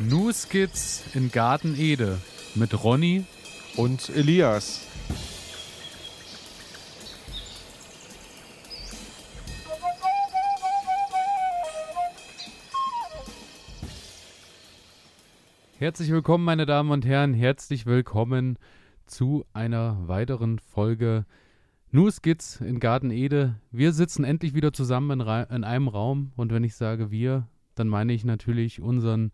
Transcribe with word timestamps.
New 0.00 0.30
Skits 0.32 1.02
in 1.12 1.32
Garten 1.32 1.74
Ede 1.76 2.18
mit 2.54 2.84
Ronny 2.84 3.24
und 3.76 4.08
Elias. 4.10 4.86
Herzlich 15.78 16.10
willkommen, 16.12 16.44
meine 16.44 16.64
Damen 16.64 16.92
und 16.92 17.04
Herren. 17.04 17.34
Herzlich 17.34 17.84
willkommen 17.84 18.56
zu 19.06 19.46
einer 19.52 20.06
weiteren 20.06 20.60
Folge 20.60 21.26
New 21.90 22.08
Skits 22.12 22.60
in 22.60 22.78
Garten 22.78 23.10
Ede. 23.10 23.56
Wir 23.72 23.92
sitzen 23.92 24.22
endlich 24.22 24.54
wieder 24.54 24.72
zusammen 24.72 25.20
in, 25.20 25.26
in, 25.26 25.64
einem 25.64 25.88
Raum 25.88 26.30
und 26.36 26.52
wenn 26.52 26.62
ich 26.62 26.76
sage 26.76 27.10
wir, 27.10 27.48
dann 27.74 27.88
meine 27.88 28.12
ich 28.12 28.24
natürlich 28.24 28.80
unseren 28.80 29.32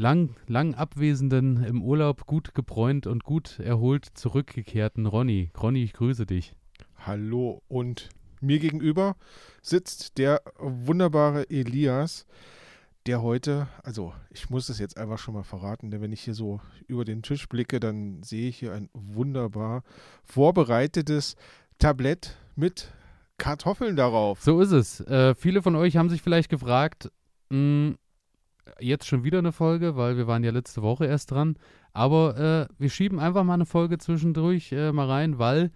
lang, 0.00 0.34
lang 0.46 0.74
abwesenden, 0.74 1.62
im 1.62 1.82
Urlaub 1.82 2.26
gut 2.26 2.54
gebräunt 2.54 3.06
und 3.06 3.22
gut 3.22 3.58
erholt 3.60 4.06
zurückgekehrten 4.14 5.06
Ronny. 5.06 5.50
Ronny, 5.60 5.84
ich 5.84 5.92
grüße 5.92 6.24
dich. 6.24 6.54
Hallo 6.96 7.62
und 7.68 8.08
mir 8.40 8.58
gegenüber 8.58 9.16
sitzt 9.60 10.16
der 10.16 10.40
wunderbare 10.58 11.50
Elias, 11.50 12.26
der 13.06 13.22
heute, 13.22 13.68
also 13.82 14.14
ich 14.30 14.48
muss 14.48 14.70
es 14.70 14.78
jetzt 14.78 14.96
einfach 14.96 15.18
schon 15.18 15.34
mal 15.34 15.42
verraten, 15.42 15.90
denn 15.90 16.00
wenn 16.00 16.12
ich 16.12 16.22
hier 16.22 16.34
so 16.34 16.60
über 16.86 17.04
den 17.04 17.22
Tisch 17.22 17.46
blicke, 17.48 17.78
dann 17.78 18.22
sehe 18.22 18.48
ich 18.48 18.58
hier 18.58 18.72
ein 18.72 18.88
wunderbar 18.94 19.82
vorbereitetes 20.24 21.36
Tablett 21.78 22.36
mit 22.56 22.90
Kartoffeln 23.36 23.96
darauf. 23.96 24.42
So 24.42 24.60
ist 24.60 24.72
es. 24.72 25.00
Äh, 25.00 25.34
viele 25.34 25.60
von 25.60 25.76
euch 25.76 25.98
haben 25.98 26.08
sich 26.08 26.22
vielleicht 26.22 26.48
gefragt, 26.48 27.10
mh, 27.50 27.56
hm, 27.56 27.98
jetzt 28.78 29.06
schon 29.06 29.24
wieder 29.24 29.38
eine 29.38 29.52
Folge, 29.52 29.96
weil 29.96 30.16
wir 30.16 30.26
waren 30.26 30.44
ja 30.44 30.50
letzte 30.50 30.82
Woche 30.82 31.06
erst 31.06 31.30
dran. 31.30 31.56
Aber 31.92 32.68
äh, 32.70 32.74
wir 32.78 32.90
schieben 32.90 33.18
einfach 33.18 33.44
mal 33.44 33.54
eine 33.54 33.66
Folge 33.66 33.98
zwischendurch 33.98 34.72
äh, 34.72 34.92
mal 34.92 35.08
rein, 35.08 35.38
weil 35.38 35.70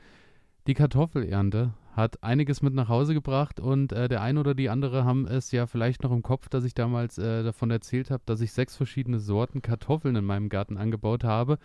die 0.67 0.75
Kartoffelernte 0.75 1.75
hat 1.93 2.23
einiges 2.23 2.61
mit 2.61 2.75
nach 2.75 2.89
Hause 2.89 3.15
gebracht 3.15 3.61
und 3.61 3.93
äh, 3.93 4.09
der 4.09 4.21
eine 4.23 4.41
oder 4.41 4.55
die 4.55 4.69
andere 4.69 5.05
haben 5.05 5.27
es 5.27 5.53
ja 5.53 5.67
vielleicht 5.67 6.03
noch 6.03 6.11
im 6.11 6.23
Kopf, 6.23 6.49
dass 6.49 6.65
ich 6.65 6.75
damals 6.75 7.19
äh, 7.19 7.43
davon 7.45 7.71
erzählt 7.71 8.11
habe, 8.11 8.23
dass 8.27 8.41
ich 8.41 8.53
sechs 8.53 8.77
verschiedene 8.77 9.21
Sorten 9.21 9.63
Kartoffeln 9.63 10.17
in 10.17 10.25
meinem 10.25 10.49
Garten 10.49 10.77
angebaut 10.77 11.23
habe. 11.23 11.59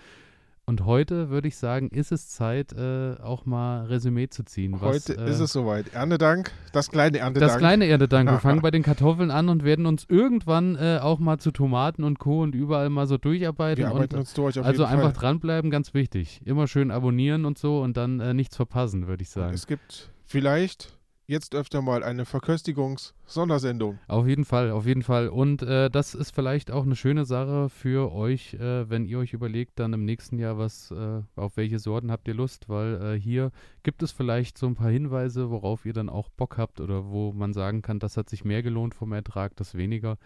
Und 0.69 0.85
heute 0.85 1.31
würde 1.31 1.47
ich 1.47 1.57
sagen, 1.57 1.89
ist 1.89 2.11
es 2.11 2.29
Zeit, 2.29 2.73
äh, 2.73 3.15
auch 3.23 3.47
mal 3.47 3.87
Resümee 3.87 4.29
zu 4.29 4.43
ziehen. 4.43 4.73
Was, 4.73 5.09
heute 5.09 5.13
ist 5.13 5.39
es 5.39 5.51
soweit. 5.51 5.95
Erntedank, 5.95 6.51
das 6.73 6.91
kleine 6.91 7.17
Erntedank. 7.17 7.51
Das 7.53 7.57
kleine 7.57 7.87
Erntedank. 7.87 8.29
Wir 8.29 8.37
fangen 8.39 8.61
bei 8.61 8.69
den 8.69 8.83
Kartoffeln 8.83 9.31
an 9.31 9.49
und 9.49 9.63
werden 9.63 9.87
uns 9.87 10.05
irgendwann 10.07 10.75
äh, 10.75 10.99
auch 11.01 11.17
mal 11.17 11.39
zu 11.39 11.49
Tomaten 11.49 12.03
und 12.03 12.19
Co. 12.19 12.43
und 12.43 12.53
überall 12.53 12.91
mal 12.91 13.07
so 13.07 13.17
durcharbeiten. 13.17 13.83
Wir 13.83 13.89
arbeiten 13.89 14.13
und, 14.13 14.19
uns 14.19 14.35
durch, 14.35 14.59
auf 14.59 14.65
Also 14.67 14.83
jeden 14.83 14.93
einfach 14.93 15.11
Fall. 15.13 15.21
dranbleiben, 15.21 15.71
ganz 15.71 15.95
wichtig. 15.95 16.39
Immer 16.45 16.67
schön 16.67 16.91
abonnieren 16.91 17.45
und 17.45 17.57
so 17.57 17.81
und 17.81 17.97
dann 17.97 18.19
äh, 18.19 18.35
nichts 18.35 18.55
verpassen, 18.55 19.07
würde 19.07 19.23
ich 19.23 19.31
sagen. 19.31 19.55
Es 19.55 19.65
gibt 19.65 20.11
vielleicht 20.27 20.98
jetzt 21.30 21.53
öfter 21.53 21.81
mal 21.81 22.03
eine 22.03 22.25
Verköstigungs-Sondersendung. 22.25 23.99
Auf 24.08 24.27
jeden 24.27 24.45
Fall, 24.45 24.72
auf 24.72 24.85
jeden 24.88 25.03
Fall. 25.03 25.30
Und 25.30 25.61
äh, 25.61 25.89
das 25.89 26.16
ist 26.16 26.33
vielleicht 26.33 26.71
auch 26.71 26.83
eine 26.83 26.95
schöne 26.95 27.23
Sache 27.23 27.69
für 27.69 28.11
euch, 28.11 28.55
äh, 28.55 28.89
wenn 28.89 29.05
ihr 29.05 29.19
euch 29.19 29.33
überlegt, 29.33 29.80
dann 29.80 29.94
im 29.94 30.05
nächsten 30.05 30.39
Jahr, 30.39 30.58
was, 30.58 30.89
äh, 30.89 31.21
auf 31.36 31.55
welche 31.55 31.77
Sorten 31.77 32.11
habt 32.11 32.27
ihr 32.27 32.33
Lust, 32.33 32.67
weil 32.67 33.02
äh, 33.02 33.19
hier 33.19 33.52
gibt 33.83 34.02
es 34.02 34.11
vielleicht 34.11 34.58
so 34.58 34.66
ein 34.66 34.75
paar 34.75 34.89
Hinweise, 34.89 35.52
worauf 35.52 35.86
ihr 35.86 35.94
dann 35.94 36.09
auch 36.09 36.30
Bock 36.30 36.58
habt 36.58 36.81
oder 36.81 37.05
wo 37.05 37.31
man 37.31 37.53
sagen 37.53 37.83
kann, 37.83 37.99
das 37.99 38.17
hat 38.17 38.27
sich 38.27 38.43
mehr 38.43 38.64
gelohnt 38.64 38.95
vom 38.95 39.14
Ertrag, 39.14 39.55
das 39.55 39.75
weniger. 39.75 40.17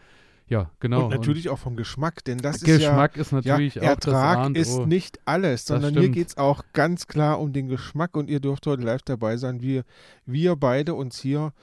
Ja, 0.54 0.70
genau. 0.80 1.06
Und 1.06 1.10
natürlich 1.10 1.50
und 1.50 1.56
auch 1.56 1.58
vom 1.58 1.76
Geschmack, 1.76 2.24
denn 2.26 2.38
das 2.38 2.62
Geschmack 2.62 3.18
ist 3.18 3.32
ja, 3.32 3.40
ist 3.40 3.46
natürlich 3.46 3.76
ja, 3.76 3.82
auch 3.82 3.88
Ertrag 3.88 4.54
das 4.54 4.68
ist 4.68 4.86
nicht 4.86 5.20
alles, 5.26 5.66
sondern 5.66 5.98
hier 5.98 6.10
geht 6.10 6.28
es 6.28 6.38
auch 6.38 6.64
ganz 6.74 7.08
klar 7.08 7.40
um 7.40 7.54
den 7.54 7.68
Geschmack 7.70 8.16
und 8.16 8.30
ihr 8.30 8.40
dürft 8.40 8.68
heute 8.68 8.84
live 8.84 9.02
dabei 9.02 9.38
sein. 9.38 9.64
Wir, 9.64 9.84
wir 10.28 10.56
beide 10.56 10.94
uns 10.94 11.20
hier 11.20 11.54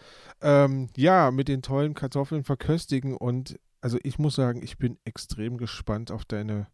ähm, 0.42 0.88
ja 0.96 1.30
mit 1.30 1.46
den 1.46 1.62
tollen 1.62 1.94
Kartoffeln 1.94 2.42
verköstigen 2.42 3.16
und 3.16 3.60
also 3.80 3.96
ich 4.02 4.18
muss 4.18 4.34
sagen, 4.34 4.60
ich 4.60 4.76
bin 4.76 4.98
extrem 5.04 5.56
gespannt 5.56 6.10
auf 6.10 6.24
deine 6.24 6.66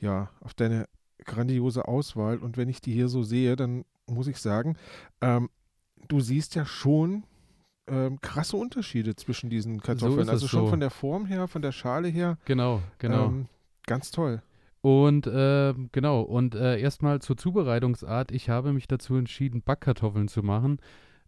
ja 0.00 0.30
auf 0.40 0.54
deine 0.54 0.88
grandiose 1.26 1.86
Auswahl 1.86 2.38
und 2.38 2.56
wenn 2.56 2.70
ich 2.70 2.80
die 2.80 2.94
hier 2.94 3.08
so 3.08 3.22
sehe, 3.22 3.54
dann 3.54 3.84
muss 4.06 4.28
ich 4.28 4.38
sagen, 4.38 4.78
ähm, 5.20 5.50
du 6.08 6.20
siehst 6.20 6.54
ja 6.54 6.64
schon 6.64 7.24
ähm, 7.86 8.20
krasse 8.20 8.56
Unterschiede 8.56 9.14
zwischen 9.16 9.50
diesen 9.50 9.80
Kartoffeln. 9.80 10.26
So 10.26 10.32
also 10.32 10.48
schon 10.48 10.64
so. 10.64 10.70
von 10.70 10.80
der 10.80 10.90
Form 10.90 11.26
her, 11.26 11.48
von 11.48 11.62
der 11.62 11.72
Schale 11.72 12.08
her. 12.08 12.38
Genau, 12.44 12.80
genau. 12.98 13.26
Ähm, 13.26 13.46
ganz 13.86 14.10
toll. 14.10 14.42
Und 14.80 15.26
äh, 15.26 15.72
genau, 15.92 16.20
und 16.20 16.54
äh, 16.54 16.78
erstmal 16.78 17.20
zur 17.22 17.36
Zubereitungsart. 17.36 18.30
Ich 18.32 18.50
habe 18.50 18.72
mich 18.72 18.86
dazu 18.86 19.16
entschieden, 19.16 19.62
Backkartoffeln 19.62 20.28
zu 20.28 20.42
machen. 20.42 20.78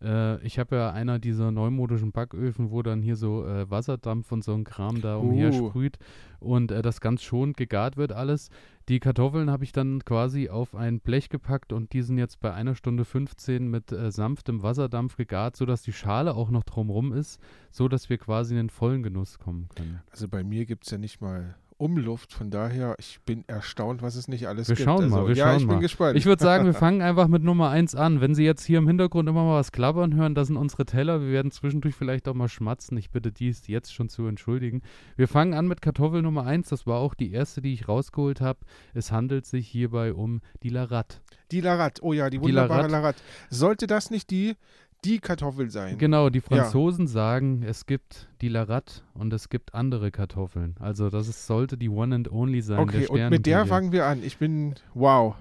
Äh, 0.03 0.45
ich 0.45 0.59
habe 0.59 0.77
ja 0.77 0.91
einer 0.91 1.19
dieser 1.19 1.51
neumodischen 1.51 2.13
Backöfen, 2.13 2.71
wo 2.71 2.83
dann 2.83 3.03
hier 3.03 3.17
so 3.17 3.47
äh, 3.47 3.71
Wasserdampf 3.71 4.31
und 4.33 4.45
so 4.45 4.55
ein 4.55 4.65
Kram 4.65 5.01
da 5.01 5.17
umher 5.17 5.53
Uh. 5.53 5.69
sprüht 5.69 5.99
und 6.39 6.71
äh, 6.71 6.83
das 6.83 7.01
ganz 7.01 7.23
schonend 7.23 7.57
gegart 7.57 7.97
wird 7.97 8.13
alles. 8.13 8.51
Die 8.89 9.01
Kartoffeln 9.01 9.51
habe 9.51 9.65
ich 9.65 9.73
dann 9.73 10.05
quasi 10.05 10.49
auf 10.49 10.75
ein 10.75 11.01
Blech 11.01 11.29
gepackt 11.29 11.73
und 11.73 11.93
die 11.93 12.03
sind 12.03 12.19
jetzt 12.19 12.41
bei 12.41 12.53
einer 12.53 12.75
Stunde 12.75 13.05
15 13.05 13.69
mit 13.69 13.91
äh, 13.91 14.13
sanftem 14.13 14.63
Wasserdampf 14.63 15.17
gegart, 15.17 15.57
sodass 15.57 15.83
die 15.83 15.93
Schale 15.93 16.35
auch 16.35 16.51
noch 16.51 16.63
drumrum 16.63 17.13
ist, 17.13 17.41
sodass 17.71 18.09
wir 18.11 18.19
quasi 18.19 18.55
in 18.55 18.59
den 18.59 18.71
vollen 18.71 19.03
Genuss 19.03 19.39
kommen 19.39 19.69
können. 19.75 20.03
Also 20.11 20.29
bei 20.29 20.45
mir 20.45 20.67
gibt 20.67 20.85
es 20.85 20.91
ja 20.91 20.99
nicht 20.99 21.21
mal 21.21 21.57
Umluft, 21.79 22.33
von 22.33 22.51
daher, 22.51 22.95
ich 22.99 23.21
bin 23.27 23.45
erstaunt, 23.49 24.01
was 24.01 24.17
es 24.17 24.29
nicht 24.29 24.49
alles 24.49 24.69
Wir 24.69 24.77
gibt. 24.77 24.87
schauen 24.87 25.05
also, 25.05 25.17
mal, 25.17 25.29
wir 25.29 25.35
ja, 25.35 25.47
schauen 25.49 25.57
ich 25.59 25.67
mal. 25.67 25.73
bin 25.75 25.81
gespannt. 25.83 26.17
Ich 26.17 26.25
würde 26.25 26.43
sagen, 26.43 26.65
wir 26.65 26.75
fangen 26.75 27.03
einfach 27.03 27.29
mit 27.29 27.43
Nummer 27.43 27.69
1 27.71 27.95
an. 27.95 28.21
Wenn 28.21 28.35
Sie 28.35 28.45
jetzt 28.45 28.65
hier 28.65 28.79
im 28.79 28.87
Hintergrund 28.87 29.29
immer 29.29 29.45
mal 29.45 29.59
was 29.59 29.73
klappern 29.73 30.15
hören, 30.15 30.35
das 30.35 30.47
sind 30.49 30.57
unsere 30.57 30.87
Teller. 30.87 31.21
Wir 31.21 31.31
werden 31.33 31.51
zwischendurch 31.51 31.95
vielleicht 31.95 32.29
auch 32.29 32.35
mal 32.35 32.49
schmatzen. 32.49 32.97
Ich 32.97 33.11
bitte 33.11 33.31
dies 33.33 33.67
jetzt 33.67 33.93
schon 33.93 34.09
zu 34.09 34.27
entschuldigen. 34.27 34.83
Wir 35.17 35.29
fangen 35.29 35.55
an 35.55 35.69
mit 35.69 35.83
Kartoffel 35.83 36.23
Nummer 36.23 36.47
1. 36.47 36.69
Das 36.69 36.87
war 36.87 36.99
auch 36.99 37.15
die 37.15 37.33
erste, 37.33 37.61
die 37.61 37.75
ich 37.75 37.89
rausgeholt 37.89 38.41
habe. 38.41 38.61
Es 38.95 39.13
handelt 39.13 39.45
sich 39.47 39.69
hierbei 39.69 40.15
um 40.15 40.41
die 40.63 40.71
Larat. 40.71 41.21
Die 41.53 41.61
Larat, 41.61 41.99
oh 42.03 42.13
ja, 42.13 42.31
die 42.31 42.39
Die 42.39 42.43
wunderbare 42.43 42.89
Larat. 42.89 42.91
Larat. 42.91 43.17
Sollte 43.51 43.87
das 43.87 44.11
nicht 44.11 44.31
die, 44.31 44.57
die 45.07 45.19
Kartoffel 45.19 45.71
sein? 45.71 45.99
Genau, 45.99 46.31
die 46.31 46.41
Franzosen 46.41 47.07
sagen, 47.07 47.63
es 47.63 47.87
gibt 47.87 48.29
die 48.41 48.49
Larat 48.49 49.05
und 49.15 49.33
es 49.33 49.49
gibt 49.49 49.75
andere 49.75 50.11
Kartoffeln. 50.11 50.75
Also 50.81 51.11
das 51.11 51.29
ist, 51.29 51.47
sollte 51.47 51.77
die 51.79 51.89
One 51.89 52.15
and 52.15 52.31
Only 52.31 52.61
sein. 52.61 52.81
Okay, 52.81 53.07
und 53.07 53.31
mit 53.31 53.47
der 53.47 53.67
fangen 53.67 53.93
wir 53.93 54.07
an. 54.07 54.23
Ich 54.23 54.39
bin, 54.39 54.75
wow. 54.95 55.37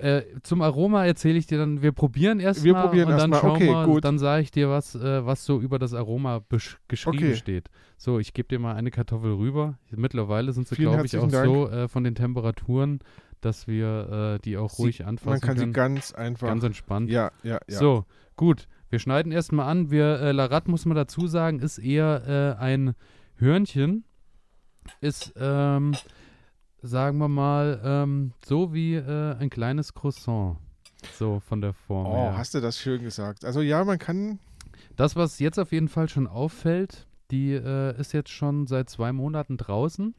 Äh, 0.00 0.22
zum 0.42 0.62
Aroma 0.62 1.04
erzähle 1.04 1.36
ich 1.36 1.46
dir 1.46 1.58
dann, 1.58 1.82
wir 1.82 1.92
probieren 1.92 2.40
erstmal 2.40 2.64
Wir 2.64 2.74
probieren 2.74 3.08
und 3.10 3.18
dann 3.18 3.32
erst 3.32 3.42
mal, 3.42 3.48
schauen 3.48 3.56
okay, 3.56 3.68
wir, 3.68 3.84
gut. 3.84 4.04
dann 4.04 4.18
sage 4.18 4.42
ich 4.42 4.50
dir, 4.50 4.70
was, 4.70 4.94
äh, 4.94 5.26
was 5.26 5.44
so 5.44 5.60
über 5.60 5.78
das 5.78 5.92
Aroma 5.94 6.42
geschrieben 6.88 7.18
Okay. 7.18 7.36
steht. 7.36 7.70
So, 7.96 8.18
ich 8.18 8.32
gebe 8.32 8.48
dir 8.48 8.58
mal 8.58 8.76
eine 8.76 8.90
Kartoffel 8.90 9.32
rüber. 9.34 9.78
Mittlerweile 9.90 10.52
sind 10.52 10.68
sie, 10.68 10.76
glaube 10.76 11.04
ich, 11.04 11.16
auch 11.18 11.22
herzlichen 11.30 11.44
so 11.44 11.68
äh, 11.68 11.88
von 11.88 12.04
den 12.04 12.14
Temperaturen, 12.14 13.00
dass 13.44 13.66
wir 13.66 14.34
äh, 14.36 14.38
die 14.42 14.56
auch 14.56 14.70
Sie- 14.70 14.82
ruhig 14.82 15.04
anfassen 15.06 15.30
Man 15.30 15.40
kann 15.40 15.56
können. 15.56 15.68
sie 15.72 15.72
ganz 15.72 16.12
einfach. 16.12 16.48
Ganz 16.48 16.64
entspannt. 16.64 17.10
ja, 17.10 17.30
ja, 17.42 17.58
ja. 17.68 17.78
So, 17.78 18.04
gut. 18.36 18.68
Wir 18.90 18.98
schneiden 19.00 19.32
erstmal 19.32 19.68
an. 19.68 19.90
Wir, 19.90 20.20
äh, 20.20 20.32
Larat, 20.32 20.68
muss 20.68 20.84
man 20.86 20.94
dazu 20.96 21.26
sagen, 21.26 21.58
ist 21.58 21.78
eher 21.78 22.56
äh, 22.58 22.62
ein 22.62 22.94
Hörnchen. 23.36 24.04
Ist, 25.00 25.32
ähm, 25.36 25.94
sagen 26.82 27.18
wir 27.18 27.28
mal, 27.28 27.80
ähm, 27.82 28.32
so 28.44 28.72
wie 28.74 28.94
äh, 28.94 29.34
ein 29.36 29.50
kleines 29.50 29.94
Croissant. 29.94 30.58
So 31.14 31.40
von 31.40 31.60
der 31.60 31.72
Form 31.72 32.06
Oh, 32.06 32.14
her. 32.14 32.36
hast 32.38 32.54
du 32.54 32.60
das 32.60 32.78
schön 32.78 33.02
gesagt. 33.02 33.44
Also 33.44 33.60
ja, 33.62 33.84
man 33.84 33.98
kann, 33.98 34.38
Das, 34.96 35.16
was 35.16 35.38
jetzt 35.38 35.58
auf 35.58 35.72
jeden 35.72 35.88
Fall 35.88 36.08
schon 36.08 36.26
auffällt, 36.26 37.06
die 37.30 37.52
äh, 37.52 37.98
ist 37.98 38.12
jetzt 38.12 38.30
schon 38.30 38.66
seit 38.66 38.88
zwei 38.90 39.12
Monaten 39.12 39.56
draußen. 39.56 40.14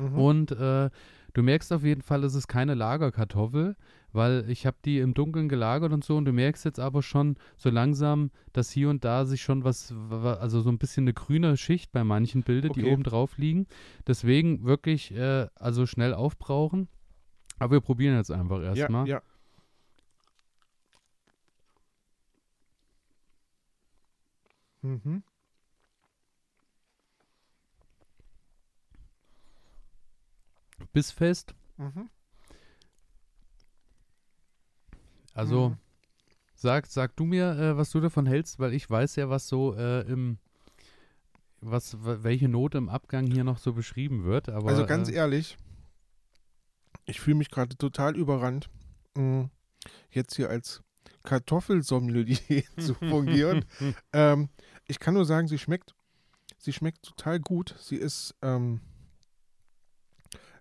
mhm. 0.00 0.18
Und 0.18 0.50
äh, 0.52 0.90
du 1.36 1.42
merkst 1.42 1.70
auf 1.72 1.82
jeden 1.84 2.00
Fall, 2.02 2.24
es 2.24 2.34
ist 2.34 2.48
keine 2.48 2.74
Lagerkartoffel, 2.74 3.76
weil 4.12 4.48
ich 4.48 4.64
habe 4.66 4.76
die 4.84 4.98
im 5.00 5.12
Dunkeln 5.12 5.48
gelagert 5.48 5.92
und 5.92 6.02
so 6.02 6.16
und 6.16 6.24
du 6.24 6.32
merkst 6.32 6.64
jetzt 6.64 6.80
aber 6.80 7.02
schon 7.02 7.36
so 7.56 7.68
langsam, 7.68 8.30
dass 8.54 8.70
hier 8.70 8.88
und 8.88 9.04
da 9.04 9.26
sich 9.26 9.42
schon 9.42 9.62
was, 9.62 9.92
wa- 9.94 10.34
also 10.34 10.60
so 10.62 10.70
ein 10.70 10.78
bisschen 10.78 11.04
eine 11.04 11.12
grüne 11.12 11.56
Schicht 11.58 11.92
bei 11.92 12.04
manchen 12.04 12.42
bildet, 12.42 12.76
die 12.76 12.82
Okay. 12.84 12.92
oben 12.92 13.02
drauf 13.02 13.36
liegen. 13.36 13.66
Deswegen 14.06 14.64
wirklich, 14.64 15.12
äh, 15.14 15.48
also 15.56 15.84
schnell 15.84 16.14
aufbrauchen. 16.14 16.88
Aber 17.58 17.72
wir 17.76 17.80
probieren 17.80 18.16
jetzt 18.16 18.30
einfach 18.30 18.60
ja, 18.60 18.74
erstmal. 18.74 19.06
ja. 19.06 19.20
Mhm. 24.82 25.22
Bissfest. 30.92 31.54
Mhm. 31.76 32.08
Also 35.34 35.70
Mhm. 35.70 35.76
sag, 36.54 36.86
sag 36.86 37.14
du 37.16 37.24
mir, 37.24 37.50
äh, 37.58 37.76
was 37.76 37.90
du 37.90 38.00
davon 38.00 38.26
hältst, 38.26 38.58
weil 38.58 38.72
ich 38.72 38.88
weiß 38.88 39.16
ja, 39.16 39.28
was 39.28 39.48
so 39.48 39.74
äh, 39.74 40.00
im 40.02 40.38
was, 41.60 41.96
welche 42.00 42.48
Note 42.48 42.78
im 42.78 42.88
Abgang 42.88 43.26
hier 43.26 43.44
noch 43.44 43.58
so 43.58 43.72
beschrieben 43.72 44.24
wird. 44.24 44.48
Aber, 44.48 44.68
also 44.68 44.86
ganz 44.86 45.08
äh, 45.08 45.14
ehrlich, 45.14 45.56
ich 47.06 47.20
fühle 47.20 47.36
mich 47.36 47.50
gerade 47.50 47.76
total 47.76 48.16
überrannt, 48.16 48.68
mh, 49.14 49.22
mm, 49.22 49.50
jetzt 50.10 50.36
hier 50.36 50.50
als 50.50 50.82
Kartoffelsommelier 51.22 52.36
zu 52.78 52.94
fungieren. 52.94 53.64
ähm, 54.12 54.48
ich 54.86 54.98
kann 54.98 55.14
nur 55.14 55.24
sagen, 55.24 55.48
sie 55.48 55.58
schmeckt, 55.58 55.94
sie 56.58 56.72
schmeckt 56.72 57.02
total 57.02 57.40
gut. 57.40 57.74
Sie 57.78 57.96
ist 57.96 58.34
ähm, 58.42 58.80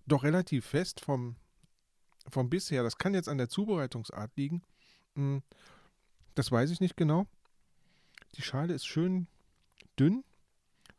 doch 0.08 0.24
relativ 0.24 0.66
fest 0.66 1.02
vom, 1.02 1.36
vom 2.30 2.50
Biss 2.50 2.72
her. 2.72 2.84
Das 2.84 2.98
kann 2.98 3.14
jetzt 3.14 3.30
an 3.30 3.38
der 3.38 3.50
Zubereitungsart 3.50 4.32
liegen. 4.36 4.62
Hm, 5.16 5.42
das 6.36 6.52
weiß 6.52 6.72
ich 6.72 6.80
nicht 6.80 6.98
genau. 6.98 7.28
Die 8.36 8.42
Schale 8.42 8.74
ist 8.74 8.86
schön 8.86 9.28
dünn 10.00 10.24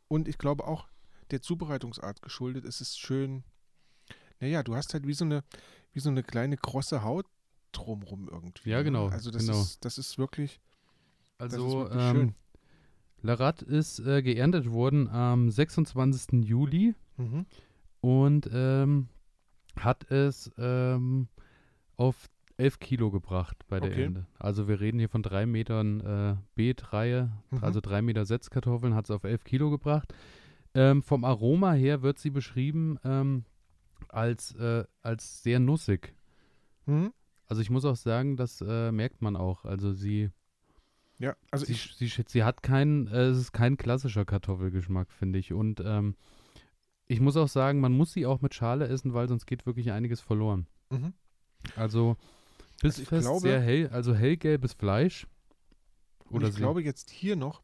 und 0.07 0.27
ich 0.27 0.37
glaube 0.37 0.65
auch 0.65 0.87
der 1.31 1.41
Zubereitungsart 1.41 2.21
geschuldet. 2.21 2.65
Es 2.65 2.81
ist 2.81 2.99
schön. 2.99 3.43
Naja, 4.39 4.63
du 4.63 4.75
hast 4.75 4.93
halt 4.93 5.07
wie 5.07 5.13
so 5.13 5.25
eine, 5.25 5.43
wie 5.93 5.99
so 5.99 6.09
eine 6.09 6.23
kleine 6.23 6.57
krosse 6.57 7.03
Haut 7.03 7.25
drumrum 7.71 8.29
irgendwie. 8.29 8.69
Ja, 8.69 8.81
genau. 8.81 9.07
Also 9.07 9.31
das, 9.31 9.45
genau. 9.45 9.61
Ist, 9.61 9.83
das 9.85 9.97
ist 9.97 10.17
wirklich. 10.17 10.59
Also, 11.37 11.67
ist 11.67 11.73
wirklich 11.91 12.03
ähm, 12.03 12.15
schön. 12.15 12.35
Larat 13.21 13.61
ist 13.61 13.99
äh, 13.99 14.21
geerntet 14.21 14.71
worden 14.71 15.07
am 15.09 15.49
26. 15.49 16.43
Juli 16.43 16.95
mhm. 17.17 17.45
Und 18.07 18.49
ähm, 18.53 19.09
hat 19.75 20.09
es 20.09 20.49
ähm, 20.57 21.27
auf 21.97 22.29
11 22.55 22.79
Kilo 22.79 23.11
gebracht 23.11 23.57
bei 23.67 23.81
der 23.81 23.91
okay. 23.91 24.03
Ernte. 24.03 24.25
Also 24.39 24.69
wir 24.69 24.79
reden 24.79 24.97
hier 24.97 25.09
von 25.09 25.23
drei 25.23 25.45
Metern 25.45 25.99
äh, 25.99 26.35
Beetreihe, 26.55 27.29
mhm. 27.51 27.61
also 27.61 27.81
drei 27.81 28.01
Meter 28.01 28.25
Setzkartoffeln, 28.25 28.95
hat 28.95 29.03
es 29.03 29.11
auf 29.11 29.25
11 29.25 29.43
Kilo 29.43 29.69
gebracht. 29.69 30.13
Ähm, 30.73 31.03
vom 31.03 31.25
Aroma 31.25 31.73
her 31.73 32.01
wird 32.01 32.17
sie 32.17 32.29
beschrieben 32.29 32.97
ähm, 33.03 33.43
als, 34.07 34.55
äh, 34.55 34.85
als 35.01 35.43
sehr 35.43 35.59
nussig. 35.59 36.15
Mhm. 36.85 37.11
Also 37.47 37.61
ich 37.61 37.69
muss 37.69 37.83
auch 37.83 37.97
sagen, 37.97 38.37
das 38.37 38.63
äh, 38.65 38.93
merkt 38.93 39.21
man 39.21 39.35
auch. 39.35 39.65
Also 39.65 39.91
sie 39.91 40.29
ja, 41.19 41.35
also 41.51 41.65
sie, 41.65 41.73
ich. 41.73 41.93
Sie, 41.97 42.23
sie 42.25 42.43
hat 42.45 42.63
keinen, 42.63 43.07
äh, 43.07 43.23
es 43.23 43.37
ist 43.37 43.51
kein 43.51 43.75
klassischer 43.75 44.23
Kartoffelgeschmack, 44.23 45.11
finde 45.11 45.39
ich. 45.39 45.51
Und 45.51 45.81
ähm, 45.83 46.15
ich 47.07 47.19
muss 47.19 47.37
auch 47.37 47.47
sagen, 47.47 47.79
man 47.79 47.93
muss 47.93 48.13
sie 48.13 48.25
auch 48.25 48.41
mit 48.41 48.53
Schale 48.53 48.87
essen, 48.87 49.13
weil 49.13 49.27
sonst 49.27 49.45
geht 49.45 49.65
wirklich 49.65 49.91
einiges 49.91 50.21
verloren. 50.21 50.67
Mhm. 50.89 51.13
Also 51.75 52.17
bissfest, 52.81 53.13
also 53.13 53.29
glaube, 53.29 53.41
sehr 53.41 53.61
hell, 53.61 53.89
also 53.89 54.13
hellgelbes 54.13 54.73
Fleisch. 54.73 55.27
Oder 56.29 56.47
ich 56.47 56.55
sie. 56.55 56.59
glaube 56.59 56.83
jetzt 56.83 57.09
hier 57.09 57.35
noch 57.35 57.61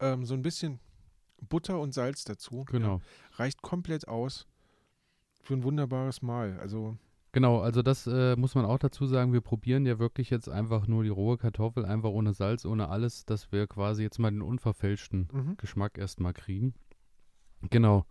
ähm, 0.00 0.24
so 0.24 0.34
ein 0.34 0.42
bisschen 0.42 0.80
Butter 1.48 1.80
und 1.80 1.94
Salz 1.94 2.24
dazu. 2.24 2.64
Genau. 2.66 2.96
Ja, 2.96 3.00
reicht 3.38 3.62
komplett 3.62 4.08
aus 4.08 4.46
für 5.42 5.54
ein 5.54 5.62
wunderbares 5.62 6.22
Mahl. 6.22 6.58
Also 6.60 6.96
Genau, 7.34 7.60
also 7.60 7.80
das 7.80 8.06
äh, 8.06 8.36
muss 8.36 8.54
man 8.54 8.66
auch 8.66 8.78
dazu 8.78 9.06
sagen. 9.06 9.32
Wir 9.32 9.40
probieren 9.40 9.86
ja 9.86 9.98
wirklich 9.98 10.28
jetzt 10.28 10.50
einfach 10.50 10.86
nur 10.86 11.02
die 11.02 11.08
rohe 11.08 11.38
Kartoffel, 11.38 11.86
einfach 11.86 12.10
ohne 12.10 12.34
Salz, 12.34 12.66
ohne 12.66 12.90
alles, 12.90 13.24
dass 13.24 13.50
wir 13.50 13.66
quasi 13.66 14.02
jetzt 14.02 14.18
mal 14.18 14.30
den 14.30 14.42
unverfälschten 14.42 15.28
mhm. 15.32 15.56
Geschmack 15.56 15.96
erstmal 15.96 16.34
kriegen. 16.34 16.74
Genau. 17.70 18.04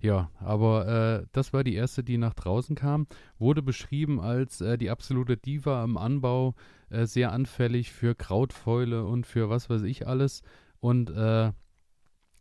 Ja, 0.00 0.30
aber 0.38 1.20
äh, 1.22 1.26
das 1.32 1.52
war 1.52 1.62
die 1.62 1.74
erste, 1.74 2.02
die 2.02 2.16
nach 2.16 2.34
draußen 2.34 2.74
kam. 2.74 3.06
Wurde 3.38 3.62
beschrieben 3.62 4.20
als 4.20 4.60
äh, 4.60 4.78
die 4.78 4.90
absolute 4.90 5.36
Diva 5.36 5.84
im 5.84 5.96
Anbau, 5.96 6.54
äh, 6.88 7.06
sehr 7.06 7.32
anfällig 7.32 7.92
für 7.92 8.14
Krautfäule 8.14 9.04
und 9.04 9.26
für 9.26 9.50
was 9.50 9.68
weiß 9.68 9.82
ich 9.82 10.06
alles. 10.06 10.42
Und 10.80 11.10
äh, 11.10 11.52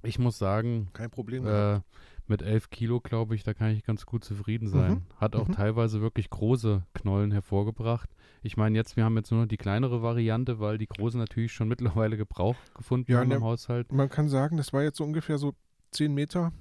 ich 0.03 0.19
muss 0.19 0.37
sagen, 0.37 0.89
kein 0.93 1.09
Problem. 1.09 1.45
Äh, 1.45 1.81
mit 2.29 2.41
11 2.43 2.69
Kilo, 2.69 3.01
glaube 3.01 3.35
ich, 3.35 3.43
da 3.43 3.53
kann 3.53 3.71
ich 3.71 3.83
ganz 3.83 4.05
gut 4.05 4.23
zufrieden 4.23 4.67
sein. 4.67 4.91
Mhm. 4.91 5.03
Hat 5.17 5.35
auch 5.35 5.47
mhm. 5.47 5.53
teilweise 5.53 5.99
wirklich 5.99 6.29
große 6.29 6.83
Knollen 6.93 7.31
hervorgebracht. 7.31 8.09
Ich 8.43 8.55
meine, 8.55 8.77
jetzt, 8.77 8.95
wir 8.95 9.03
haben 9.03 9.17
jetzt 9.17 9.31
nur 9.31 9.41
noch 9.41 9.47
die 9.47 9.57
kleinere 9.57 10.03
Variante, 10.03 10.59
weil 10.59 10.77
die 10.77 10.87
großen 10.87 11.19
natürlich 11.19 11.51
schon 11.51 11.67
mittlerweile 11.67 12.17
Gebrauch 12.17 12.55
gefunden 12.75 13.11
ja, 13.11 13.19
haben 13.19 13.29
ne, 13.29 13.35
im 13.35 13.43
Haushalt. 13.43 13.91
Man 13.91 14.09
kann 14.09 14.29
sagen, 14.29 14.57
das 14.57 14.71
war 14.73 14.83
jetzt 14.83 14.97
so 14.97 15.03
ungefähr 15.03 15.39
so 15.39 15.53
10 15.91 16.13
Meter 16.13 16.53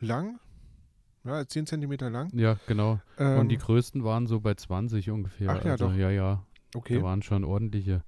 lang. 0.00 0.38
Ja, 1.24 1.46
10 1.46 1.66
Zentimeter 1.66 2.10
lang. 2.10 2.30
Ja, 2.34 2.58
genau. 2.66 3.00
Ähm, 3.18 3.38
Und 3.38 3.48
die 3.48 3.56
größten 3.56 4.04
waren 4.04 4.26
so 4.26 4.40
bei 4.40 4.54
20 4.54 5.10
ungefähr. 5.10 5.50
Ach 5.50 5.64
ja, 5.64 5.72
also, 5.72 5.88
doch. 5.88 5.94
Ja, 5.94 6.10
ja. 6.10 6.44
Okay. 6.74 6.96
Da 6.96 7.02
waren 7.02 7.22
schon 7.22 7.44
ordentliche 7.44 8.02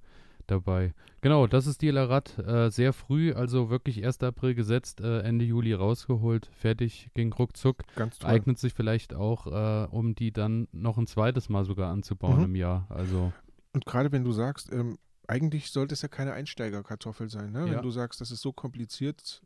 dabei. 0.45 0.93
Genau, 1.21 1.47
das 1.47 1.67
ist 1.67 1.81
die 1.81 1.89
Larat. 1.89 2.37
Äh, 2.39 2.69
sehr 2.69 2.93
früh, 2.93 3.33
also 3.33 3.69
wirklich 3.69 4.05
1. 4.05 4.21
April 4.21 4.55
gesetzt, 4.55 5.01
äh, 5.01 5.21
Ende 5.21 5.45
Juli 5.45 5.73
rausgeholt, 5.73 6.49
fertig, 6.53 7.09
ging 7.15 7.33
ruckzuck. 7.33 7.83
Ganz 7.95 8.19
toll. 8.19 8.29
Eignet 8.29 8.59
sich 8.59 8.73
vielleicht 8.73 9.13
auch, 9.13 9.47
äh, 9.47 9.87
um 9.89 10.15
die 10.15 10.31
dann 10.31 10.67
noch 10.71 10.97
ein 10.97 11.07
zweites 11.07 11.49
Mal 11.49 11.65
sogar 11.65 11.91
anzubauen 11.91 12.37
mhm. 12.37 12.45
im 12.45 12.55
Jahr. 12.55 12.85
Also. 12.89 13.33
Und 13.73 13.85
gerade 13.85 14.11
wenn 14.11 14.23
du 14.23 14.31
sagst, 14.31 14.71
ähm, 14.71 14.97
eigentlich 15.27 15.71
sollte 15.71 15.93
es 15.93 16.01
ja 16.01 16.07
keine 16.07 16.33
Einsteigerkartoffel 16.33 17.29
sein, 17.29 17.51
ne? 17.51 17.67
Ja. 17.67 17.71
wenn 17.73 17.81
du 17.81 17.91
sagst, 17.91 18.21
dass 18.21 18.31
es 18.31 18.41
so 18.41 18.53
kompliziert 18.53 19.41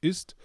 ist. 0.00 0.36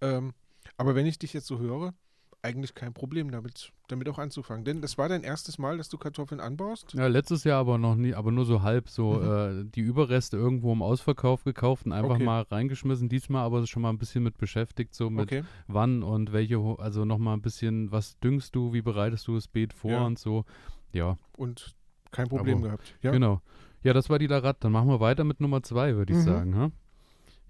Ähm, 0.00 0.32
aber 0.80 0.94
wenn 0.94 1.04
ich 1.04 1.18
dich 1.18 1.34
jetzt 1.34 1.46
so 1.46 1.58
höre, 1.58 1.92
eigentlich 2.40 2.74
kein 2.74 2.94
Problem 2.94 3.30
damit, 3.30 3.70
damit 3.88 4.08
auch 4.08 4.18
anzufangen. 4.18 4.64
Denn 4.64 4.80
das 4.80 4.96
war 4.96 5.10
dein 5.10 5.24
erstes 5.24 5.58
Mal, 5.58 5.76
dass 5.76 5.90
du 5.90 5.98
Kartoffeln 5.98 6.40
anbaust? 6.40 6.94
Ja, 6.94 7.06
letztes 7.06 7.44
Jahr 7.44 7.60
aber 7.60 7.76
noch 7.76 7.96
nie, 7.96 8.14
aber 8.14 8.32
nur 8.32 8.46
so 8.46 8.62
halb 8.62 8.88
so 8.88 9.12
mhm. 9.12 9.60
äh, 9.60 9.70
die 9.70 9.82
Überreste 9.82 10.38
irgendwo 10.38 10.72
im 10.72 10.80
Ausverkauf 10.80 11.44
gekauft 11.44 11.84
und 11.84 11.92
einfach 11.92 12.14
okay. 12.14 12.24
mal 12.24 12.40
reingeschmissen. 12.40 13.10
Diesmal 13.10 13.44
aber 13.44 13.66
schon 13.66 13.82
mal 13.82 13.90
ein 13.90 13.98
bisschen 13.98 14.24
mit 14.24 14.38
beschäftigt, 14.38 14.94
so 14.94 15.10
mit 15.10 15.30
okay. 15.30 15.44
wann 15.66 16.02
und 16.02 16.32
welche, 16.32 16.58
also 16.78 17.04
nochmal 17.04 17.36
ein 17.36 17.42
bisschen, 17.42 17.92
was 17.92 18.18
düngst 18.20 18.56
du, 18.56 18.72
wie 18.72 18.80
bereitest 18.80 19.28
du 19.28 19.34
das 19.34 19.48
Beet 19.48 19.74
vor 19.74 19.90
ja. 19.90 20.06
und 20.06 20.18
so. 20.18 20.46
Ja. 20.92 21.18
Und 21.36 21.76
kein 22.10 22.26
Problem 22.26 22.60
aber, 22.60 22.68
gehabt. 22.68 22.94
Ja. 23.02 23.10
Genau. 23.10 23.42
Ja, 23.82 23.92
das 23.92 24.08
war 24.08 24.18
die 24.18 24.26
Larat. 24.26 24.64
Dann 24.64 24.72
machen 24.72 24.88
wir 24.88 25.00
weiter 25.00 25.24
mit 25.24 25.42
Nummer 25.42 25.62
zwei, 25.62 25.94
würde 25.94 26.14
ich 26.14 26.20
mhm. 26.20 26.24
sagen. 26.24 26.56
Ha? 26.56 26.70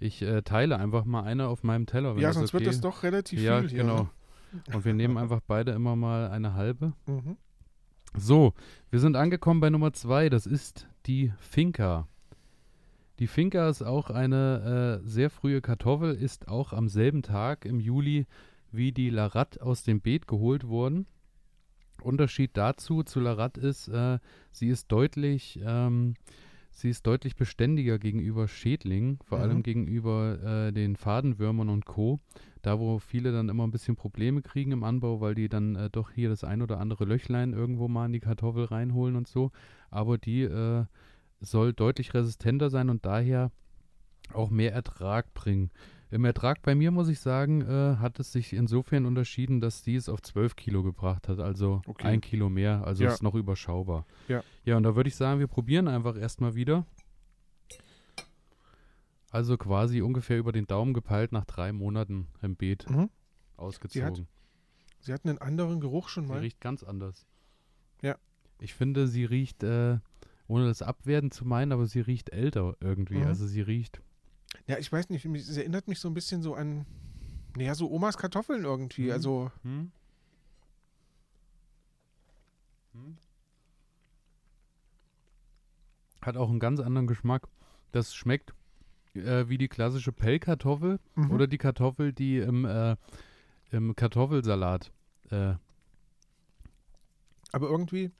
Ich 0.01 0.23
äh, 0.23 0.43
teile 0.43 0.79
einfach 0.79 1.05
mal 1.05 1.23
eine 1.23 1.49
auf 1.49 1.63
meinem 1.63 1.87
Teller. 1.87 2.17
ja, 2.19 2.33
sonst 2.33 2.55
okay. 2.55 2.65
wird 2.65 2.75
das 2.75 2.81
doch 2.81 3.03
relativ 3.03 3.41
ja, 3.41 3.61
viel. 3.61 3.71
Ja, 3.71 3.83
genau. 3.83 4.09
Und 4.73 4.85
wir 4.85 4.95
nehmen 4.95 5.17
einfach 5.19 5.41
beide 5.47 5.73
immer 5.73 5.95
mal 5.95 6.31
eine 6.31 6.55
halbe. 6.55 6.95
Mhm. 7.07 7.37
So, 8.17 8.55
wir 8.91 8.99
sind 8.99 9.15
angekommen 9.15 9.61
bei 9.61 9.71
Nummer 9.71 9.93
zwei. 9.93 10.29
Das 10.29 10.47
ist 10.47 10.89
die 11.07 11.33
Finca. 11.39 12.09
Die 13.19 13.27
Finca 13.27 13.69
ist 13.69 13.83
auch 13.83 14.09
eine 14.09 15.01
äh, 15.05 15.07
sehr 15.07 15.29
frühe 15.29 15.61
Kartoffel, 15.61 16.15
ist 16.15 16.49
auch 16.49 16.73
am 16.73 16.89
selben 16.89 17.23
Tag 17.23 17.67
im 17.67 17.79
Juli 17.79 18.27
wie 18.73 18.93
die 18.93 19.11
Larat 19.11 19.61
aus 19.61 19.83
dem 19.83 20.01
Beet 20.01 20.27
geholt 20.27 20.67
worden. 20.67 21.07
Unterschied 22.03 22.53
dazu 22.55 23.03
zu 23.03 23.21
Larat 23.21 23.59
ist, 23.59 23.89
äh, 23.89 24.19
sie 24.53 24.69
ist 24.69 24.91
deutlich 24.91 25.61
ähm, 25.63 26.15
Sie 26.71 26.89
ist 26.89 27.07
deutlich 27.07 27.37
beständiger 27.37 27.99
gegenüber 27.99 28.49
Schädlingen, 28.49 29.19
vor 29.25 29.39
mhm. 29.39 29.45
allem 29.45 29.63
gegenüber 29.63 30.69
äh, 30.69 30.73
den 30.73 30.97
Fadenwürmern 30.97 31.69
und 31.69 31.85
Co. 31.85 32.21
Da, 32.63 32.79
wo 32.79 32.99
viele 32.99 33.33
dann 33.33 33.49
immer 33.49 33.67
ein 33.67 33.71
bisschen 33.71 33.97
Probleme 33.97 34.43
kriegen 34.43 34.73
im 34.73 34.85
Anbau, 34.85 35.21
weil 35.21 35.35
die 35.35 35.49
dann 35.49 35.77
äh, 35.77 35.91
doch 35.91 36.11
hier 36.11 36.29
das 36.29 36.45
ein 36.45 36.63
oder 36.63 36.79
andere 36.79 37.05
Löchlein 37.05 37.53
irgendwo 37.53 37.89
mal 37.89 38.07
in 38.07 38.13
die 38.13 38.21
Kartoffel 38.21 38.65
reinholen 38.65 39.17
und 39.17 39.29
so. 39.29 39.51
Aber 39.91 40.19
die 40.19 40.43
äh, 40.43 40.85
soll 41.41 41.73
deutlich 41.73 42.15
resistenter 42.15 42.71
sein 42.71 42.91
und 42.91 43.05
daher 43.05 43.51
auch 44.33 44.51
mehr 44.51 44.73
Ertrag 44.73 45.33
bringen. 45.35 45.71
Im 46.13 46.25
Ertrag 46.25 46.63
bei 46.63 46.75
mir, 46.75 46.91
muss 46.91 47.09
ich 47.09 47.21
sagen, 47.21 47.63
äh, 47.63 47.97
hat 47.97 48.19
es 48.19 48.33
sich 48.33 48.53
insofern 48.53 49.07
unterschieden, 49.07 49.61
dass 49.61 49.83
die 49.83 49.95
es 49.95 50.09
auf 50.09 50.21
12 50.21 50.57
Kilo 50.57 50.83
gebracht 50.83 51.29
hat, 51.29 51.39
also 51.39 51.83
okay. 51.87 52.09
ein 52.09 52.21
Kilo 52.21 52.49
mehr, 52.49 52.85
also 52.85 53.05
ja. 53.05 53.13
ist 53.13 53.23
noch 53.23 53.37
überschaubar. 53.37 54.07
Ja. 54.27 54.43
Ja, 54.65 54.77
und 54.77 54.83
da 54.83 54.97
würde 54.97 55.09
ich 55.09 55.15
sagen, 55.15 55.39
wir 55.39 55.47
probieren 55.47 55.87
einfach 55.87 56.17
erstmal 56.17 56.57
wieder. 56.57 56.85
Also 59.31 59.57
quasi 59.57 60.03
ungefähr 60.03 60.39
über 60.39 60.51
den 60.51 60.67
Daumen 60.67 60.95
gepeilt 60.95 61.31
nach 61.31 61.45
drei 61.45 61.73
Monaten 61.73 62.27
im 62.43 62.57
Beet 62.57 62.91
mhm. 62.91 63.09
ausgezogen. 63.57 64.15
Sie 64.15 64.23
hat, 64.23 64.29
sie 64.99 65.13
hat 65.13 65.25
einen 65.25 65.39
anderen 65.39 65.81
Geruch 65.81 66.09
schon 66.09 66.27
mal. 66.27 66.39
Sie 66.39 66.47
riecht 66.47 66.61
ganz 66.61 66.83
anders. 66.83 67.29
Ja. 68.03 68.17
Ich 68.59 68.75
finde, 68.75 69.07
sie 69.07 69.25
riecht, 69.25 69.63
äh, 69.63 69.99
ohne 70.49 70.67
das 70.67 70.83
abwerten 70.83 71.31
zu 71.31 71.45
meinen, 71.47 71.71
aber 71.71 71.87
sie 71.87 72.01
riecht 72.01 72.31
älter 72.31 72.77
irgendwie. 72.81 73.19
Mhm. 73.19 73.29
Also 73.29 73.47
sie 73.47 73.61
riecht 73.61 74.03
ja, 74.67 74.79
ich 74.79 74.91
weiß 74.91 75.11
nicht, 75.11 75.25
es 75.25 75.57
erinnert 75.57 75.89
mich 75.89 76.01
so 76.01 76.09
ein 76.09 76.15
bisschen 76.15 76.43
so 76.43 76.55
an, 76.55 76.87
naja, 77.57 77.75
so 77.75 77.91
Omas 77.91 78.19
Kartoffeln 78.19 78.65
irgendwie. 78.65 79.07
Hm. 79.07 79.13
Also. 79.13 79.53
Hm. 79.63 79.91
Hm. 82.93 83.17
Hat 86.23 86.37
auch 86.37 86.51
einen 86.51 86.61
ganz 86.61 86.81
anderen 86.81 87.07
Geschmack. 87.07 87.49
Das 87.93 88.15
schmeckt 88.15 88.53
äh, 89.15 89.49
wie 89.49 89.59
die 89.59 89.69
klassische 89.69 90.13
Pellkartoffel 90.13 91.01
mhm. 91.15 91.31
oder 91.31 91.47
die 91.47 91.59
Kartoffel, 91.59 92.13
die 92.13 92.39
im, 92.39 92.65
äh, 92.65 92.97
im 93.71 93.97
Kartoffelsalat. 93.97 94.93
Äh. 95.31 95.55
Aber 97.53 97.69
irgendwie 97.69 98.11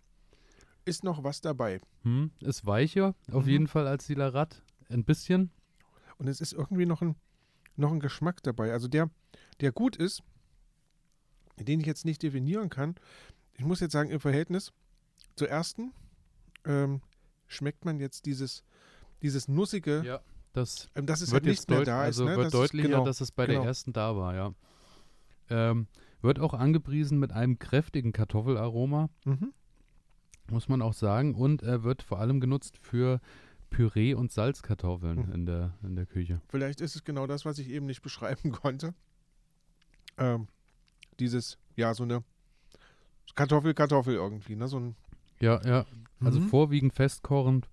ist 0.85 1.05
noch 1.05 1.23
was 1.23 1.41
dabei. 1.41 1.81
Hm, 2.03 2.31
ist 2.41 2.67
weicher, 2.67 3.15
auf 3.31 3.45
mhm. 3.45 3.51
jeden 3.51 3.67
Fall 3.69 3.87
als 3.87 4.07
die 4.07 4.15
Larat. 4.15 4.63
Ein 4.89 5.05
bisschen. 5.05 5.51
Und 6.21 6.29
es 6.29 6.43
ist 6.43 6.53
irgendwie 6.53 6.85
noch 6.85 7.01
ein, 7.01 7.17
noch 7.77 7.91
ein 7.91 7.99
Geschmack 7.99 8.43
dabei. 8.43 8.73
Also 8.73 8.89
der, 8.89 9.09
der 9.61 9.73
gut 9.73 9.97
ist, 9.97 10.23
den 11.59 11.81
ich 11.81 11.87
jetzt 11.87 12.05
nicht 12.05 12.23
definieren 12.23 12.69
kann. 12.69 12.95
Ich 13.55 13.65
muss 13.65 13.81
jetzt 13.81 13.93
sagen, 13.93 14.11
im 14.11 14.21
Verhältnis 14.21 14.71
zur 15.35 15.49
ersten 15.49 15.93
ähm, 16.67 17.01
schmeckt 17.47 17.87
man 17.87 17.99
jetzt 17.99 18.27
dieses, 18.27 18.65
dieses 19.23 19.49
nussige. 19.49 20.03
Ja, 20.05 20.21
das, 20.53 20.89
ähm, 20.95 21.07
das 21.07 21.23
ist 21.23 21.33
wird 21.33 21.45
halt 21.47 21.55
jetzt 21.55 21.71
mehr 21.71 21.85
da 21.85 22.03
also 22.03 22.25
ist, 22.25 22.31
ne? 22.31 22.37
wird 22.37 22.47
das 22.47 22.53
deutlicher, 22.53 22.89
ist, 22.89 22.93
genau, 22.93 23.05
dass 23.07 23.21
es 23.23 23.33
bei 23.33 23.47
genau. 23.47 23.61
der 23.61 23.69
ersten 23.69 23.95
da 23.95 24.15
war, 24.15 24.35
ja. 24.35 24.55
Ähm, 25.49 25.87
wird 26.21 26.39
auch 26.39 26.53
angepriesen 26.53 27.19
mit 27.19 27.33
einem 27.33 27.59
kräftigen 27.59 28.13
Kartoffelaroma, 28.13 29.09
Mhm. 29.25 29.55
muss 30.51 30.69
man 30.69 30.83
auch 30.83 30.93
sagen. 30.93 31.35
Und 31.35 31.63
er 31.63 31.83
wird 31.83 32.03
vor 32.03 32.19
allem 32.19 32.41
genutzt 32.41 32.77
für 32.77 33.21
Püree 33.71 34.15
und 34.15 34.33
Salzkartoffeln 34.33 35.27
Mhm. 35.27 35.33
in, 35.33 35.47
der, 35.47 35.75
in 35.83 35.97
der 35.97 36.07
Küche. 36.07 36.41
Vielleicht 36.49 36.81
ist 36.81 36.97
es 36.97 37.05
genau 37.05 37.27
das, 37.27 37.45
was 37.45 37.59
ich 37.59 37.71
eben 37.71 37.87
nicht 37.87 38.03
beschreiben 38.03 38.53
konnte. 38.53 38.95
Ähm, 40.19 40.49
dieses, 41.19 41.59
ja, 41.77 41.95
so 41.95 42.03
eine 42.03 42.23
Kartoffel, 43.35 43.75
Kartoffel 43.75 44.15
irgendwie, 44.15 44.57
ne? 44.57 44.69
So 44.69 44.79
ein 44.81 44.97
Ja, 45.41 45.61
ja. 45.65 45.87
Also 46.21 46.41
Mhm. 46.41 46.49
vorwiegend 46.49 46.93
festkochend. 46.95 47.69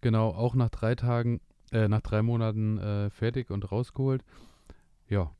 Genau, 0.00 0.30
auch 0.30 0.54
nach 0.54 0.70
drei 0.70 0.94
Tagen, 0.94 1.40
äh, 1.70 1.86
nach 1.88 2.00
drei 2.00 2.22
Monaten 2.22 2.78
äh, 2.78 3.10
fertig 3.10 3.50
und 3.50 3.70
rausgeholt. 3.70 4.24
Ja. 5.08 5.30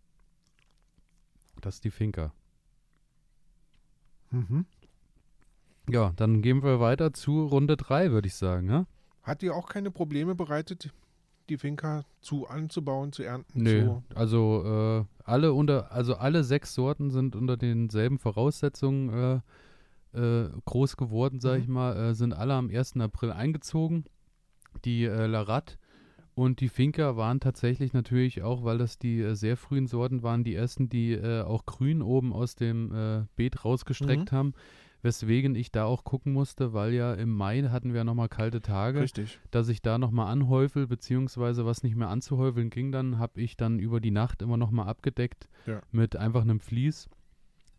Das 1.60 1.76
ist 1.76 1.84
die 1.84 1.90
Finca. 1.90 2.32
Mhm. 4.30 4.66
Ja, 5.88 6.12
dann 6.16 6.42
gehen 6.42 6.62
wir 6.62 6.80
weiter 6.80 7.12
zu 7.12 7.46
Runde 7.46 7.76
3, 7.76 8.10
würde 8.10 8.28
ich 8.28 8.34
sagen. 8.34 8.68
Ja? 8.68 8.86
Hat 9.26 9.42
dir 9.42 9.56
auch 9.56 9.68
keine 9.68 9.90
Probleme 9.90 10.36
bereitet, 10.36 10.92
die 11.48 11.56
Finca 11.58 12.04
zu 12.20 12.46
anzubauen, 12.46 13.10
zu 13.12 13.24
ernten? 13.24 13.60
Nö, 13.60 13.82
Zu, 13.86 14.02
also 14.14 15.04
äh, 15.04 15.04
alle 15.24 15.52
unter, 15.52 15.90
also 15.90 16.14
alle 16.14 16.44
sechs 16.44 16.74
Sorten 16.74 17.10
sind 17.10 17.34
unter 17.34 17.56
denselben 17.56 18.18
Voraussetzungen 18.20 19.42
äh, 20.14 20.46
äh, 20.46 20.50
groß 20.64 20.96
geworden, 20.96 21.40
sag 21.40 21.56
Mhm. 21.56 21.62
ich 21.62 21.68
mal, 21.68 21.96
äh, 21.96 22.14
sind 22.14 22.34
alle 22.34 22.54
am 22.54 22.70
1. 22.70 23.00
April 23.00 23.32
eingezogen. 23.32 24.04
Die 24.84 25.04
äh, 25.04 25.26
Larat 25.26 25.76
und 26.36 26.60
die 26.60 26.68
Finca 26.68 27.16
waren 27.16 27.40
tatsächlich 27.40 27.92
natürlich 27.94 28.42
auch, 28.42 28.62
weil 28.62 28.78
das 28.78 28.96
die 29.00 29.20
äh, 29.20 29.34
sehr 29.34 29.56
frühen 29.56 29.88
Sorten 29.88 30.22
waren, 30.22 30.44
die 30.44 30.54
ersten, 30.54 30.88
die 30.88 31.14
äh, 31.14 31.42
auch 31.42 31.66
grün 31.66 32.00
oben 32.00 32.32
aus 32.32 32.54
dem 32.54 33.26
Beet 33.34 33.64
rausgestreckt 33.64 34.30
haben. 34.30 34.54
Weswegen 35.06 35.54
ich 35.54 35.70
da 35.70 35.84
auch 35.84 36.02
gucken 36.04 36.32
musste, 36.32 36.72
weil 36.72 36.92
ja 36.92 37.14
im 37.14 37.30
Mai 37.30 37.62
hatten 37.62 37.94
wir 37.94 38.02
nochmal 38.04 38.28
kalte 38.28 38.60
Tage 38.60 39.00
richtig. 39.00 39.38
dass 39.52 39.68
ich 39.68 39.80
da 39.80 39.98
nochmal 39.98 40.30
anhäufel, 40.32 40.86
beziehungsweise 40.88 41.64
was 41.64 41.82
nicht 41.84 41.94
mehr 41.96 42.08
anzuhäufeln 42.08 42.70
ging, 42.70 42.90
dann 42.92 43.18
habe 43.18 43.40
ich 43.40 43.56
dann 43.56 43.78
über 43.78 44.00
die 44.00 44.10
Nacht 44.10 44.42
immer 44.42 44.56
nochmal 44.56 44.88
abgedeckt 44.88 45.48
Ja. 45.66 45.80
mit 45.92 46.16
einfach 46.16 46.42
einem 46.42 46.58
Vlies. 46.60 47.08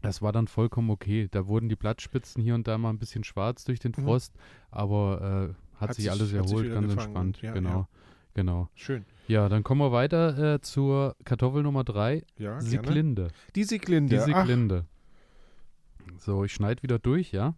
Das 0.01 0.21
war 0.21 0.31
dann 0.31 0.47
vollkommen 0.47 0.89
okay. 0.89 1.27
Da 1.29 1.47
wurden 1.47 1.69
die 1.69 1.75
Blattspitzen 1.75 2.41
hier 2.41 2.55
und 2.55 2.67
da 2.67 2.77
mal 2.77 2.91
ein 2.91 2.99
bisschen 2.99 3.23
schwarz 3.23 3.65
durch 3.65 3.79
den 3.79 3.93
Mhm. 3.97 4.03
Frost, 4.03 4.33
aber 4.71 5.19
äh, 5.49 5.79
hat, 5.81 5.89
Hat 5.89 5.95
sich 5.95 6.05
sich- 6.05 6.11
alles 6.11 6.21
hat 6.21 6.27
sich 6.29 6.37
erholt, 6.51 6.65
wieder 6.65 6.75
ganz 6.75 6.87
gefangen. 6.95 7.05
entspannt. 7.27 7.41
Ja, 7.41 7.51
genau, 7.53 7.69
ja. 7.69 7.87
genau. 8.35 8.69
Schön. 8.75 9.05
Ja, 9.27 9.49
dann 9.49 9.63
kommen 9.63 9.81
wir 9.81 9.91
weiter 9.91 10.55
äh, 10.55 10.61
zur 10.61 11.15
Kartoffel 11.25 11.61
Nummer 11.63 11.83
drei, 11.83 12.23
Ja, 12.37 12.51
gerne. 12.51 12.61
Siglinde. 12.61 13.27
Die 13.55 13.63
Sieglinde. 13.65 14.15
Die 14.15 14.21
Ach, 14.33 14.45
Siglinde. 14.45 14.85
So, 16.19 16.43
ich 16.43 16.53
schneide 16.53 16.83
wieder 16.83 16.99
durch, 16.99 17.31
ja? 17.31 17.53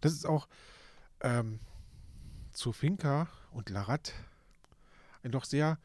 das 0.00 0.12
ist 0.12 0.26
auch 0.26 0.48
ähm, 1.20 1.60
zu 2.52 2.72
Finca 2.72 3.28
und 3.52 3.70
Larat 3.70 4.12
ein 5.22 5.30
doch 5.32 5.44
sehr, 5.44 5.78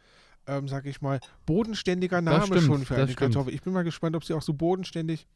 ähm, 0.48 0.67
sag 0.67 0.86
ich 0.86 1.01
mal, 1.01 1.19
bodenständiger 1.45 2.22
Name 2.22 2.45
stimmt, 2.45 2.62
schon 2.63 2.86
für 2.86 2.95
eine 2.95 3.05
stimmt. 3.05 3.19
Kartoffel. 3.19 3.53
Ich 3.53 3.62
bin 3.62 3.74
mal 3.74 3.84
gespannt, 3.84 4.15
ob 4.15 4.24
sie 4.24 4.34
auch 4.34 4.41
so 4.41 4.53
bodenständig 4.53 5.27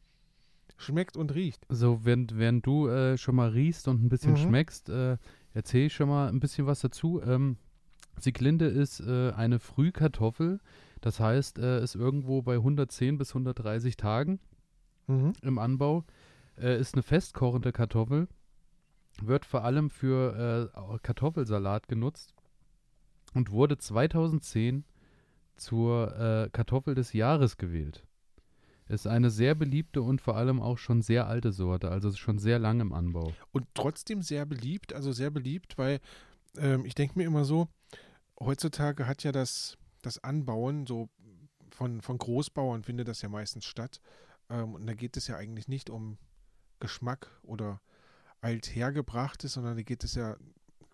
schmeckt 0.78 1.16
und 1.18 1.34
riecht. 1.34 1.66
So, 1.68 2.04
während, 2.04 2.38
während 2.38 2.64
du 2.66 2.88
äh, 2.88 3.18
schon 3.18 3.34
mal 3.34 3.50
riechst 3.50 3.86
und 3.88 4.02
ein 4.02 4.08
bisschen 4.08 4.32
Mhm. 4.32 4.38
schmeckst, 4.38 4.88
äh, 4.88 5.18
erzähle 5.52 5.86
ich 5.86 5.94
schon 5.94 6.08
mal 6.08 6.28
ein 6.28 6.40
bisschen 6.40 6.66
was 6.66 6.80
dazu. 6.80 7.20
Ähm, 7.22 7.58
Sieglinde 8.18 8.66
ist 8.66 9.00
äh, 9.00 9.32
eine 9.32 9.58
Frühkartoffel, 9.58 10.60
das 11.02 11.20
heißt, 11.20 11.58
äh, 11.58 11.82
ist 11.82 11.94
irgendwo 11.94 12.40
bei 12.42 12.54
110 12.56 13.18
bis 13.18 13.30
130 13.30 13.96
Tagen 13.96 14.40
Mhm. 15.06 15.32
im 15.42 15.58
Anbau, 15.58 16.04
äh, 16.60 16.78
ist 16.78 16.94
eine 16.94 17.02
festkochende 17.02 17.72
Kartoffel, 17.72 18.28
wird 19.20 19.44
vor 19.44 19.64
allem 19.64 19.90
für 19.90 20.70
äh, 20.74 20.98
Kartoffelsalat 21.02 21.88
genutzt 21.88 22.34
und 23.34 23.50
wurde 23.50 23.78
2010 23.78 24.84
zur 25.56 26.16
äh, 26.16 26.50
Kartoffel 26.50 26.94
des 26.94 27.12
Jahres 27.12 27.56
gewählt. 27.56 28.06
Ist 28.88 29.06
eine 29.06 29.30
sehr 29.30 29.54
beliebte 29.54 30.02
und 30.02 30.20
vor 30.20 30.36
allem 30.36 30.60
auch 30.60 30.78
schon 30.78 31.00
sehr 31.00 31.28
alte 31.28 31.52
Sorte, 31.52 31.90
also 31.90 32.10
schon 32.12 32.38
sehr 32.38 32.58
lang 32.58 32.80
im 32.80 32.92
Anbau. 32.92 33.32
Und 33.52 33.66
trotzdem 33.74 34.20
sehr 34.20 34.46
beliebt, 34.46 34.92
also 34.92 35.12
sehr 35.12 35.30
beliebt, 35.30 35.78
weil 35.78 36.00
ähm, 36.56 36.84
ich 36.84 36.96
denke 36.96 37.16
mir 37.16 37.24
immer 37.24 37.44
so, 37.44 37.68
heutzutage 38.40 39.06
hat 39.06 39.22
ja 39.22 39.30
das, 39.30 39.78
das 40.02 40.18
Anbauen 40.24 40.86
so 40.86 41.08
von, 41.70 42.00
von 42.00 42.18
Großbauern 42.18 42.82
findet 42.82 43.06
das 43.06 43.22
ja 43.22 43.28
meistens 43.28 43.64
statt. 43.64 44.00
Ähm, 44.48 44.74
und 44.74 44.86
da 44.86 44.94
geht 44.94 45.16
es 45.16 45.28
ja 45.28 45.36
eigentlich 45.36 45.68
nicht 45.68 45.88
um 45.88 46.18
Geschmack 46.80 47.30
oder 47.42 47.80
althergebrachtes, 48.40 49.52
sondern 49.52 49.76
da 49.76 49.82
geht 49.82 50.02
es 50.04 50.14
ja 50.14 50.36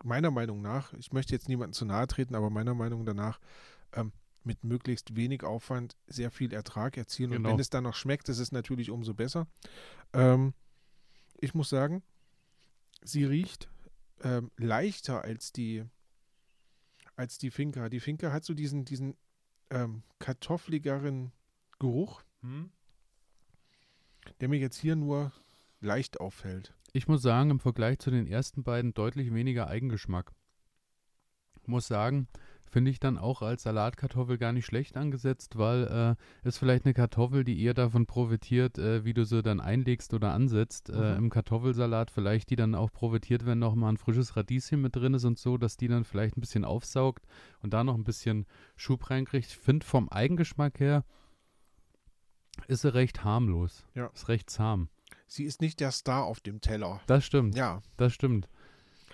meiner 0.03 0.31
Meinung 0.31 0.61
nach, 0.61 0.93
ich 0.93 1.11
möchte 1.11 1.33
jetzt 1.33 1.47
niemandem 1.49 1.73
zu 1.73 1.85
nahe 1.85 2.07
treten, 2.07 2.35
aber 2.35 2.49
meiner 2.49 2.75
Meinung 2.75 3.05
danach 3.05 3.39
ähm, 3.93 4.11
mit 4.43 4.63
möglichst 4.63 5.15
wenig 5.15 5.43
Aufwand 5.43 5.95
sehr 6.07 6.29
viel 6.31 6.53
Ertrag 6.53 6.97
erzielen. 6.97 7.31
Und 7.31 7.37
Genau. 7.37 7.49
wenn 7.49 7.59
es 7.59 7.69
dann 7.69 7.83
noch 7.83 7.95
schmeckt, 7.95 8.29
ist 8.29 8.39
es 8.39 8.51
natürlich 8.51 8.91
umso 8.91 9.13
besser. 9.13 9.47
Ähm, 10.13 10.53
ich 11.39 11.53
muss 11.53 11.69
sagen, 11.69 12.03
sie 13.03 13.23
riecht 13.25 13.69
ähm, 14.21 14.51
leichter 14.57 15.23
als 15.23 15.51
die 15.51 15.83
als 17.15 17.39
die 17.39 17.49
Finca. 17.49 17.89
Die 17.89 17.99
Finca 17.99 18.31
hat 18.31 18.45
so 18.45 18.53
diesen, 18.53 18.85
diesen 18.85 19.15
ähm, 19.71 20.03
kartoffligeren 20.19 21.31
Geruch, 21.79 22.21
der 24.39 24.47
mir 24.49 24.59
jetzt 24.59 24.77
hier 24.77 24.95
nur 24.95 25.31
leicht 25.79 26.19
auffällt. 26.19 26.73
Ich 26.93 27.07
muss 27.07 27.21
sagen, 27.21 27.49
im 27.51 27.59
Vergleich 27.59 27.99
zu 27.99 28.11
den 28.11 28.27
ersten 28.27 28.63
beiden 28.63 28.93
deutlich 28.93 29.33
weniger 29.33 29.67
Eigengeschmack. 29.67 30.31
Muss 31.65 31.87
sagen, 31.87 32.29
finde 32.69 32.91
ich 32.91 32.99
dann 32.99 33.17
auch 33.17 33.41
als 33.41 33.63
Salatkartoffel 33.63 34.37
gar 34.37 34.53
nicht 34.53 34.65
schlecht 34.65 34.95
angesetzt, 34.95 35.57
weil 35.57 36.17
äh, 36.43 36.47
ist 36.47 36.57
vielleicht 36.57 36.85
eine 36.85 36.93
Kartoffel, 36.93 37.43
die 37.43 37.61
eher 37.61 37.73
davon 37.73 38.05
profitiert, 38.05 38.77
äh, 38.77 39.03
wie 39.03 39.13
du 39.13 39.25
sie 39.25 39.41
dann 39.43 39.59
einlegst 39.59 40.13
oder 40.13 40.33
ansetzt. 40.33 40.89
Äh, 40.89 40.93
Mhm. 40.93 41.17
Im 41.17 41.29
Kartoffelsalat 41.29 42.09
vielleicht, 42.09 42.49
die 42.49 42.55
dann 42.55 42.73
auch 42.73 42.91
profitiert, 42.91 43.45
wenn 43.45 43.59
noch 43.59 43.75
mal 43.75 43.89
ein 43.89 43.97
frisches 43.97 44.37
Radieschen 44.37 44.81
mit 44.81 44.95
drin 44.95 45.13
ist 45.13 45.25
und 45.25 45.37
so, 45.37 45.57
dass 45.57 45.75
die 45.77 45.87
dann 45.89 46.05
vielleicht 46.05 46.37
ein 46.37 46.41
bisschen 46.41 46.63
aufsaugt 46.65 47.25
und 47.61 47.73
da 47.73 47.83
noch 47.83 47.95
ein 47.95 48.03
bisschen 48.05 48.45
Schub 48.77 49.09
reinkriegt. 49.09 49.47
Ich 49.47 49.57
finde 49.57 49.85
vom 49.85 50.07
Eigengeschmack 50.09 50.79
her 50.79 51.03
ist 52.67 52.81
sie 52.81 52.93
recht 52.93 53.23
harmlos. 53.23 53.85
Ja. 53.93 54.07
Ist 54.07 54.29
recht 54.29 54.49
zahm. 54.49 54.89
Sie 55.27 55.43
ist 55.43 55.61
nicht 55.61 55.79
der 55.79 55.91
Star 55.91 56.23
auf 56.23 56.39
dem 56.39 56.61
Teller. 56.61 57.01
Das 57.07 57.25
stimmt. 57.25 57.55
Ja, 57.55 57.81
Das 57.97 58.13
stimmt. 58.13 58.47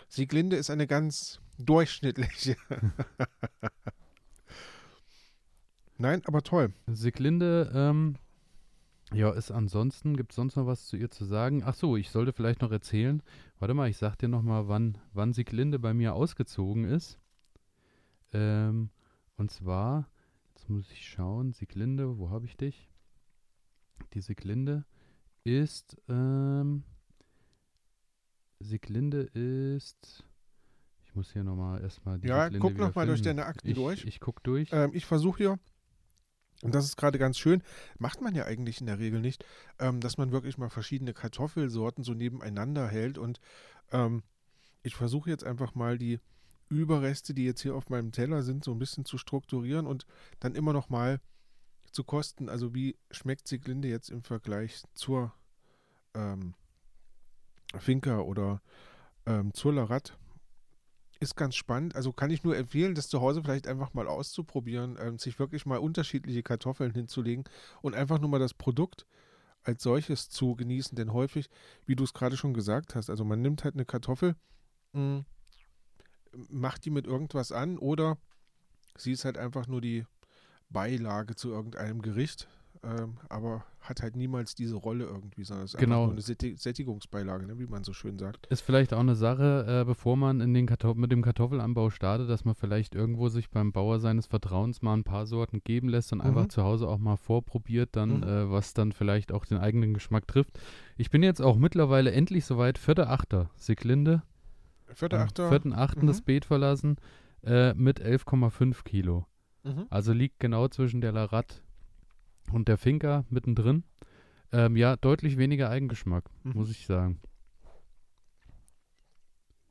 Sieglinde 0.07 0.55
ist 0.57 0.69
eine 0.69 0.85
ganz 0.85 1.39
durchschnittliche. 1.57 2.55
Nein, 5.97 6.21
aber 6.25 6.43
toll. 6.43 6.73
Siglinde, 6.87 7.71
ähm, 7.73 8.17
ja, 9.11 9.31
ist 9.31 9.51
ansonsten, 9.51 10.15
gibt 10.15 10.31
es 10.31 10.35
sonst 10.35 10.55
noch 10.55 10.67
was 10.67 10.85
zu 10.85 10.97
ihr 10.97 11.09
zu 11.09 11.25
sagen? 11.25 11.63
Ach 11.65 11.73
so, 11.73 11.97
ich 11.97 12.11
sollte 12.11 12.33
vielleicht 12.33 12.61
noch 12.61 12.71
erzählen. 12.71 13.23
Warte 13.59 13.73
mal, 13.73 13.89
ich 13.89 13.97
sag 13.97 14.15
dir 14.17 14.27
noch 14.27 14.43
mal, 14.43 14.67
wann, 14.67 14.97
wann 15.13 15.33
Siglinde 15.33 15.79
bei 15.79 15.93
mir 15.93 16.13
ausgezogen 16.13 16.83
ist. 16.85 17.19
Ähm, 18.33 18.91
und 19.37 19.49
zwar, 19.51 20.09
jetzt 20.53 20.69
muss 20.69 20.91
ich 20.91 21.07
schauen, 21.07 21.53
Siglinde, 21.53 22.17
wo 22.17 22.29
habe 22.29 22.45
ich 22.45 22.55
dich? 22.55 22.89
Die 24.13 24.21
Siglinde 24.21 24.85
ist, 25.43 25.97
ähm, 26.07 26.83
Siglinde 28.59 29.21
ist, 29.33 30.25
ich 31.05 31.15
muss 31.15 31.31
hier 31.31 31.43
noch 31.43 31.55
mal 31.55 31.81
erstmal 31.81 32.19
die 32.19 32.27
Ja, 32.27 32.45
Siglinde 32.45 32.59
guck 32.59 32.73
wieder 32.75 32.87
noch 32.87 32.95
mal 32.95 33.05
durch 33.05 33.21
deine 33.21 33.45
Akten 33.45 33.67
ich, 33.67 33.75
durch. 33.75 34.05
Ich 34.05 34.19
guck 34.19 34.43
durch. 34.43 34.69
Ähm, 34.71 34.91
ich 34.93 35.05
versuche 35.05 35.37
hier, 35.37 35.59
und 36.61 36.73
das 36.73 36.85
ist 36.85 36.95
gerade 36.95 37.19
ganz 37.19 37.37
schön, 37.37 37.61
macht 37.99 38.21
man 38.21 38.35
ja 38.35 38.45
eigentlich 38.45 38.79
in 38.79 38.87
der 38.87 38.99
Regel 38.99 39.19
nicht, 39.19 39.45
ähm, 39.79 39.99
dass 39.99 40.17
man 40.17 40.31
wirklich 40.31 40.57
mal 40.57 40.69
verschiedene 40.69 41.13
Kartoffelsorten 41.13 42.03
so 42.03 42.13
nebeneinander 42.13 42.87
hält. 42.87 43.17
Und 43.17 43.39
ähm, 43.91 44.23
ich 44.81 44.95
versuche 44.95 45.29
jetzt 45.29 45.43
einfach 45.43 45.75
mal 45.75 45.97
die 45.97 46.19
Überreste, 46.69 47.33
die 47.33 47.45
jetzt 47.45 47.61
hier 47.61 47.75
auf 47.75 47.89
meinem 47.89 48.11
Teller 48.11 48.43
sind, 48.43 48.63
so 48.63 48.71
ein 48.71 48.79
bisschen 48.79 49.03
zu 49.05 49.17
strukturieren 49.17 49.85
und 49.85 50.05
dann 50.39 50.55
immer 50.55 50.73
noch 50.73 50.89
mal 50.89 51.19
zu 51.93 52.03
kosten. 52.03 52.49
Also 52.49 52.73
wie 52.73 52.97
schmeckt 53.11 53.47
Sieglinde 53.47 53.87
jetzt 53.87 54.09
im 54.09 54.23
Vergleich 54.23 54.83
zur 54.93 55.33
ähm, 56.13 56.53
Finca 57.77 58.19
oder 58.19 58.61
ähm, 59.25 59.53
zur 59.53 59.73
Larat? 59.73 60.17
ist 61.23 61.35
ganz 61.35 61.55
spannend. 61.55 61.95
Also 61.95 62.11
kann 62.13 62.29
ich 62.29 62.43
nur 62.43 62.55
empfehlen, 62.55 62.93
das 62.93 63.07
zu 63.07 63.21
Hause 63.21 63.41
vielleicht 63.41 63.67
einfach 63.67 63.93
mal 63.93 64.07
auszuprobieren, 64.07 64.97
ähm, 64.99 65.17
sich 65.17 65.39
wirklich 65.39 65.65
mal 65.65 65.77
unterschiedliche 65.77 66.43
Kartoffeln 66.43 66.91
hinzulegen 66.91 67.45
und 67.81 67.95
einfach 67.95 68.19
nur 68.19 68.29
mal 68.29 68.39
das 68.39 68.53
Produkt 68.53 69.07
als 69.63 69.81
solches 69.81 70.29
zu 70.29 70.55
genießen. 70.55 70.95
Denn 70.95 71.13
häufig, 71.13 71.49
wie 71.85 71.95
du 71.95 72.03
es 72.03 72.13
gerade 72.13 72.37
schon 72.37 72.53
gesagt 72.53 72.93
hast, 72.93 73.09
also 73.09 73.23
man 73.23 73.41
nimmt 73.41 73.63
halt 73.63 73.73
eine 73.73 73.85
Kartoffel, 73.85 74.35
mh, 74.91 75.23
hm, 76.33 76.45
macht 76.49 76.85
die 76.85 76.91
mit 76.91 77.07
irgendwas 77.07 77.51
an 77.51 77.77
oder 77.77 78.17
sie 78.97 79.11
ist 79.11 79.25
halt 79.25 79.37
einfach 79.37 79.67
nur 79.67 79.81
die 79.81 80.05
Beilage 80.73 81.35
zu 81.35 81.51
irgendeinem 81.51 82.01
Gericht 82.01 82.47
ähm, 82.83 83.17
aber 83.29 83.63
hat 83.79 84.01
halt 84.01 84.15
niemals 84.15 84.55
diese 84.55 84.75
Rolle 84.75 85.05
irgendwie, 85.05 85.43
sondern 85.43 85.65
es 85.65 85.73
ist 85.73 85.79
genau. 85.79 86.03
einfach 86.03 86.15
nur 86.15 86.23
eine 86.25 86.57
Sättigungsbeilage, 86.57 87.47
ne, 87.47 87.57
wie 87.57 87.65
man 87.65 87.83
so 87.83 87.93
schön 87.93 88.17
sagt. 88.17 88.47
Ist 88.47 88.61
vielleicht 88.61 88.93
auch 88.93 88.99
eine 88.99 89.15
Sache, 89.15 89.81
äh, 89.81 89.85
bevor 89.85 90.17
man 90.17 90.41
in 90.41 90.53
den 90.53 90.69
mit 90.95 91.11
dem 91.11 91.21
Kartoffelanbau 91.21 91.89
startet, 91.89 92.29
dass 92.29 92.43
man 92.43 92.55
vielleicht 92.55 92.93
irgendwo 92.93 93.29
sich 93.29 93.49
beim 93.49 93.71
Bauer 93.71 93.99
seines 93.99 94.27
Vertrauens 94.27 94.81
mal 94.81 94.95
ein 94.95 95.05
paar 95.05 95.25
Sorten 95.25 95.61
geben 95.63 95.87
lässt 95.87 96.11
und 96.11 96.19
mhm. 96.19 96.25
einfach 96.25 96.47
zu 96.47 96.63
Hause 96.63 96.87
auch 96.89 96.97
mal 96.97 97.15
vorprobiert, 97.15 97.95
dann 97.95 98.17
mhm. 98.17 98.23
äh, 98.23 98.51
was 98.51 98.73
dann 98.73 98.91
vielleicht 98.91 99.31
auch 99.31 99.45
den 99.45 99.59
eigenen 99.59 99.93
Geschmack 99.93 100.27
trifft. 100.27 100.59
Ich 100.97 101.09
bin 101.09 101.23
jetzt 101.23 101.41
auch 101.41 101.57
mittlerweile 101.57 102.11
endlich 102.11 102.45
soweit, 102.45 102.77
4.8. 102.77 103.47
Siglinde. 103.55 104.23
4.8. 104.93 105.39
Äh, 105.39 105.55
4.8. 105.55 106.01
Mhm. 106.01 106.07
das 106.07 106.21
Beet 106.21 106.45
verlassen 106.45 106.97
äh, 107.43 107.73
mit 107.75 108.01
11,5 108.01 108.83
Kilo. 108.83 109.25
Mhm. 109.63 109.87
Also 109.89 110.13
liegt 110.13 110.39
genau 110.39 110.67
zwischen 110.67 111.01
der 111.01 111.11
Larat 111.11 111.63
und 112.51 112.67
der 112.67 112.77
Finker 112.77 113.25
mittendrin. 113.29 113.83
Ähm, 114.51 114.75
ja, 114.75 114.95
deutlich 114.95 115.37
weniger 115.37 115.69
Eigengeschmack, 115.69 116.25
mhm. 116.43 116.53
muss 116.53 116.69
ich 116.69 116.85
sagen. 116.85 117.19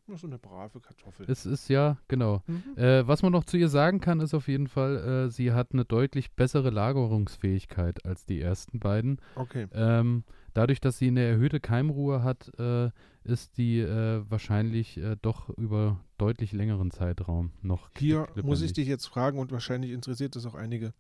Nur 0.07 0.19
so 0.19 0.27
eine 0.27 0.39
brave 0.39 0.81
Kartoffel. 0.81 1.27
Es 1.31 1.47
ist 1.47 1.69
ja, 1.69 1.97
genau. 2.09 2.43
Mhm. 2.47 2.77
Äh, 2.77 3.07
was 3.07 3.23
man 3.23 3.33
noch 3.33 3.45
zu 3.45 3.57
ihr 3.57 3.69
sagen 3.69 4.01
kann, 4.01 4.21
ist 4.21 4.35
auf 4.35 4.49
jeden 4.49 4.67
Fall, 4.67 4.97
äh, 4.97 5.31
sie 5.31 5.53
hat 5.53 5.73
eine 5.73 5.85
deutlich 5.85 6.33
bessere 6.33 6.71
Lagerungsfähigkeit 6.71 8.05
als 8.05 8.27
die 8.27 8.41
ersten 8.41 8.81
beiden. 8.81 9.21
Okay. 9.37 9.69
Ähm, 9.73 10.25
dadurch, 10.55 10.81
dass 10.81 10.99
sie 10.99 11.09
eine 11.09 11.23
erhöhte 11.23 11.61
Keimruhe 11.61 12.25
hat, 12.25 12.51
äh, 12.59 12.91
ist 13.25 13.57
die 13.59 13.79
äh, 13.79 14.25
wahrscheinlich 14.29 14.97
äh, 14.99 15.17
doch 15.23 15.49
über 15.51 16.01
deutlich 16.19 16.53
längeren 16.53 16.91
Zeitraum 16.91 17.53
noch. 17.63 17.89
Hier 17.97 18.27
muss 18.43 18.63
ich 18.63 18.73
dich 18.73 18.89
jetzt 18.89 19.07
fragen 19.07 19.39
und 19.39 19.53
wahrscheinlich 19.53 19.93
interessiert 19.93 20.35
das 20.35 20.47
auch 20.47 20.55
einige 20.55 20.93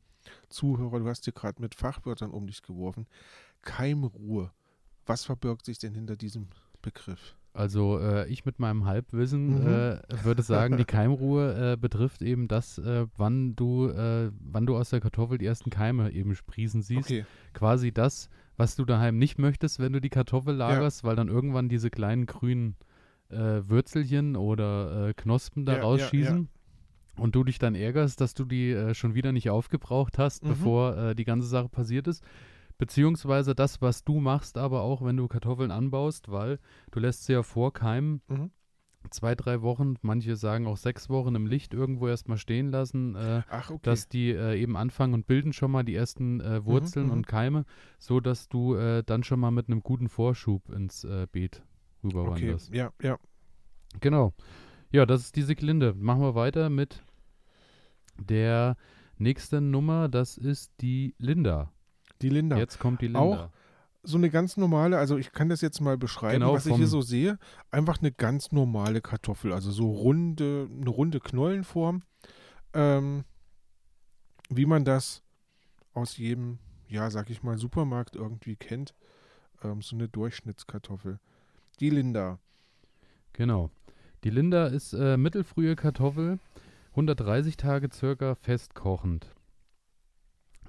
Zuhörer, 0.48 1.00
du 1.00 1.08
hast 1.08 1.26
dir 1.26 1.32
gerade 1.32 1.60
mit 1.60 1.74
Fachwörtern 1.74 2.30
um 2.30 2.46
dich 2.46 2.62
geworfen. 2.62 3.06
Keimruhe. 3.62 4.52
Was 5.06 5.24
verbirgt 5.24 5.64
sich 5.64 5.78
denn 5.78 5.94
hinter 5.94 6.16
diesem 6.16 6.48
Begriff? 6.80 7.36
Also 7.54 7.98
äh, 7.98 8.26
ich 8.28 8.46
mit 8.46 8.58
meinem 8.58 8.86
Halbwissen 8.86 9.60
mhm. 9.60 9.66
äh, 9.66 10.24
würde 10.24 10.42
sagen, 10.42 10.78
die 10.78 10.84
Keimruhe 10.86 11.72
äh, 11.72 11.76
betrifft 11.76 12.22
eben 12.22 12.48
das, 12.48 12.78
äh, 12.78 13.06
wann 13.16 13.54
du, 13.54 13.88
äh, 13.88 14.30
wann 14.40 14.64
du 14.64 14.76
aus 14.76 14.90
der 14.90 15.00
Kartoffel 15.00 15.36
die 15.36 15.46
ersten 15.46 15.68
Keime 15.68 16.10
eben 16.12 16.34
sprießen 16.34 16.82
siehst. 16.82 17.10
Okay. 17.10 17.26
Quasi 17.52 17.92
das, 17.92 18.30
was 18.56 18.74
du 18.76 18.84
daheim 18.86 19.18
nicht 19.18 19.38
möchtest, 19.38 19.80
wenn 19.80 19.92
du 19.92 20.00
die 20.00 20.08
Kartoffel 20.08 20.54
lagerst, 20.54 21.02
ja. 21.02 21.08
weil 21.08 21.16
dann 21.16 21.28
irgendwann 21.28 21.68
diese 21.68 21.90
kleinen 21.90 22.24
grünen 22.24 22.76
äh, 23.28 23.60
Würzelchen 23.68 24.34
oder 24.36 25.12
Knospen 25.14 25.66
da 25.66 25.76
ja, 25.76 25.82
rausschießen. 25.82 26.38
Ja, 26.38 26.62
und 27.16 27.34
du 27.34 27.44
dich 27.44 27.58
dann 27.58 27.74
ärgerst, 27.74 28.20
dass 28.20 28.34
du 28.34 28.44
die 28.44 28.70
äh, 28.70 28.94
schon 28.94 29.14
wieder 29.14 29.32
nicht 29.32 29.50
aufgebraucht 29.50 30.18
hast, 30.18 30.44
mhm. 30.44 30.48
bevor 30.48 30.96
äh, 30.96 31.14
die 31.14 31.24
ganze 31.24 31.46
Sache 31.46 31.68
passiert 31.68 32.08
ist. 32.08 32.24
Beziehungsweise 32.82 33.54
das, 33.54 33.80
was 33.80 34.02
du 34.02 34.18
machst, 34.18 34.58
aber 34.58 34.80
auch 34.80 35.04
wenn 35.04 35.16
du 35.16 35.28
Kartoffeln 35.28 35.70
anbaust, 35.70 36.32
weil 36.32 36.58
du 36.90 36.98
lässt 36.98 37.26
sie 37.26 37.32
ja 37.32 37.44
vorkeimen. 37.44 38.22
Mhm. 38.26 38.50
Zwei, 39.08 39.36
drei 39.36 39.62
Wochen, 39.62 39.94
manche 40.02 40.34
sagen 40.34 40.66
auch 40.66 40.76
sechs 40.76 41.08
Wochen 41.08 41.36
im 41.36 41.46
Licht 41.46 41.74
irgendwo 41.74 42.08
erstmal 42.08 42.38
stehen 42.38 42.72
lassen, 42.72 43.14
äh, 43.14 43.42
Ach, 43.48 43.70
okay. 43.70 43.78
dass 43.84 44.08
die 44.08 44.32
äh, 44.32 44.60
eben 44.60 44.76
anfangen 44.76 45.14
und 45.14 45.28
bilden 45.28 45.52
schon 45.52 45.70
mal 45.70 45.84
die 45.84 45.94
ersten 45.94 46.40
äh, 46.40 46.58
mhm, 46.58 46.64
Wurzeln 46.64 47.06
mhm, 47.06 47.12
und 47.12 47.28
Keime, 47.28 47.66
so 48.00 48.18
dass 48.18 48.48
du 48.48 48.74
äh, 48.74 49.04
dann 49.04 49.22
schon 49.22 49.38
mal 49.38 49.52
mit 49.52 49.68
einem 49.68 49.84
guten 49.84 50.08
Vorschub 50.08 50.68
ins 50.68 51.06
Beet 51.30 51.62
rüberwanderst. 52.02 52.70
Okay. 52.70 52.78
Ja, 52.78 52.92
ja. 53.00 53.16
Genau. 54.00 54.32
Ja, 54.90 55.06
das 55.06 55.20
ist 55.20 55.36
die 55.36 55.42
Siglinde. 55.42 55.94
Machen 55.94 56.22
wir 56.22 56.34
weiter 56.34 56.68
mit 56.68 57.00
der 58.18 58.76
nächsten 59.18 59.70
Nummer. 59.70 60.08
Das 60.08 60.36
ist 60.36 60.72
die 60.80 61.14
Linda. 61.18 61.70
Die 62.22 62.28
Linda. 62.28 62.56
Jetzt 62.56 62.78
kommt 62.78 63.00
die 63.00 63.06
Linda. 63.06 63.20
Auch 63.20 63.48
so 64.04 64.16
eine 64.18 64.30
ganz 64.30 64.56
normale, 64.56 64.98
also 64.98 65.16
ich 65.16 65.32
kann 65.32 65.48
das 65.48 65.60
jetzt 65.60 65.80
mal 65.80 65.96
beschreiben, 65.96 66.40
genau, 66.40 66.54
was 66.54 66.66
ich 66.66 66.74
hier 66.74 66.88
so 66.88 67.02
sehe. 67.02 67.38
Einfach 67.70 68.00
eine 68.00 68.10
ganz 68.10 68.50
normale 68.50 69.00
Kartoffel, 69.00 69.52
also 69.52 69.70
so 69.70 69.90
runde, 69.90 70.68
eine 70.70 70.90
runde 70.90 71.20
Knollenform. 71.20 72.02
Ähm, 72.74 73.24
wie 74.48 74.66
man 74.66 74.84
das 74.84 75.22
aus 75.94 76.16
jedem, 76.16 76.58
ja, 76.88 77.10
sag 77.10 77.30
ich 77.30 77.42
mal, 77.42 77.58
Supermarkt 77.58 78.16
irgendwie 78.16 78.56
kennt. 78.56 78.94
Ähm, 79.62 79.82
so 79.82 79.94
eine 79.94 80.08
Durchschnittskartoffel. 80.08 81.20
Die 81.80 81.90
Linda. 81.90 82.38
Genau. 83.32 83.70
Die 84.24 84.30
Linda 84.30 84.66
ist 84.66 84.92
äh, 84.92 85.16
mittelfrühe 85.16 85.76
Kartoffel, 85.76 86.38
130 86.90 87.56
Tage 87.56 87.88
circa 87.92 88.34
festkochend. 88.34 89.34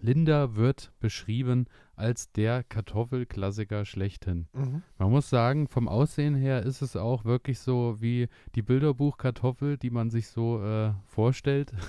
Linda 0.03 0.55
wird 0.55 0.91
beschrieben 0.99 1.65
als 1.95 2.29
der 2.33 2.63
Kartoffelklassiker 2.65 3.85
schlechthin. 3.85 4.47
Mhm. 4.51 4.83
Man 4.97 5.11
muss 5.11 5.29
sagen, 5.29 5.69
vom 5.69 5.87
Aussehen 5.87 6.35
her 6.35 6.63
ist 6.63 6.81
es 6.81 6.97
auch 6.97 7.23
wirklich 7.23 7.59
so 7.59 8.01
wie 8.01 8.27
die 8.53 8.61
Bilderbuchkartoffel, 8.61 9.77
die 9.77 9.91
man 9.91 10.09
sich 10.09 10.27
so 10.27 10.61
äh, 10.63 10.93
vorstellt. 11.05 11.73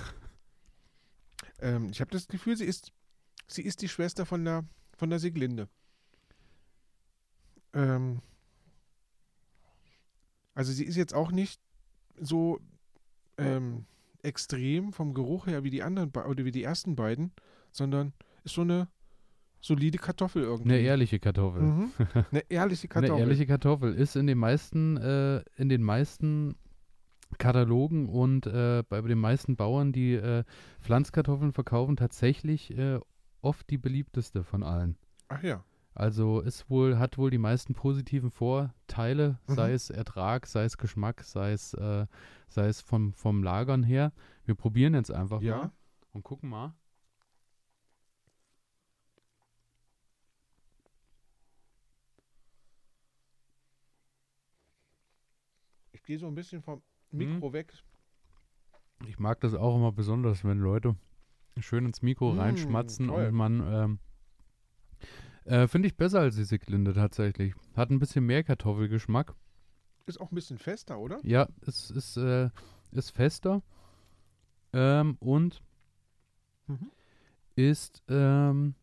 Ähm, 1.61 1.87
ich 1.89 2.01
habe 2.01 2.11
das 2.11 2.27
Gefühl, 2.27 2.57
sie 2.57 2.65
ist, 2.65 2.91
sie 3.47 3.61
ist 3.61 3.81
die 3.81 3.87
Schwester 3.87 4.25
von 4.25 4.43
der, 4.43 4.65
von 4.97 5.09
der 5.09 5.19
Sieglinde. 5.19 5.69
Ähm, 7.73 8.19
also 10.53 10.73
sie 10.73 10.83
ist 10.83 10.97
jetzt 10.97 11.13
auch 11.13 11.31
nicht 11.31 11.61
so 12.19 12.59
ähm, 13.37 13.85
extrem 14.21 14.91
vom 14.91 15.13
Geruch 15.13 15.47
her 15.47 15.63
wie 15.63 15.69
die 15.69 15.81
anderen 15.81 16.09
oder 16.09 16.43
wie 16.43 16.51
die 16.51 16.63
ersten 16.63 16.97
beiden, 16.97 17.31
sondern 17.75 18.13
ist 18.43 18.55
so 18.55 18.61
eine 18.61 18.87
solide 19.61 19.97
Kartoffel 19.97 20.43
irgendwie. 20.43 20.73
Eine 20.73 20.81
ehrliche 20.81 21.19
Kartoffel. 21.19 21.61
Mhm. 21.61 21.91
Eine 22.31 22.43
ehrliche 22.49 22.87
Kartoffel. 22.87 23.15
Eine 23.15 23.23
ehrliche 23.23 23.45
Kartoffel 23.47 23.93
ist 23.95 24.15
in 24.15 24.27
den 24.27 24.37
meisten, 24.37 24.97
äh, 24.97 25.43
in 25.57 25.69
den 25.69 25.81
meisten 25.81 26.55
Katalogen 27.37 28.07
und 28.07 28.45
äh, 28.45 28.83
bei 28.87 29.01
den 29.01 29.19
meisten 29.19 29.55
Bauern, 29.55 29.91
die 29.91 30.13
äh, 30.13 30.43
Pflanzkartoffeln 30.81 31.51
verkaufen, 31.51 31.97
tatsächlich 31.97 32.77
äh, 32.77 32.99
oft 33.41 33.69
die 33.69 33.77
beliebteste 33.77 34.43
von 34.43 34.63
allen. 34.63 34.97
Ach 35.27 35.41
ja. 35.43 35.63
Also 35.95 36.41
ist 36.41 36.69
wohl, 36.69 36.99
hat 36.99 37.17
wohl 37.17 37.31
die 37.31 37.37
meisten 37.37 37.73
positiven 37.73 38.29
Vorteile, 38.29 39.39
mhm. 39.47 39.53
sei 39.53 39.71
es 39.71 39.89
Ertrag, 39.89 40.45
sei 40.45 40.65
es 40.65 40.77
Geschmack, 40.77 41.23
sei 41.23 41.53
es, 41.53 41.73
äh, 41.73 42.05
sei 42.49 42.67
es 42.67 42.81
vom, 42.81 43.13
vom 43.13 43.43
Lagern 43.43 43.81
her. 43.81 44.11
Wir 44.43 44.55
probieren 44.55 44.93
jetzt 44.93 45.11
einfach 45.11 45.41
ja. 45.41 45.57
mal 45.57 45.71
und 46.11 46.23
gucken 46.23 46.49
mal. 46.49 46.75
Gehe 56.05 56.19
so 56.19 56.27
ein 56.27 56.35
bisschen 56.35 56.61
vom 56.61 56.81
Mikro 57.11 57.49
mhm. 57.49 57.53
weg. 57.53 57.73
Ich 59.07 59.19
mag 59.19 59.39
das 59.41 59.53
auch 59.53 59.75
immer 59.75 59.91
besonders, 59.91 60.43
wenn 60.43 60.59
Leute 60.59 60.95
schön 61.59 61.85
ins 61.85 62.01
Mikro 62.01 62.33
mhm, 62.33 62.39
reinschmatzen 62.39 63.07
toll. 63.07 63.27
und 63.27 63.33
man 63.33 63.73
ähm, 63.73 63.99
äh, 65.45 65.67
Finde 65.67 65.87
ich 65.87 65.95
besser 65.95 66.21
als 66.21 66.35
die 66.35 66.43
Sicklinde 66.43 66.93
tatsächlich. 66.93 67.53
Hat 67.75 67.91
ein 67.91 67.99
bisschen 67.99 68.25
mehr 68.25 68.43
Kartoffelgeschmack. 68.43 69.35
Ist 70.07 70.19
auch 70.19 70.31
ein 70.31 70.35
bisschen 70.35 70.57
fester, 70.57 70.99
oder? 70.99 71.19
Ja, 71.23 71.47
es 71.61 71.91
ist, 71.91 72.17
äh, 72.17 72.49
ist 72.91 73.11
fester. 73.11 73.61
Ähm, 74.73 75.17
und 75.19 75.61
mhm. 76.67 76.91
ist 77.55 78.03
ähm, 78.09 78.73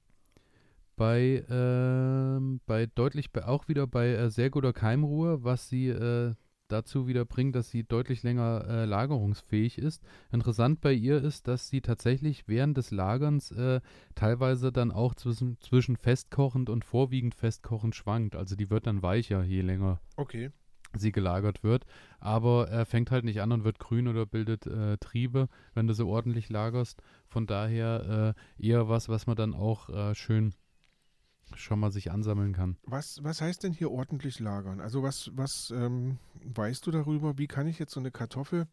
bei, 0.96 1.44
ähm, 1.50 2.60
bei 2.66 2.86
deutlich, 2.86 3.32
bei, 3.32 3.44
auch 3.44 3.66
wieder 3.66 3.88
bei 3.88 4.10
äh, 4.10 4.30
sehr 4.30 4.50
guter 4.50 4.72
Keimruhe, 4.72 5.42
was 5.42 5.68
sie 5.68 5.88
äh, 5.88 6.34
dazu 6.72 7.06
wieder 7.06 7.24
bringt, 7.24 7.54
dass 7.54 7.70
sie 7.70 7.84
deutlich 7.84 8.22
länger 8.22 8.64
äh, 8.66 8.84
lagerungsfähig 8.84 9.78
ist. 9.78 10.02
Interessant 10.30 10.80
bei 10.80 10.92
ihr 10.92 11.22
ist, 11.22 11.46
dass 11.48 11.68
sie 11.68 11.80
tatsächlich 11.80 12.48
während 12.48 12.76
des 12.76 12.90
Lagerns 12.90 13.50
äh, 13.52 13.80
teilweise 14.14 14.72
dann 14.72 14.90
auch 14.90 15.14
zwischen, 15.14 15.60
zwischen 15.60 15.96
festkochend 15.96 16.70
und 16.70 16.84
vorwiegend 16.84 17.34
festkochend 17.34 17.94
schwankt. 17.94 18.34
Also 18.34 18.56
die 18.56 18.70
wird 18.70 18.86
dann 18.86 19.02
weicher, 19.02 19.44
je 19.44 19.60
länger 19.60 20.00
okay. 20.16 20.50
sie 20.96 21.12
gelagert 21.12 21.62
wird. 21.62 21.84
Aber 22.18 22.68
er 22.68 22.86
fängt 22.86 23.10
halt 23.10 23.24
nicht 23.24 23.40
an 23.40 23.52
und 23.52 23.64
wird 23.64 23.78
grün 23.78 24.08
oder 24.08 24.26
bildet 24.26 24.66
äh, 24.66 24.96
Triebe, 24.98 25.48
wenn 25.74 25.86
du 25.86 25.94
so 25.94 26.08
ordentlich 26.08 26.48
lagerst. 26.48 27.02
Von 27.26 27.46
daher 27.46 28.34
äh, 28.58 28.66
eher 28.66 28.88
was, 28.88 29.08
was 29.08 29.26
man 29.26 29.36
dann 29.36 29.54
auch 29.54 29.88
äh, 29.88 30.14
schön 30.14 30.54
schon 31.56 31.80
mal 31.80 31.90
sich 31.90 32.10
ansammeln 32.10 32.52
kann. 32.52 32.76
Was, 32.84 33.22
was 33.22 33.40
heißt 33.40 33.62
denn 33.62 33.72
hier 33.72 33.90
ordentlich 33.90 34.40
lagern? 34.40 34.80
Also 34.80 35.02
was, 35.02 35.30
was 35.34 35.72
ähm, 35.74 36.18
weißt 36.44 36.86
du 36.86 36.90
darüber? 36.90 37.38
Wie 37.38 37.46
kann 37.46 37.66
ich 37.66 37.78
jetzt 37.78 37.92
so 37.92 38.00
eine 38.00 38.10
Kartoffel 38.10 38.66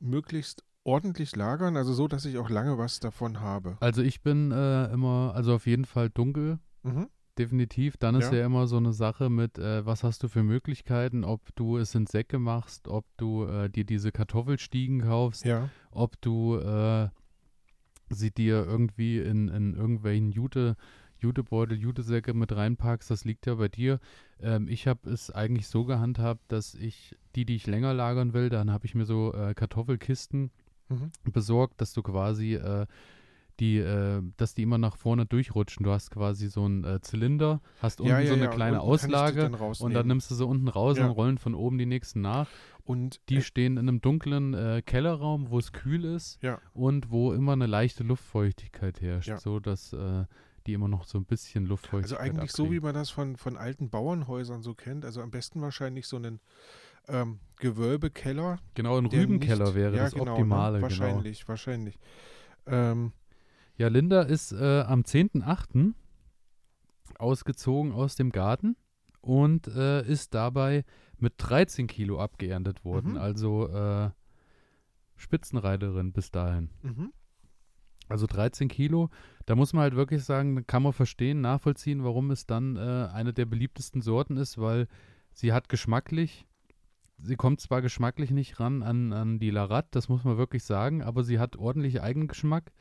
möglichst 0.00 0.64
ordentlich 0.84 1.36
lagern, 1.36 1.76
also 1.76 1.92
so, 1.92 2.08
dass 2.08 2.24
ich 2.24 2.38
auch 2.38 2.50
lange 2.50 2.78
was 2.78 3.00
davon 3.00 3.40
habe? 3.40 3.76
Also 3.80 4.02
ich 4.02 4.22
bin 4.22 4.50
äh, 4.50 4.86
immer, 4.92 5.32
also 5.34 5.54
auf 5.54 5.66
jeden 5.66 5.84
Fall 5.84 6.10
dunkel. 6.10 6.58
Mhm. 6.82 7.08
Definitiv. 7.38 7.96
Dann 7.96 8.14
ist 8.14 8.30
ja. 8.30 8.40
ja 8.40 8.46
immer 8.46 8.66
so 8.66 8.76
eine 8.76 8.92
Sache 8.92 9.30
mit, 9.30 9.58
äh, 9.58 9.86
was 9.86 10.04
hast 10.04 10.22
du 10.22 10.28
für 10.28 10.42
Möglichkeiten, 10.42 11.24
ob 11.24 11.40
du 11.54 11.78
es 11.78 11.94
in 11.94 12.06
Säcke 12.06 12.38
machst, 12.38 12.88
ob 12.88 13.06
du 13.16 13.44
äh, 13.44 13.70
dir 13.70 13.84
diese 13.84 14.12
Kartoffelstiegen 14.12 15.00
kaufst, 15.00 15.46
ja. 15.46 15.70
ob 15.90 16.20
du 16.20 16.56
äh, 16.56 17.08
sie 18.10 18.30
dir 18.30 18.66
irgendwie 18.66 19.18
in, 19.18 19.48
in 19.48 19.74
irgendwelchen 19.74 20.30
Jute, 20.30 20.76
Jutebeutel, 21.22 21.78
Jutesäcke 21.78 22.34
mit 22.34 22.54
reinpackst, 22.54 23.10
das 23.10 23.24
liegt 23.24 23.46
ja 23.46 23.54
bei 23.54 23.68
dir. 23.68 24.00
Ähm, 24.40 24.68
ich 24.68 24.86
habe 24.86 25.10
es 25.10 25.30
eigentlich 25.30 25.68
so 25.68 25.84
gehandhabt, 25.84 26.50
dass 26.50 26.74
ich 26.74 27.16
die, 27.34 27.44
die 27.44 27.56
ich 27.56 27.66
länger 27.66 27.94
lagern 27.94 28.32
will, 28.32 28.48
dann 28.48 28.70
habe 28.70 28.86
ich 28.86 28.94
mir 28.94 29.04
so 29.04 29.32
äh, 29.32 29.54
Kartoffelkisten 29.54 30.50
mhm. 30.88 31.12
besorgt, 31.32 31.80
dass 31.80 31.92
du 31.92 32.02
quasi 32.02 32.54
äh, 32.54 32.86
die, 33.60 33.78
äh, 33.78 34.22
dass 34.36 34.54
die 34.54 34.62
immer 34.62 34.78
nach 34.78 34.96
vorne 34.96 35.26
durchrutschen. 35.26 35.84
Du 35.84 35.92
hast 35.92 36.10
quasi 36.10 36.48
so 36.48 36.64
einen 36.64 36.84
äh, 36.84 37.00
Zylinder, 37.00 37.60
hast 37.80 38.00
unten 38.00 38.10
ja, 38.10 38.20
ja, 38.20 38.28
so 38.28 38.34
eine 38.34 38.44
ja. 38.44 38.50
kleine 38.50 38.80
Auslage 38.80 39.42
dann 39.42 39.54
und 39.54 39.94
dann 39.94 40.06
nimmst 40.06 40.30
du 40.30 40.34
sie 40.34 40.46
unten 40.46 40.68
raus 40.68 40.98
und 40.98 41.06
rollen 41.06 41.38
von 41.38 41.54
oben 41.54 41.78
die 41.78 41.86
nächsten 41.86 42.20
nach. 42.20 42.48
Und 42.84 43.20
die 43.28 43.36
äh, 43.36 43.42
stehen 43.42 43.74
in 43.74 43.88
einem 43.88 44.00
dunklen 44.00 44.54
äh, 44.54 44.82
Kellerraum, 44.84 45.50
wo 45.50 45.58
es 45.58 45.72
kühl 45.72 46.04
ist 46.04 46.40
und 46.72 47.10
wo 47.10 47.32
immer 47.32 47.52
eine 47.52 47.66
leichte 47.66 48.02
Luftfeuchtigkeit 48.02 49.00
herrscht, 49.00 49.38
so 49.38 49.60
dass 49.60 49.92
äh, 49.92 50.24
die 50.62 50.72
immer 50.74 50.88
noch 50.88 51.04
so 51.04 51.18
ein 51.18 51.24
bisschen 51.24 51.66
Luftfeuchtigkeit 51.66 52.18
Also 52.18 52.30
eigentlich 52.30 52.50
abkriegen. 52.50 52.70
so, 52.70 52.72
wie 52.72 52.80
man 52.80 52.94
das 52.94 53.10
von, 53.10 53.36
von 53.36 53.56
alten 53.56 53.90
Bauernhäusern 53.90 54.62
so 54.62 54.74
kennt. 54.74 55.04
Also 55.04 55.20
am 55.22 55.30
besten 55.30 55.60
wahrscheinlich 55.60 56.06
so 56.06 56.16
einen 56.16 56.40
ähm, 57.08 57.40
Gewölbekeller. 57.56 58.58
Genau, 58.74 58.98
ein 58.98 59.06
Rübenkeller 59.06 59.66
nicht, 59.66 59.74
wäre 59.74 59.96
das 59.96 60.12
genau, 60.12 60.24
ne? 60.24 60.30
Optimale. 60.32 60.76
Ne? 60.78 60.82
Wahrscheinlich, 60.82 61.40
genau. 61.40 61.48
wahrscheinlich. 61.48 61.98
Ähm, 62.66 63.12
ja, 63.76 63.88
Linda 63.88 64.22
ist 64.22 64.52
äh, 64.52 64.82
am 64.82 65.02
10.8. 65.02 65.94
ausgezogen 67.18 67.92
aus 67.92 68.16
dem 68.16 68.30
Garten 68.30 68.76
und 69.20 69.68
äh, 69.68 70.06
ist 70.06 70.34
dabei 70.34 70.84
mit 71.18 71.34
13 71.38 71.86
Kilo 71.86 72.20
abgeerntet 72.20 72.84
worden. 72.84 73.12
Mhm. 73.12 73.18
Also 73.18 73.68
äh, 73.68 74.10
Spitzenreiterin 75.16 76.12
bis 76.12 76.30
dahin. 76.30 76.70
Mhm. 76.82 77.12
Also 78.08 78.26
13 78.26 78.68
Kilo. 78.68 79.10
Da 79.46 79.54
muss 79.54 79.72
man 79.72 79.82
halt 79.82 79.96
wirklich 79.96 80.24
sagen, 80.24 80.66
kann 80.66 80.82
man 80.82 80.92
verstehen, 80.92 81.40
nachvollziehen, 81.40 82.04
warum 82.04 82.30
es 82.30 82.46
dann 82.46 82.76
äh, 82.76 83.08
eine 83.12 83.32
der 83.32 83.46
beliebtesten 83.46 84.02
Sorten 84.02 84.36
ist, 84.36 84.58
weil 84.58 84.88
sie 85.32 85.52
hat 85.52 85.68
geschmacklich, 85.68 86.46
sie 87.18 87.36
kommt 87.36 87.60
zwar 87.60 87.82
geschmacklich 87.82 88.30
nicht 88.30 88.60
ran 88.60 88.82
an, 88.82 89.12
an 89.12 89.38
die 89.38 89.50
Larat, 89.50 89.86
das 89.92 90.08
muss 90.08 90.24
man 90.24 90.36
wirklich 90.36 90.64
sagen, 90.64 91.02
aber 91.02 91.24
sie 91.24 91.38
hat 91.38 91.56
ordentlich 91.56 92.02
Eigengeschmack 92.02 92.72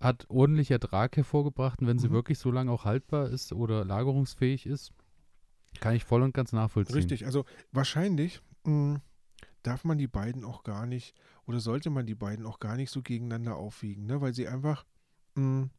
hat 0.00 0.26
ordentlich 0.28 0.70
Ertrag 0.70 1.16
hervorgebracht 1.16 1.80
und 1.80 1.86
wenn 1.86 1.98
sie 1.98 2.08
mhm. 2.08 2.12
wirklich 2.12 2.38
so 2.38 2.50
lange 2.50 2.70
auch 2.70 2.84
haltbar 2.84 3.30
ist 3.30 3.52
oder 3.52 3.84
lagerungsfähig 3.84 4.66
ist, 4.66 4.92
kann 5.80 5.94
ich 5.94 6.04
voll 6.04 6.22
und 6.22 6.34
ganz 6.34 6.52
nachvollziehen. 6.52 6.96
Richtig, 6.96 7.26
also 7.26 7.44
wahrscheinlich 7.72 8.40
mh, 8.64 8.94
hm, 8.94 9.00
darf 9.66 9.84
man 9.84 9.98
die 9.98 10.06
beiden 10.06 10.44
auch 10.44 10.62
gar 10.62 10.86
nicht 10.86 11.14
oder 11.46 11.60
sollte 11.60 11.90
man 11.90 12.06
die 12.06 12.14
beiden 12.14 12.46
auch 12.46 12.58
gar 12.58 12.76
nicht 12.76 12.90
so 12.90 13.02
gegeneinander 13.02 13.56
aufwiegen, 13.56 14.06
ne? 14.06 14.20
weil 14.20 14.34
sie 14.34 14.48
einfach 14.48 14.84
mh, 15.34 15.42
hm, 15.62 15.70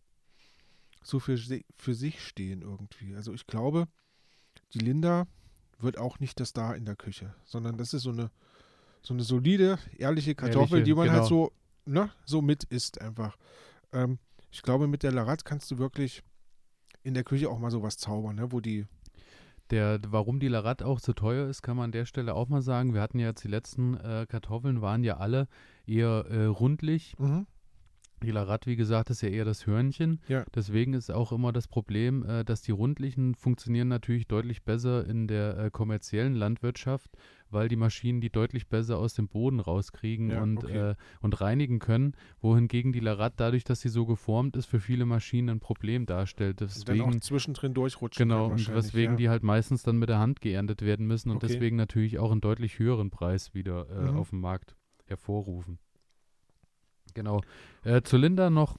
so 1.03 1.19
für, 1.19 1.37
für 1.75 1.95
sich 1.95 2.21
stehen 2.25 2.61
irgendwie. 2.61 3.15
Also 3.15 3.33
ich 3.33 3.47
glaube, 3.47 3.87
die 4.73 4.79
Linda 4.79 5.25
wird 5.79 5.97
auch 5.97 6.19
nicht 6.19 6.39
das 6.39 6.53
da 6.53 6.73
in 6.73 6.85
der 6.85 6.95
Küche, 6.95 7.33
sondern 7.45 7.77
das 7.77 7.93
ist 7.93 8.03
so 8.03 8.09
eine, 8.09 8.29
so 9.01 9.13
eine 9.13 9.23
solide, 9.23 9.79
ehrliche 9.97 10.35
Kartoffel, 10.35 10.79
ehrliche, 10.79 10.83
die 10.83 10.93
man 10.93 11.09
halt 11.09 11.29
genau. 11.29 11.43
halt 11.43 11.53
so, 11.85 11.91
ne, 11.91 12.11
so 12.25 12.41
mit 12.41 12.65
isst 12.65 12.99
einfach. 12.99 13.37
Ähm, 13.93 14.19
ich 14.51 14.63
glaube, 14.63 14.87
mit 14.87 15.03
der 15.03 15.11
Larat 15.11 15.45
kannst 15.45 15.71
du 15.71 15.77
wirklich 15.77 16.23
in 17.03 17.13
der 17.13 17.23
Küche 17.23 17.49
auch 17.49 17.59
mal 17.59 17.71
sowas 17.71 17.97
zaubern, 17.97 18.35
ne? 18.35 18.51
wo 18.51 18.59
die. 18.59 18.85
Der, 19.69 19.99
warum 20.07 20.39
die 20.39 20.47
Larat 20.47 20.81
auch 20.81 20.99
so 20.99 21.13
teuer 21.13 21.49
ist, 21.49 21.61
kann 21.61 21.77
man 21.77 21.85
an 21.85 21.91
der 21.91 22.05
Stelle 22.05 22.35
auch 22.35 22.47
mal 22.47 22.61
sagen. 22.61 22.93
Wir 22.93 23.01
hatten 23.01 23.19
ja 23.19 23.27
jetzt 23.27 23.43
die 23.43 23.49
letzten 23.49 23.95
äh, 23.95 24.25
Kartoffeln, 24.27 24.81
waren 24.81 25.03
ja 25.03 25.17
alle 25.17 25.47
eher 25.85 26.25
äh, 26.29 26.45
rundlich. 26.45 27.15
Mhm. 27.19 27.47
Die 28.23 28.31
Larat, 28.31 28.65
wie 28.65 28.75
gesagt, 28.75 29.11
ist 29.11 29.21
ja 29.21 29.29
eher 29.29 29.45
das 29.45 29.67
Hörnchen. 29.67 30.21
Ja. 30.27 30.43
Deswegen 30.55 30.93
ist 30.93 31.11
auch 31.11 31.31
immer 31.31 31.51
das 31.51 31.67
Problem, 31.67 32.25
äh, 32.25 32.43
dass 32.43 32.61
die 32.63 32.71
rundlichen 32.71 33.35
funktionieren 33.35 33.87
natürlich 33.89 34.27
deutlich 34.27 34.63
besser 34.63 35.05
in 35.05 35.27
der 35.27 35.57
äh, 35.57 35.69
kommerziellen 35.69 36.33
Landwirtschaft, 36.33 37.11
weil 37.51 37.67
die 37.67 37.75
Maschinen 37.75 38.19
die 38.19 38.31
deutlich 38.31 38.67
besser 38.67 38.97
aus 38.97 39.13
dem 39.13 39.27
Boden 39.27 39.59
rauskriegen 39.59 40.31
ja, 40.31 40.41
und, 40.41 40.63
okay. 40.63 40.91
äh, 40.91 40.95
und 41.21 41.39
reinigen 41.41 41.77
können, 41.77 42.13
wohingegen 42.41 42.91
die 42.91 42.99
Larat 42.99 43.33
dadurch, 43.37 43.63
dass 43.63 43.81
sie 43.81 43.89
so 43.89 44.07
geformt 44.07 44.57
ist, 44.57 44.65
für 44.65 44.79
viele 44.79 45.05
Maschinen 45.05 45.49
ein 45.49 45.59
Problem 45.59 46.07
darstellt. 46.07 46.59
Deswegen, 46.59 47.01
und 47.01 47.09
dann 47.09 47.17
auch 47.17 47.21
zwischendrin 47.21 47.75
durchrutschen 47.75 48.27
Genau, 48.27 48.47
und 48.47 48.73
weswegen 48.73 49.13
ja. 49.13 49.17
die 49.17 49.29
halt 49.29 49.43
meistens 49.43 49.83
dann 49.83 49.97
mit 49.97 50.09
der 50.09 50.17
Hand 50.17 50.41
geerntet 50.41 50.81
werden 50.81 51.05
müssen 51.05 51.29
und 51.29 51.37
okay. 51.37 51.47
deswegen 51.49 51.75
natürlich 51.75 52.17
auch 52.17 52.31
einen 52.31 52.41
deutlich 52.41 52.79
höheren 52.79 53.11
Preis 53.11 53.53
wieder 53.53 53.87
äh, 53.91 54.11
mhm. 54.11 54.17
auf 54.17 54.31
dem 54.31 54.41
Markt 54.41 54.75
hervorrufen. 55.05 55.77
Genau. 57.17 57.41
Äh, 57.83 58.03
zu 58.03 58.15
Linda 58.15 58.51
noch 58.51 58.77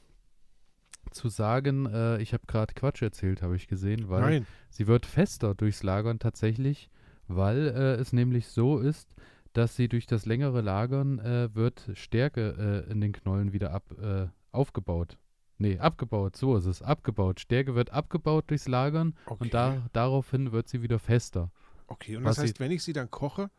zu 1.10 1.28
sagen, 1.28 1.86
äh, 1.86 2.22
ich 2.22 2.32
habe 2.32 2.46
gerade 2.46 2.72
Quatsch 2.72 3.02
erzählt, 3.02 3.42
habe 3.42 3.56
ich 3.56 3.66
gesehen, 3.66 4.08
weil 4.08 4.20
Nein. 4.20 4.46
sie 4.70 4.86
wird 4.86 5.06
fester 5.06 5.56
durchs 5.56 5.82
Lagern 5.82 6.20
tatsächlich, 6.20 6.88
weil 7.26 7.66
äh, 7.66 7.94
es 7.94 8.12
nämlich 8.12 8.46
so 8.46 8.78
ist, 8.78 9.16
dass 9.54 9.74
sie 9.74 9.88
durch 9.88 10.06
das 10.06 10.24
längere 10.24 10.60
Lagern 10.60 11.18
äh, 11.18 11.52
wird 11.52 11.90
Stärke 11.94 12.84
äh, 12.86 12.92
in 12.92 13.00
den 13.00 13.12
Knollen 13.12 13.52
wieder 13.52 13.72
ab, 13.72 13.90
äh, 14.00 14.28
aufgebaut. 14.52 15.18
Nee, 15.56 15.80
abgebaut, 15.80 16.36
so 16.36 16.56
ist 16.56 16.66
es, 16.66 16.80
abgebaut. 16.80 17.40
Stärke 17.40 17.74
wird 17.74 17.90
abgebaut 17.90 18.44
durchs 18.50 18.68
Lagern 18.68 19.16
okay. 19.26 19.42
und 19.42 19.54
da, 19.54 19.82
daraufhin 19.92 20.52
wird 20.52 20.68
sie 20.68 20.82
wieder 20.82 21.00
fester. 21.00 21.50
Okay, 21.88 22.16
und 22.16 22.22
das 22.22 22.38
heißt, 22.38 22.60
wenn 22.60 22.70
ich 22.70 22.84
sie 22.84 22.92
dann 22.92 23.10
koche, 23.10 23.50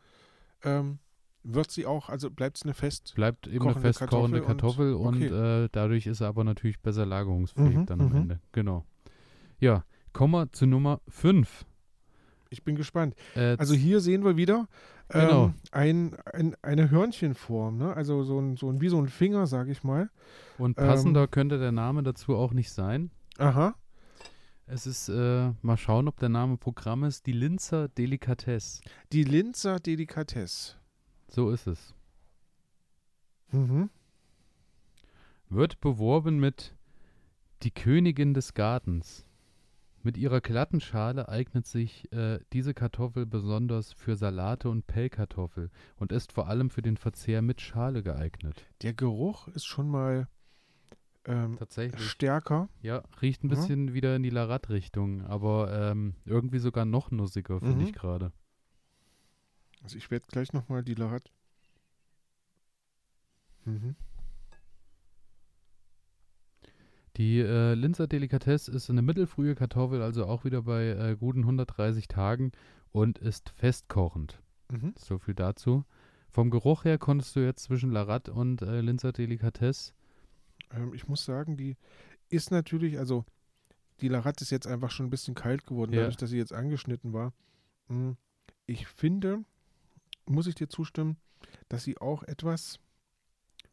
ähm, 0.64 1.00
wird 1.42 1.70
sie 1.70 1.86
auch, 1.86 2.08
also 2.08 2.30
bleibt 2.30 2.58
es 2.58 2.62
eine 2.64 2.74
fest 2.74 3.12
Bleibt 3.14 3.46
eben 3.46 3.66
eine 3.66 3.80
fest 3.80 4.06
kochende 4.06 4.42
Kartoffel 4.42 4.94
und, 4.94 5.16
und 5.16 5.24
okay. 5.24 5.64
äh, 5.64 5.68
dadurch 5.72 6.06
ist 6.06 6.20
er 6.20 6.28
aber 6.28 6.44
natürlich 6.44 6.80
besser 6.80 7.06
lagerungsfähig 7.06 7.76
mhm, 7.76 7.86
dann 7.86 8.00
am 8.00 8.10
mhm. 8.10 8.16
Ende. 8.16 8.40
Genau. 8.52 8.84
Ja, 9.58 9.84
kommen 10.12 10.32
wir 10.34 10.52
zu 10.52 10.66
Nummer 10.66 11.00
5. 11.08 11.66
Ich 12.50 12.64
bin 12.64 12.74
gespannt. 12.74 13.14
Äh, 13.36 13.56
also 13.58 13.74
hier 13.74 14.00
sehen 14.00 14.24
wir 14.24 14.36
wieder 14.36 14.68
ähm, 15.12 15.20
genau. 15.20 15.54
ein, 15.70 16.16
ein, 16.32 16.56
eine 16.62 16.90
Hörnchenform, 16.90 17.78
ne? 17.78 17.94
also 17.94 18.22
so 18.24 18.40
ein, 18.40 18.56
so 18.56 18.70
ein, 18.70 18.80
wie 18.80 18.88
so 18.88 19.00
ein 19.00 19.08
Finger, 19.08 19.46
sag 19.46 19.68
ich 19.68 19.84
mal. 19.84 20.10
Und 20.58 20.76
passender 20.76 21.22
ähm, 21.22 21.30
könnte 21.30 21.58
der 21.58 21.72
Name 21.72 22.02
dazu 22.02 22.36
auch 22.36 22.52
nicht 22.52 22.72
sein. 22.72 23.10
Aha. 23.38 23.74
Es 24.66 24.86
ist, 24.86 25.08
äh, 25.08 25.50
mal 25.62 25.76
schauen, 25.76 26.06
ob 26.06 26.18
der 26.20 26.28
Name 26.28 26.56
Programm 26.56 27.02
ist, 27.04 27.26
die 27.26 27.32
Linzer 27.32 27.88
Delikatesse. 27.88 28.82
Die 29.12 29.24
Linzer 29.24 29.80
Delikatesse. 29.80 30.76
So 31.30 31.50
ist 31.50 31.66
es. 31.66 31.94
Mhm. 33.52 33.88
Wird 35.48 35.80
beworben 35.80 36.38
mit 36.38 36.74
die 37.62 37.70
Königin 37.70 38.34
des 38.34 38.54
Gartens. 38.54 39.26
Mit 40.02 40.16
ihrer 40.16 40.40
glatten 40.40 40.80
Schale 40.80 41.28
eignet 41.28 41.66
sich 41.66 42.10
äh, 42.12 42.40
diese 42.52 42.72
Kartoffel 42.72 43.26
besonders 43.26 43.92
für 43.92 44.16
Salate 44.16 44.70
und 44.70 44.86
Pellkartoffel 44.86 45.70
und 45.96 46.10
ist 46.10 46.32
vor 46.32 46.48
allem 46.48 46.70
für 46.70 46.82
den 46.82 46.96
Verzehr 46.96 47.42
mit 47.42 47.60
Schale 47.60 48.02
geeignet. 48.02 48.64
Der 48.82 48.94
Geruch 48.94 49.48
ist 49.48 49.66
schon 49.66 49.90
mal 49.90 50.26
ähm, 51.26 51.56
Tatsächlich. 51.58 52.08
stärker. 52.08 52.68
Ja, 52.80 53.02
riecht 53.20 53.44
ein 53.44 53.48
mhm. 53.48 53.50
bisschen 53.50 53.84
mhm. 53.84 53.92
wieder 53.92 54.16
in 54.16 54.22
die 54.22 54.30
Larat-Richtung, 54.30 55.22
aber 55.26 55.90
ähm, 55.90 56.14
irgendwie 56.24 56.60
sogar 56.60 56.86
noch 56.86 57.10
nussiger, 57.10 57.60
finde 57.60 57.76
mhm. 57.76 57.82
ich 57.82 57.92
gerade. 57.92 58.32
Also 59.82 59.96
ich 59.96 60.10
werde 60.10 60.26
gleich 60.28 60.52
nochmal 60.52 60.82
die 60.82 60.94
Larat. 60.94 61.30
Mhm. 63.64 63.96
Die 67.16 67.40
äh, 67.40 67.74
Linzer 67.74 68.06
Delikatesse 68.06 68.70
ist 68.70 68.88
eine 68.88 69.02
mittelfrühe 69.02 69.54
Kartoffel, 69.54 70.00
also 70.00 70.26
auch 70.26 70.44
wieder 70.44 70.62
bei 70.62 70.88
äh, 70.88 71.16
guten 71.18 71.40
130 71.40 72.08
Tagen 72.08 72.52
und 72.92 73.18
ist 73.18 73.50
festkochend. 73.50 74.40
Mhm. 74.70 74.94
So 74.96 75.18
viel 75.18 75.34
dazu. 75.34 75.84
Vom 76.30 76.50
Geruch 76.50 76.84
her 76.84 76.98
konntest 76.98 77.34
du 77.34 77.40
jetzt 77.40 77.64
zwischen 77.64 77.90
Larat 77.90 78.28
und 78.28 78.62
äh, 78.62 78.80
Linzer 78.80 79.12
Delikatesse. 79.12 79.92
Ähm, 80.72 80.94
ich 80.94 81.08
muss 81.08 81.24
sagen, 81.24 81.56
die 81.56 81.76
ist 82.28 82.50
natürlich, 82.52 82.98
also 82.98 83.24
die 84.00 84.08
Larat 84.08 84.40
ist 84.40 84.50
jetzt 84.50 84.66
einfach 84.66 84.90
schon 84.90 85.06
ein 85.06 85.10
bisschen 85.10 85.34
kalt 85.34 85.66
geworden, 85.66 85.92
ja. 85.92 86.00
dadurch, 86.00 86.16
dass 86.16 86.30
sie 86.30 86.38
jetzt 86.38 86.52
angeschnitten 86.52 87.12
war. 87.12 87.32
Hm, 87.88 88.16
ich 88.66 88.86
finde, 88.86 89.44
muss 90.30 90.46
ich 90.46 90.54
dir 90.54 90.68
zustimmen, 90.68 91.16
dass 91.68 91.84
sie 91.84 91.98
auch 91.98 92.22
etwas 92.22 92.78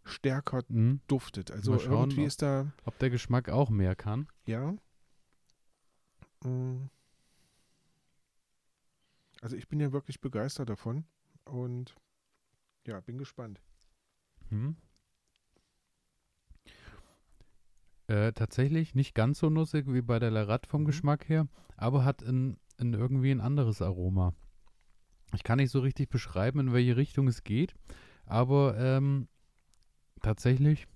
stärker 0.04 0.63
mhm. 0.67 1.02
duftet. 1.08 1.52
Also 1.52 1.78
schauen, 1.80 2.10
irgendwie 2.10 2.26
ist 2.26 2.41
da. 2.41 2.72
Ob 2.86 2.98
der 3.00 3.10
Geschmack 3.10 3.50
auch 3.50 3.70
mehr 3.70 3.96
kann. 3.96 4.28
Ja. 4.46 4.76
Mm. 6.43 6.89
Also 9.41 9.56
ich 9.56 9.67
bin 9.67 9.80
ja 9.80 9.91
wirklich 9.91 10.20
begeistert 10.20 10.70
davon 10.70 11.06
und 11.46 11.96
ja, 12.86 13.00
bin 13.02 13.17
gespannt. 13.17 13.62
Hm. 14.50 14.78
Äh, 18.08 18.32
tatsächlich 18.32 18.96
nicht 18.96 19.13
ganz 19.13 19.39
so 19.39 19.50
nussig 19.50 19.86
wie 19.88 20.02
bei 20.02 20.17
der 20.17 20.32
Larat 20.32 20.65
vom 20.65 20.82
mhm. 20.82 20.86
Geschmack 20.86 21.28
her, 21.28 21.48
aber 21.76 22.06
hat 22.06 22.22
in, 22.22 22.58
in 22.78 22.93
irgendwie 22.93 23.32
ein 23.32 23.41
anderes 23.41 23.82
Aroma. 23.82 24.34
Ich 25.38 25.43
kann 25.43 25.58
nicht 25.58 25.69
so 25.69 25.82
richtig 25.82 26.10
beschreiben, 26.10 26.60
in 26.60 26.73
welche 26.73 26.97
Richtung 26.97 27.28
es 27.28 27.43
geht, 27.43 27.76
aber 28.26 28.76
ähm, 28.76 29.28
tatsächlich 30.23 30.88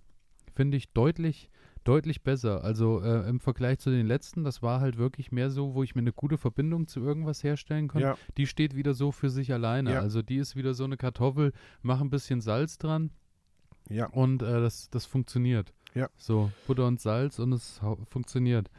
finde 0.51 0.77
ich 0.77 0.91
deutlich, 0.93 1.51
deutlich 1.83 2.23
besser. 2.23 2.63
Also 2.63 3.03
äh, 3.03 3.29
im 3.29 3.39
Vergleich 3.39 3.77
zu 3.77 3.91
den 3.91 4.07
letzten, 4.07 4.43
das 4.43 4.63
war 4.63 4.81
halt 4.81 4.97
wirklich 4.97 5.31
mehr 5.31 5.51
so, 5.51 5.75
wo 5.75 5.83
ich 5.83 5.93
mir 5.93 6.01
eine 6.01 6.11
gute 6.11 6.39
Verbindung 6.39 6.87
zu 6.87 7.01
irgendwas 7.01 7.43
herstellen 7.43 7.87
konnte. 7.87 8.07
Ja. 8.07 8.17
Die 8.35 8.47
steht 8.47 8.75
wieder 8.75 8.95
so 8.95 9.11
für 9.11 9.29
sich 9.29 9.53
alleine. 9.53 9.93
Ja. 9.93 9.99
Also 9.99 10.23
die 10.23 10.37
ist 10.37 10.55
wieder 10.55 10.73
so 10.73 10.85
eine 10.85 10.97
Kartoffel, 10.97 11.53
mach 11.83 12.01
ein 12.01 12.09
bisschen 12.09 12.41
Salz 12.41 12.79
dran. 12.79 13.11
Ja. 13.89 14.07
Und 14.07 14.41
äh, 14.41 14.59
das, 14.59 14.89
das 14.89 15.05
funktioniert. 15.05 15.71
Ja. 15.93 16.09
So, 16.17 16.51
Butter 16.65 16.87
und 16.87 16.99
Salz 16.99 17.37
und 17.37 17.53
es 17.53 17.79
funktioniert. 18.09 18.71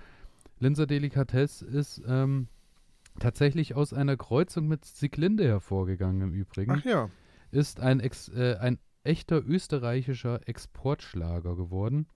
Linzer 0.59 0.89
Delikatesse 0.89 1.65
ist 1.67 2.03
ähm, 2.05 2.49
tatsächlich 3.19 3.75
aus 3.75 3.93
einer 3.93 4.17
Kreuzung 4.17 4.69
mit 4.69 4.85
Sieglinde 4.85 5.45
hervorgegangen 5.45 6.23
im 6.23 6.33
Übrigen. 6.33 6.73
Ach 6.73 6.85
ja. 6.85 7.11
Ist 7.51 7.81
ein, 7.81 8.01
Ex, 8.01 8.29
äh, 8.29 8.57
ein 8.61 8.79
echter 9.05 9.45
österreichischer 9.45 10.41
Exportschlager 10.49 11.57
geworden 11.57 12.07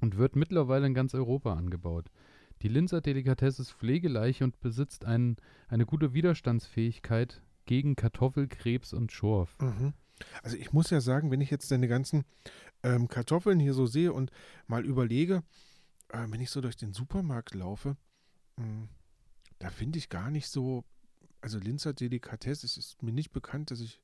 und 0.00 0.16
wird 0.16 0.36
mittlerweile 0.36 0.86
in 0.86 0.94
ganz 0.94 1.14
Europa 1.14 1.54
angebaut. 1.54 2.10
Die 2.62 2.68
Linzer 2.68 3.00
Delikatesse 3.00 3.62
ist 3.62 3.72
pflegeleicht 3.72 4.42
und 4.42 4.60
besitzt 4.60 5.04
ein, 5.04 5.36
eine 5.68 5.86
gute 5.86 6.14
Widerstandsfähigkeit 6.14 7.42
gegen 7.66 7.96
Kartoffel, 7.96 8.48
Krebs 8.48 8.92
und 8.92 9.12
Schorf. 9.12 9.56
Mhm. 9.60 9.94
Also 10.42 10.56
ich 10.56 10.72
muss 10.72 10.90
ja 10.90 11.00
sagen, 11.00 11.30
wenn 11.30 11.40
ich 11.40 11.50
jetzt 11.50 11.70
deine 11.70 11.88
ganzen 11.88 12.24
ähm, 12.82 13.08
Kartoffeln 13.08 13.58
hier 13.58 13.74
so 13.74 13.86
sehe 13.86 14.12
und 14.12 14.30
mal 14.66 14.84
überlege, 14.84 15.42
äh, 16.08 16.26
wenn 16.28 16.40
ich 16.40 16.50
so 16.50 16.60
durch 16.60 16.76
den 16.76 16.92
Supermarkt 16.92 17.54
laufe, 17.54 17.96
mh, 18.56 18.64
hm, 18.64 18.88
da 19.62 19.70
finde 19.70 19.96
ich 19.98 20.08
gar 20.08 20.30
nicht 20.30 20.48
so, 20.48 20.84
also 21.40 21.58
Linzer 21.58 21.92
Delikatesse, 21.92 22.66
es 22.66 22.76
ist 22.76 23.00
mir 23.00 23.12
nicht 23.12 23.30
bekannt, 23.30 23.70
dass 23.70 23.80
ich 23.80 24.00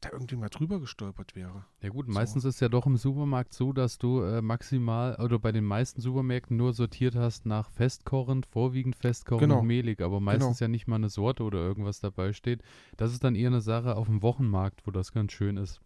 da 0.00 0.10
irgendwie 0.12 0.36
mal 0.36 0.48
drüber 0.48 0.78
gestolpert 0.78 1.34
wäre. 1.34 1.64
Ja 1.82 1.88
gut, 1.88 2.06
so. 2.06 2.12
meistens 2.12 2.44
ist 2.44 2.60
ja 2.60 2.68
doch 2.68 2.86
im 2.86 2.96
Supermarkt 2.96 3.52
so, 3.52 3.72
dass 3.72 3.98
du 3.98 4.20
äh, 4.20 4.42
maximal 4.42 5.16
oder 5.16 5.40
bei 5.40 5.50
den 5.50 5.64
meisten 5.64 6.00
Supermärkten 6.00 6.56
nur 6.56 6.72
sortiert 6.72 7.16
hast 7.16 7.46
nach 7.46 7.68
festkochend, 7.70 8.46
vorwiegend 8.46 8.94
festkochend 8.94 9.48
genau. 9.48 9.60
und 9.60 9.66
mehlig, 9.66 10.00
aber 10.02 10.20
meistens 10.20 10.58
genau. 10.58 10.66
ja 10.66 10.68
nicht 10.68 10.86
mal 10.86 10.96
eine 10.96 11.08
Sorte 11.08 11.42
oder 11.42 11.58
irgendwas 11.58 11.98
dabei 11.98 12.32
steht. 12.32 12.62
Das 12.96 13.10
ist 13.10 13.24
dann 13.24 13.34
eher 13.34 13.48
eine 13.48 13.62
Sache 13.62 13.96
auf 13.96 14.06
dem 14.06 14.22
Wochenmarkt, 14.22 14.86
wo 14.86 14.92
das 14.92 15.10
ganz 15.10 15.32
schön 15.32 15.56
ist. 15.56 15.80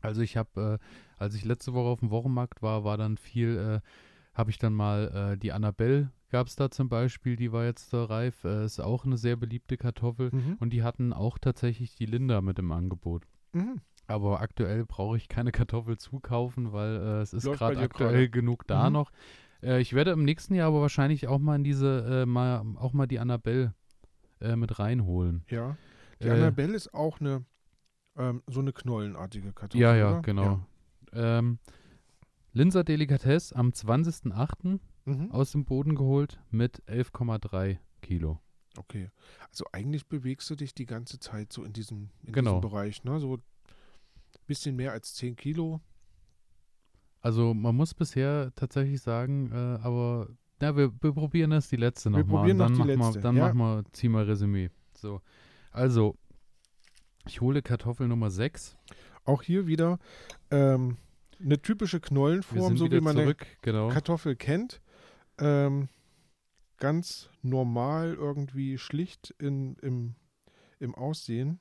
Also 0.00 0.20
ich 0.20 0.36
habe, 0.36 0.78
äh, 0.80 0.84
als 1.16 1.34
ich 1.34 1.44
letzte 1.44 1.72
Woche 1.72 1.88
auf 1.88 2.00
dem 2.00 2.10
Wochenmarkt 2.10 2.62
war, 2.62 2.84
war 2.84 2.96
dann 2.96 3.16
viel, 3.16 3.56
äh, 3.56 3.80
habe 4.38 4.50
ich 4.50 4.58
dann 4.58 4.72
mal 4.72 5.32
äh, 5.32 5.36
die 5.36 5.52
Annabelle 5.52 6.10
gab 6.30 6.46
es 6.46 6.56
da 6.56 6.70
zum 6.70 6.88
Beispiel, 6.88 7.36
die 7.36 7.52
war 7.52 7.64
jetzt 7.64 7.92
da 7.92 8.04
reif, 8.04 8.44
äh, 8.44 8.64
ist 8.64 8.80
auch 8.80 9.04
eine 9.04 9.16
sehr 9.16 9.36
beliebte 9.36 9.76
Kartoffel 9.76 10.30
mhm. 10.32 10.56
und 10.60 10.72
die 10.72 10.82
hatten 10.82 11.12
auch 11.12 11.38
tatsächlich 11.38 11.94
die 11.94 12.06
Linda 12.06 12.40
mit 12.40 12.58
im 12.58 12.70
Angebot. 12.72 13.24
Mhm. 13.52 13.80
Aber 14.06 14.40
aktuell 14.40 14.86
brauche 14.86 15.16
ich 15.16 15.28
keine 15.28 15.52
Kartoffel 15.52 15.98
zukaufen, 15.98 16.72
weil 16.72 16.96
äh, 16.96 17.20
es 17.20 17.34
ist 17.34 17.44
gerade 17.44 17.78
aktuell 17.78 18.12
grade. 18.12 18.30
genug 18.30 18.66
da 18.66 18.88
mhm. 18.88 18.94
noch. 18.94 19.10
Äh, 19.62 19.80
ich 19.80 19.92
werde 19.92 20.12
im 20.12 20.24
nächsten 20.24 20.54
Jahr 20.54 20.68
aber 20.68 20.80
wahrscheinlich 20.80 21.28
auch 21.28 21.38
mal 21.38 21.56
in 21.56 21.64
diese, 21.64 22.22
äh, 22.22 22.26
mal, 22.26 22.62
auch 22.76 22.92
mal 22.92 23.06
die 23.06 23.18
Annabelle 23.18 23.74
äh, 24.40 24.56
mit 24.56 24.78
reinholen. 24.78 25.44
Ja. 25.48 25.76
Die 26.22 26.30
Annabelle 26.30 26.74
ist 26.74 26.92
auch 26.94 27.20
eine, 27.20 27.44
ähm, 28.16 28.42
so 28.48 28.60
eine 28.60 28.72
knollenartige 28.72 29.52
Kartoffel. 29.52 29.80
Ja, 29.80 29.94
ja, 29.94 30.10
oder? 30.10 30.22
genau. 30.22 30.66
Ja. 31.12 31.38
Ähm, 31.38 31.58
Linzer 32.52 32.84
Delikatesse 32.84 33.54
am 33.54 33.70
20.08. 33.70 34.80
Mhm. 35.08 35.30
aus 35.30 35.52
dem 35.52 35.64
Boden 35.64 35.94
geholt 35.94 36.38
mit 36.50 36.82
11,3 36.86 37.78
Kilo. 38.02 38.40
Okay. 38.76 39.10
Also 39.48 39.64
eigentlich 39.72 40.06
bewegst 40.06 40.48
du 40.50 40.54
dich 40.54 40.74
die 40.74 40.86
ganze 40.86 41.18
Zeit 41.18 41.52
so 41.52 41.64
in 41.64 41.72
diesem, 41.72 42.10
in 42.22 42.32
genau. 42.32 42.60
diesem 42.60 42.70
Bereich, 42.70 43.04
ne? 43.04 43.18
So 43.18 43.36
ein 43.36 43.42
bisschen 44.46 44.76
mehr 44.76 44.92
als 44.92 45.14
10 45.14 45.36
Kilo. 45.36 45.80
Also 47.20 47.54
man 47.54 47.74
muss 47.74 47.94
bisher 47.94 48.52
tatsächlich 48.54 49.00
sagen, 49.00 49.50
äh, 49.50 49.82
aber 49.82 50.28
ja, 50.60 50.76
wir, 50.76 50.92
wir, 51.00 51.12
probieren 51.12 51.50
das 51.50 51.68
die 51.68 51.76
letzte 51.76 52.10
nochmal. 52.10 52.24
Probieren 52.24 52.58
noch 52.58 52.70
die 52.70 52.82
letzte. 52.82 52.98
Mal, 52.98 53.20
dann 53.20 53.36
ja. 53.36 53.52
machen 53.52 53.58
wir, 53.58 53.84
ziehen 53.92 54.12
wir 54.12 54.26
Resümee. 54.26 54.70
So. 54.94 55.22
Also, 55.70 56.16
ich 57.26 57.40
hole 57.40 57.62
Kartoffel 57.62 58.08
Nummer 58.08 58.30
6. 58.30 58.76
Auch 59.24 59.42
hier 59.42 59.66
wieder 59.66 59.98
ähm, 60.50 60.96
eine 61.40 61.60
typische 61.60 62.00
Knollenform, 62.00 62.76
so 62.76 62.90
wie 62.90 63.00
man 63.00 63.16
zurück, 63.16 63.46
genau. 63.62 63.88
Kartoffel 63.88 64.36
kennt. 64.36 64.80
Ähm, 65.38 65.88
ganz 66.78 67.30
normal, 67.42 68.14
irgendwie 68.14 68.78
schlicht 68.78 69.34
in, 69.38 69.76
im, 69.76 70.14
im 70.80 70.94
Aussehen. 70.94 71.60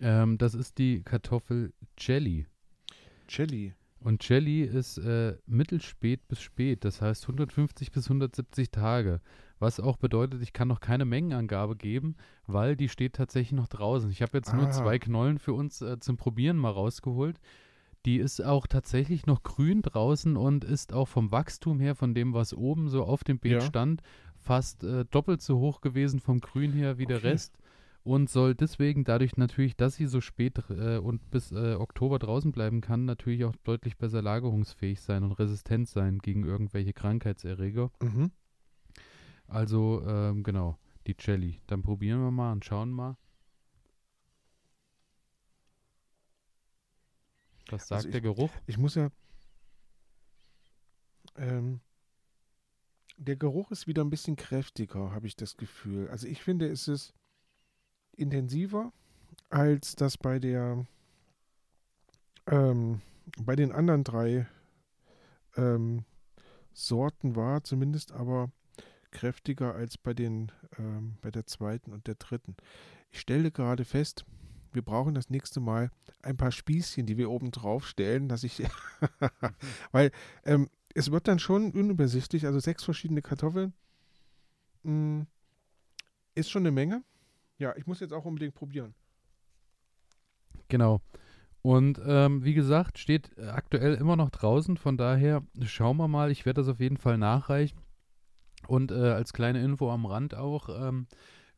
Ähm, 0.00 0.38
das 0.38 0.54
ist 0.54 0.78
die 0.78 1.02
Kartoffel 1.02 1.72
Jelly. 1.98 2.46
Jelly. 3.28 3.74
Und 4.00 4.28
Jelly 4.28 4.62
ist 4.62 4.98
äh, 4.98 5.36
mittelspät 5.46 6.26
bis 6.26 6.40
spät, 6.40 6.84
das 6.84 7.00
heißt 7.00 7.22
150 7.24 7.92
bis 7.92 8.06
170 8.06 8.70
Tage. 8.70 9.20
Was 9.60 9.78
auch 9.78 9.96
bedeutet, 9.96 10.42
ich 10.42 10.52
kann 10.52 10.66
noch 10.66 10.80
keine 10.80 11.04
Mengenangabe 11.04 11.76
geben, 11.76 12.16
weil 12.46 12.74
die 12.74 12.88
steht 12.88 13.12
tatsächlich 13.12 13.52
noch 13.52 13.68
draußen. 13.68 14.10
Ich 14.10 14.20
habe 14.20 14.36
jetzt 14.36 14.52
ah. 14.52 14.56
nur 14.56 14.70
zwei 14.72 14.98
Knollen 14.98 15.38
für 15.38 15.52
uns 15.52 15.80
äh, 15.82 16.00
zum 16.00 16.16
Probieren 16.16 16.56
mal 16.56 16.70
rausgeholt. 16.70 17.38
Die 18.04 18.16
ist 18.16 18.44
auch 18.44 18.66
tatsächlich 18.66 19.26
noch 19.26 19.42
grün 19.42 19.82
draußen 19.82 20.36
und 20.36 20.64
ist 20.64 20.92
auch 20.92 21.06
vom 21.06 21.30
Wachstum 21.30 21.78
her, 21.78 21.94
von 21.94 22.14
dem, 22.14 22.34
was 22.34 22.52
oben 22.52 22.88
so 22.88 23.04
auf 23.04 23.22
dem 23.22 23.38
Beet 23.38 23.52
ja. 23.52 23.60
stand, 23.60 24.02
fast 24.38 24.82
äh, 24.82 25.04
doppelt 25.04 25.40
so 25.40 25.58
hoch 25.58 25.80
gewesen 25.80 26.18
vom 26.18 26.40
Grün 26.40 26.72
her 26.72 26.98
wie 26.98 27.04
okay. 27.04 27.14
der 27.14 27.22
Rest 27.22 27.56
und 28.04 28.28
soll 28.28 28.54
deswegen 28.54 29.04
dadurch 29.04 29.36
natürlich, 29.36 29.76
dass 29.76 29.94
sie 29.94 30.06
so 30.06 30.20
spät 30.20 30.58
äh, 30.70 30.98
und 30.98 31.30
bis 31.30 31.52
äh, 31.52 31.74
Oktober 31.74 32.18
draußen 32.18 32.52
bleiben 32.52 32.80
kann, 32.80 33.04
natürlich 33.04 33.44
auch 33.44 33.54
deutlich 33.64 33.96
besser 33.96 34.22
lagerungsfähig 34.22 35.00
sein 35.00 35.22
und 35.22 35.32
resistent 35.32 35.88
sein 35.88 36.18
gegen 36.18 36.44
irgendwelche 36.44 36.92
Krankheitserreger. 36.92 37.90
Mhm. 38.02 38.32
Also 39.46 40.02
ähm, 40.06 40.42
genau, 40.42 40.78
die 41.06 41.14
Jelly. 41.18 41.60
Dann 41.66 41.82
probieren 41.82 42.20
wir 42.20 42.30
mal 42.30 42.52
und 42.52 42.64
schauen 42.64 42.90
mal. 42.90 43.16
Was 47.72 47.88
sagt 47.88 47.98
also 47.98 48.08
ich, 48.08 48.12
der 48.12 48.20
Geruch? 48.20 48.50
Ich 48.66 48.78
muss 48.78 48.94
ja. 48.94 49.10
Ähm, 51.36 51.80
der 53.16 53.36
Geruch 53.36 53.70
ist 53.70 53.86
wieder 53.86 54.04
ein 54.04 54.10
bisschen 54.10 54.36
kräftiger, 54.36 55.12
habe 55.12 55.26
ich 55.26 55.36
das 55.36 55.56
Gefühl. 55.56 56.08
Also 56.08 56.26
ich 56.26 56.42
finde, 56.42 56.68
es 56.68 56.88
ist 56.88 57.14
intensiver 58.12 58.92
als 59.48 59.96
das 59.96 60.18
bei 60.18 60.38
der 60.38 60.86
ähm, 62.46 63.00
bei 63.40 63.56
den 63.56 63.72
anderen 63.72 64.04
drei 64.04 64.46
ähm, 65.56 66.04
Sorten 66.72 67.36
war, 67.36 67.62
zumindest 67.64 68.12
aber 68.12 68.50
kräftiger 69.10 69.74
als 69.74 69.96
bei 69.98 70.14
den 70.14 70.50
ähm, 70.78 71.16
bei 71.22 71.30
der 71.30 71.46
zweiten 71.46 71.92
und 71.92 72.06
der 72.06 72.16
dritten. 72.16 72.56
Ich 73.10 73.20
stelle 73.20 73.50
gerade 73.50 73.84
fest, 73.84 74.24
wir 74.74 74.82
brauchen 74.82 75.14
das 75.14 75.30
nächste 75.30 75.60
Mal 75.60 75.90
ein 76.22 76.36
paar 76.36 76.52
Spießchen, 76.52 77.06
die 77.06 77.16
wir 77.16 77.30
oben 77.30 77.50
drauf 77.50 77.86
stellen, 77.86 78.28
dass 78.28 78.44
ich, 78.44 78.62
weil 79.92 80.10
ähm, 80.44 80.68
es 80.94 81.10
wird 81.10 81.28
dann 81.28 81.38
schon 81.38 81.72
unübersichtlich, 81.72 82.46
also 82.46 82.58
sechs 82.58 82.84
verschiedene 82.84 83.22
Kartoffeln 83.22 83.72
mh, 84.82 84.92
mm, 84.92 85.26
ist 86.34 86.50
schon 86.50 86.62
eine 86.62 86.70
Menge. 86.70 87.02
Ja, 87.58 87.74
ich 87.76 87.86
muss 87.86 88.00
jetzt 88.00 88.12
auch 88.12 88.24
unbedingt 88.24 88.54
probieren. 88.54 88.94
Genau. 90.68 91.00
Und 91.60 92.00
ähm, 92.04 92.44
wie 92.44 92.54
gesagt, 92.54 92.98
steht 92.98 93.38
aktuell 93.38 93.94
immer 93.94 94.16
noch 94.16 94.30
draußen, 94.30 94.76
von 94.76 94.96
daher 94.96 95.42
schauen 95.64 95.96
wir 95.96 96.08
mal. 96.08 96.30
Ich 96.30 96.44
werde 96.44 96.60
das 96.60 96.68
auf 96.68 96.80
jeden 96.80 96.96
Fall 96.96 97.18
nachreichen. 97.18 97.78
Und 98.66 98.90
äh, 98.90 98.94
als 98.94 99.32
kleine 99.32 99.62
Info 99.62 99.90
am 99.90 100.06
Rand 100.06 100.34
auch, 100.34 100.68
ähm, 100.68 101.06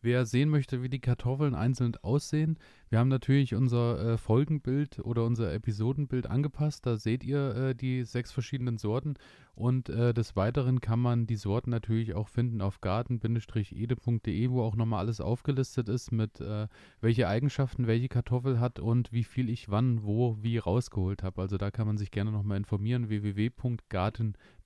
Wer 0.05 0.27
sehen 0.27 0.51
möchte, 0.51 0.83
wie 0.83 0.91
die 0.91 1.01
Kartoffeln 1.01 1.55
einzeln 1.55 1.97
aussehen, 2.03 2.59
wir 2.91 2.99
haben 2.99 3.09
natürlich 3.09 3.55
unser 3.55 4.13
äh, 4.13 4.19
Folgenbild 4.19 4.99
oder 4.99 5.25
unser 5.25 5.51
Episodenbild 5.53 6.27
angepasst. 6.27 6.85
Da 6.85 6.99
seht 6.99 7.25
ihr 7.25 7.57
äh, 7.57 7.75
die 7.75 8.05
sechs 8.05 8.31
verschiedenen 8.31 8.77
Sorten 8.77 9.15
und 9.55 9.89
äh, 9.89 10.13
des 10.13 10.37
Weiteren 10.37 10.81
kann 10.81 11.01
man 11.01 11.27
die 11.27 11.37
Sorten 11.37 11.71
natürlich 11.71 12.15
auch 12.15 12.29
finden 12.29 12.61
auf 12.61 12.81
garten-ede.de, 12.81 14.51
wo 14.51 14.63
auch 14.63 14.77
nochmal 14.77 14.99
alles 15.01 15.21
aufgelistet 15.21 15.89
ist 15.89 16.13
mit 16.13 16.41
äh, 16.41 16.69
welche 17.01 17.27
Eigenschaften 17.27 17.87
welche 17.87 18.09
Kartoffel 18.09 18.61
hat 18.61 18.81
und 18.81 19.11
wie 19.11 19.25
viel 19.25 19.49
ich 19.49 19.71
wann, 19.71 20.05
wo, 20.05 20.37
wie 20.43 20.59
rausgeholt 20.59 21.23
habe. 21.23 21.41
Also 21.41 21.57
da 21.57 21.71
kann 21.71 21.87
man 21.87 21.97
sich 21.97 22.11
gerne 22.11 22.31
nochmal 22.31 22.59
informieren 22.59 23.09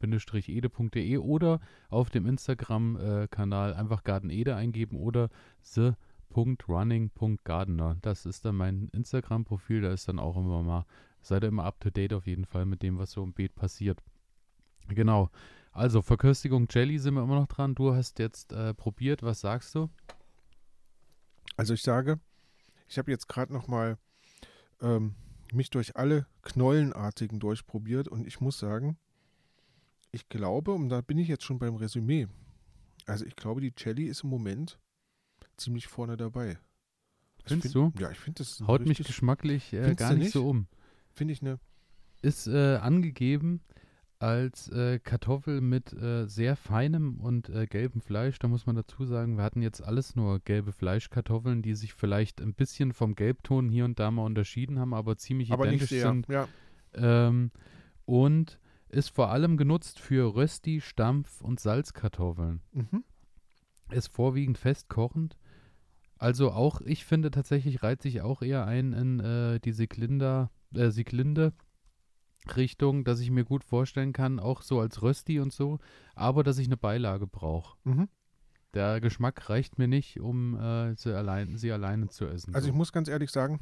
www.garten-ede.de 0.00 1.18
oder 1.18 1.60
auf 1.88 2.10
dem 2.10 2.26
Instagram-Kanal 2.26 3.74
einfach 3.74 4.02
Gartenede 4.04 4.54
eingeben 4.56 4.96
oder 4.96 5.30
the.running.gardener. 5.62 7.96
Das 8.02 8.26
ist 8.26 8.44
dann 8.44 8.56
mein 8.56 8.88
Instagram-Profil, 8.92 9.80
da 9.82 9.92
ist 9.92 10.08
dann 10.08 10.18
auch 10.18 10.36
immer 10.36 10.62
mal 10.62 10.84
seid 11.20 11.44
ihr 11.44 11.48
immer 11.48 11.64
up 11.64 11.80
to 11.80 11.90
date 11.90 12.12
auf 12.12 12.26
jeden 12.26 12.44
Fall 12.44 12.66
mit 12.66 12.82
dem, 12.82 12.98
was 12.98 13.12
so 13.12 13.22
im 13.22 13.32
Beet 13.32 13.54
passiert. 13.54 14.02
Genau. 14.88 15.30
Also, 15.72 16.02
Verköstigung 16.02 16.66
Jelly 16.70 16.98
sind 16.98 17.14
wir 17.14 17.22
immer 17.22 17.36
noch 17.36 17.46
dran. 17.46 17.74
Du 17.74 17.94
hast 17.94 18.18
jetzt 18.18 18.52
äh, 18.52 18.74
probiert. 18.74 19.22
Was 19.22 19.40
sagst 19.40 19.74
du? 19.74 19.88
Also, 21.56 21.72
ich 21.74 21.82
sage, 21.82 22.20
ich 22.88 22.98
habe 22.98 23.10
jetzt 23.10 23.28
gerade 23.28 23.52
noch 23.52 23.68
mal 23.68 23.98
ähm, 24.80 25.14
mich 25.52 25.70
durch 25.70 25.96
alle 25.96 26.26
Knollenartigen 26.42 27.40
durchprobiert 27.40 28.08
und 28.08 28.26
ich 28.26 28.40
muss 28.40 28.58
sagen, 28.58 28.98
ich 30.10 30.28
glaube, 30.28 30.72
und 30.72 30.88
da 30.88 31.00
bin 31.00 31.18
ich 31.18 31.28
jetzt 31.28 31.44
schon 31.44 31.58
beim 31.58 31.76
Resümee, 31.76 32.28
also 33.06 33.24
ich 33.24 33.36
glaube, 33.36 33.60
die 33.60 33.72
Jelly 33.76 34.04
ist 34.04 34.24
im 34.24 34.30
Moment 34.30 34.78
ziemlich 35.56 35.86
vorne 35.86 36.16
dabei. 36.16 36.58
Findest 37.44 37.72
find, 37.72 37.96
du? 37.96 38.00
Ja, 38.00 38.10
ich 38.10 38.18
finde 38.18 38.38
das. 38.38 38.60
Haut 38.66 38.86
mich 38.86 38.98
geschmacklich 38.98 39.72
äh, 39.72 39.94
gar 39.94 40.12
nicht, 40.12 40.24
nicht, 40.24 40.32
so 40.32 40.48
um. 40.48 40.66
Finde 41.14 41.32
ich 41.32 41.40
eine. 41.40 41.58
Ist 42.20 42.46
äh, 42.46 42.76
angegeben 42.76 43.60
als 44.18 44.68
äh, 44.68 44.98
Kartoffel 44.98 45.60
mit 45.60 45.92
äh, 45.92 46.26
sehr 46.26 46.56
feinem 46.56 47.20
und 47.20 47.48
äh, 47.48 47.66
gelbem 47.66 48.00
Fleisch. 48.00 48.38
Da 48.38 48.48
muss 48.48 48.66
man 48.66 48.74
dazu 48.74 49.04
sagen, 49.04 49.36
wir 49.36 49.44
hatten 49.44 49.62
jetzt 49.62 49.80
alles 49.80 50.16
nur 50.16 50.40
gelbe 50.40 50.72
Fleischkartoffeln, 50.72 51.62
die 51.62 51.74
sich 51.74 51.94
vielleicht 51.94 52.40
ein 52.40 52.54
bisschen 52.54 52.92
vom 52.92 53.14
Gelbton 53.14 53.68
hier 53.68 53.84
und 53.84 53.98
da 54.00 54.10
mal 54.10 54.24
unterschieden 54.24 54.78
haben, 54.78 54.92
aber 54.92 55.16
ziemlich 55.16 55.52
aber 55.52 55.66
identisch 55.66 55.90
sehr, 55.90 56.08
sind. 56.08 56.26
Ja. 56.28 56.48
Ähm, 56.94 57.52
und 58.04 58.57
ist 58.88 59.10
vor 59.10 59.30
allem 59.30 59.56
genutzt 59.56 59.98
für 59.98 60.34
Rösti, 60.34 60.80
Stampf 60.80 61.40
und 61.40 61.60
Salzkartoffeln. 61.60 62.60
Mhm. 62.72 63.04
Ist 63.90 64.08
vorwiegend 64.08 64.58
festkochend. 64.58 65.36
Also 66.18 66.50
auch, 66.50 66.80
ich 66.80 67.04
finde 67.04 67.30
tatsächlich 67.30 67.82
reiht 67.82 68.02
sich 68.02 68.22
auch 68.22 68.42
eher 68.42 68.66
ein 68.66 68.92
in 68.92 69.20
äh, 69.20 69.60
die 69.60 69.72
Siglinde, 69.72 70.50
äh, 70.74 70.90
Siglinde 70.90 71.52
Richtung, 72.56 73.04
dass 73.04 73.20
ich 73.20 73.30
mir 73.30 73.44
gut 73.44 73.64
vorstellen 73.64 74.12
kann, 74.12 74.40
auch 74.40 74.62
so 74.62 74.80
als 74.80 75.02
Rösti 75.02 75.40
und 75.40 75.52
so, 75.52 75.78
aber 76.14 76.42
dass 76.42 76.58
ich 76.58 76.66
eine 76.66 76.76
Beilage 76.76 77.26
brauche. 77.26 77.76
Mhm. 77.84 78.08
Der 78.74 79.00
Geschmack 79.00 79.48
reicht 79.48 79.78
mir 79.78 79.88
nicht, 79.88 80.20
um 80.20 80.58
äh, 80.58 80.94
sie, 80.96 81.14
allein, 81.16 81.56
sie 81.56 81.72
alleine 81.72 82.08
zu 82.08 82.26
essen. 82.26 82.54
Also 82.54 82.66
so. 82.66 82.70
ich 82.70 82.76
muss 82.76 82.92
ganz 82.92 83.08
ehrlich 83.08 83.30
sagen, 83.30 83.60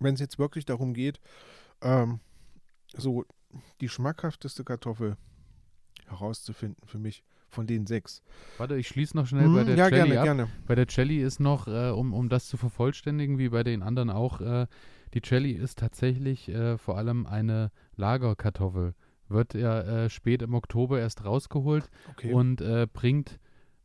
wenn 0.00 0.14
es 0.14 0.20
jetzt 0.20 0.38
wirklich 0.38 0.64
darum 0.64 0.94
geht, 0.94 1.20
ähm, 1.80 2.20
so 2.94 3.24
die 3.80 3.88
schmackhafteste 3.88 4.64
Kartoffel 4.64 5.16
herauszufinden 6.06 6.86
für 6.86 6.98
mich 6.98 7.24
von 7.48 7.66
den 7.66 7.86
sechs. 7.86 8.22
Warte, 8.58 8.76
ich 8.76 8.88
schließe 8.88 9.16
noch 9.16 9.26
schnell 9.26 9.44
hm, 9.44 9.54
bei 9.54 9.64
der 9.64 9.76
ja, 9.76 9.88
Jelly 9.88 10.10
gerne, 10.10 10.18
ab. 10.18 10.24
gerne. 10.24 10.48
Bei 10.66 10.74
der 10.74 10.86
Jelly 10.88 11.22
ist 11.22 11.38
noch, 11.38 11.68
äh, 11.68 11.90
um, 11.90 12.12
um 12.14 12.28
das 12.28 12.48
zu 12.48 12.56
vervollständigen, 12.56 13.38
wie 13.38 13.50
bei 13.50 13.62
den 13.62 13.82
anderen 13.82 14.10
auch, 14.10 14.40
äh, 14.40 14.66
die 15.14 15.20
Jelly 15.22 15.52
ist 15.52 15.78
tatsächlich 15.78 16.48
äh, 16.48 16.78
vor 16.78 16.96
allem 16.96 17.26
eine 17.26 17.70
Lagerkartoffel. 17.96 18.94
Wird 19.28 19.54
ja 19.54 19.80
äh, 19.80 20.10
spät 20.10 20.42
im 20.42 20.54
Oktober 20.54 20.98
erst 20.98 21.24
rausgeholt 21.24 21.90
okay. 22.10 22.32
und 22.32 22.60
äh, 22.60 22.86
bringt 22.90 23.38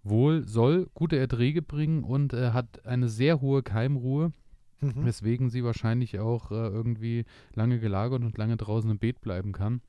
wohl, 0.04 0.48
soll 0.48 0.88
gute 0.94 1.18
Erträge 1.18 1.62
bringen 1.62 2.04
und 2.04 2.34
äh, 2.34 2.52
hat 2.52 2.86
eine 2.86 3.10
sehr 3.10 3.42
hohe 3.42 3.64
Keimruhe. 3.64 4.32
Mhm. 4.80 5.06
Weswegen 5.06 5.50
sie 5.50 5.64
wahrscheinlich 5.64 6.20
auch 6.20 6.52
äh, 6.52 6.68
irgendwie 6.68 7.26
lange 7.54 7.80
gelagert 7.80 8.22
und 8.22 8.38
lange 8.38 8.58
draußen 8.58 8.90
im 8.90 9.00
Beet 9.00 9.22
bleiben 9.22 9.52
kann. 9.52 9.82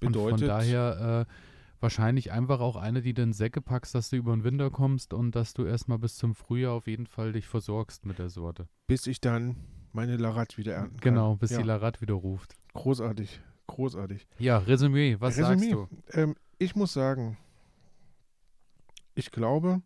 Bedeutet, 0.00 0.32
und 0.32 0.38
von 0.40 0.48
daher 0.48 1.26
äh, 1.28 1.32
wahrscheinlich 1.80 2.32
einfach 2.32 2.60
auch 2.60 2.76
eine, 2.76 3.02
die 3.02 3.14
du 3.14 3.22
in 3.22 3.32
Säcke 3.32 3.60
packst, 3.60 3.94
dass 3.94 4.10
du 4.10 4.16
über 4.16 4.32
den 4.32 4.44
Winter 4.44 4.70
kommst 4.70 5.12
und 5.12 5.34
dass 5.34 5.54
du 5.54 5.64
erstmal 5.64 5.98
bis 5.98 6.16
zum 6.16 6.34
Frühjahr 6.34 6.72
auf 6.72 6.86
jeden 6.86 7.06
Fall 7.06 7.32
dich 7.32 7.46
versorgst 7.46 8.06
mit 8.06 8.18
der 8.18 8.28
Sorte. 8.28 8.68
Bis 8.86 9.06
ich 9.06 9.20
dann 9.20 9.56
meine 9.92 10.16
Larat 10.16 10.58
wieder 10.58 10.74
ernten 10.74 10.98
kann. 10.98 11.14
Genau, 11.14 11.36
bis 11.36 11.50
ja. 11.50 11.58
die 11.58 11.64
Larat 11.64 12.00
wieder 12.00 12.14
ruft. 12.14 12.54
Großartig, 12.74 13.40
großartig. 13.66 14.26
Ja, 14.38 14.58
Resümee, 14.58 15.16
was 15.18 15.38
Resümee, 15.38 15.70
sagst 15.70 15.72
du? 15.72 15.88
Ähm, 16.12 16.36
ich 16.58 16.74
muss 16.74 16.92
sagen, 16.92 17.36
ich 19.14 19.30
glaube, 19.30 19.82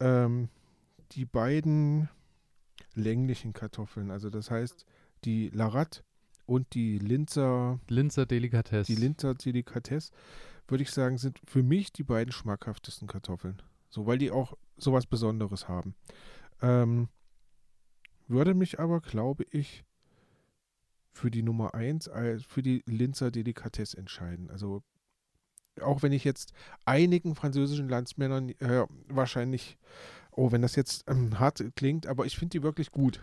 ähm, 0.00 0.48
die 1.12 1.24
beiden 1.24 2.08
länglichen 2.98 3.52
Kartoffeln, 3.52 4.10
also 4.10 4.30
das 4.30 4.50
heißt 4.50 4.84
die 5.24 5.48
Larat 5.50 6.04
und 6.46 6.74
die 6.74 6.98
Linzer 6.98 7.80
Linzer 7.88 8.26
Delikatesse. 8.26 8.92
Die 8.92 9.00
Linzer 9.00 9.34
Delikatesse, 9.34 10.12
würde 10.66 10.82
ich 10.82 10.90
sagen, 10.90 11.18
sind 11.18 11.40
für 11.44 11.62
mich 11.62 11.92
die 11.92 12.04
beiden 12.04 12.32
schmackhaftesten 12.32 13.08
Kartoffeln. 13.08 13.62
So, 13.90 14.06
weil 14.06 14.18
die 14.18 14.30
auch 14.30 14.56
sowas 14.76 15.06
Besonderes 15.06 15.68
haben. 15.68 15.94
Ähm, 16.60 17.08
würde 18.26 18.54
mich 18.54 18.78
aber, 18.78 19.00
glaube 19.00 19.44
ich, 19.50 19.84
für 21.12 21.30
die 21.30 21.42
Nummer 21.42 21.74
1, 21.74 22.10
für 22.46 22.62
die 22.62 22.82
Linzer 22.86 23.30
Delikatesse 23.30 23.96
entscheiden. 23.96 24.50
Also 24.50 24.82
auch 25.80 26.02
wenn 26.02 26.12
ich 26.12 26.24
jetzt 26.24 26.52
einigen 26.84 27.34
französischen 27.34 27.88
Landsmännern 27.88 28.50
äh, 28.60 28.86
wahrscheinlich, 29.08 29.78
oh, 30.38 30.52
wenn 30.52 30.62
das 30.62 30.76
jetzt 30.76 31.04
ähm, 31.08 31.38
hart 31.38 31.62
klingt, 31.74 32.06
aber 32.06 32.24
ich 32.24 32.36
finde 32.36 32.58
die 32.58 32.62
wirklich 32.62 32.90
gut. 32.92 33.20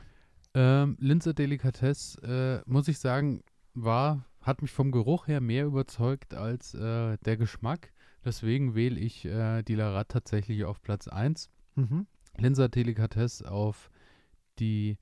Ähm, 0.54 0.98
Linzer 1.00 1.34
Delikatesse, 1.34 2.64
äh, 2.66 2.70
muss 2.70 2.88
ich 2.88 3.00
sagen, 3.00 3.42
war, 3.74 4.26
hat 4.42 4.62
mich 4.62 4.72
vom 4.72 4.92
Geruch 4.92 5.28
her 5.28 5.42
mehr 5.42 5.66
überzeugt 5.66 6.34
als 6.34 6.74
äh, 6.74 7.18
der 7.26 7.38
Geschmack. 7.38 7.92
Deswegen 8.24 8.76
wähle 8.76 9.00
ich 9.00 9.26
äh, 9.26 9.64
die 9.64 9.76
Larat 9.76 10.10
tatsächlich 10.10 10.66
auf 10.66 10.82
Platz 10.82 11.08
1. 11.08 11.50
Mhm. 11.76 12.06
Linzer 12.38 12.70
Delikatesse 12.70 13.50
auf 13.50 13.90
die 14.60 14.98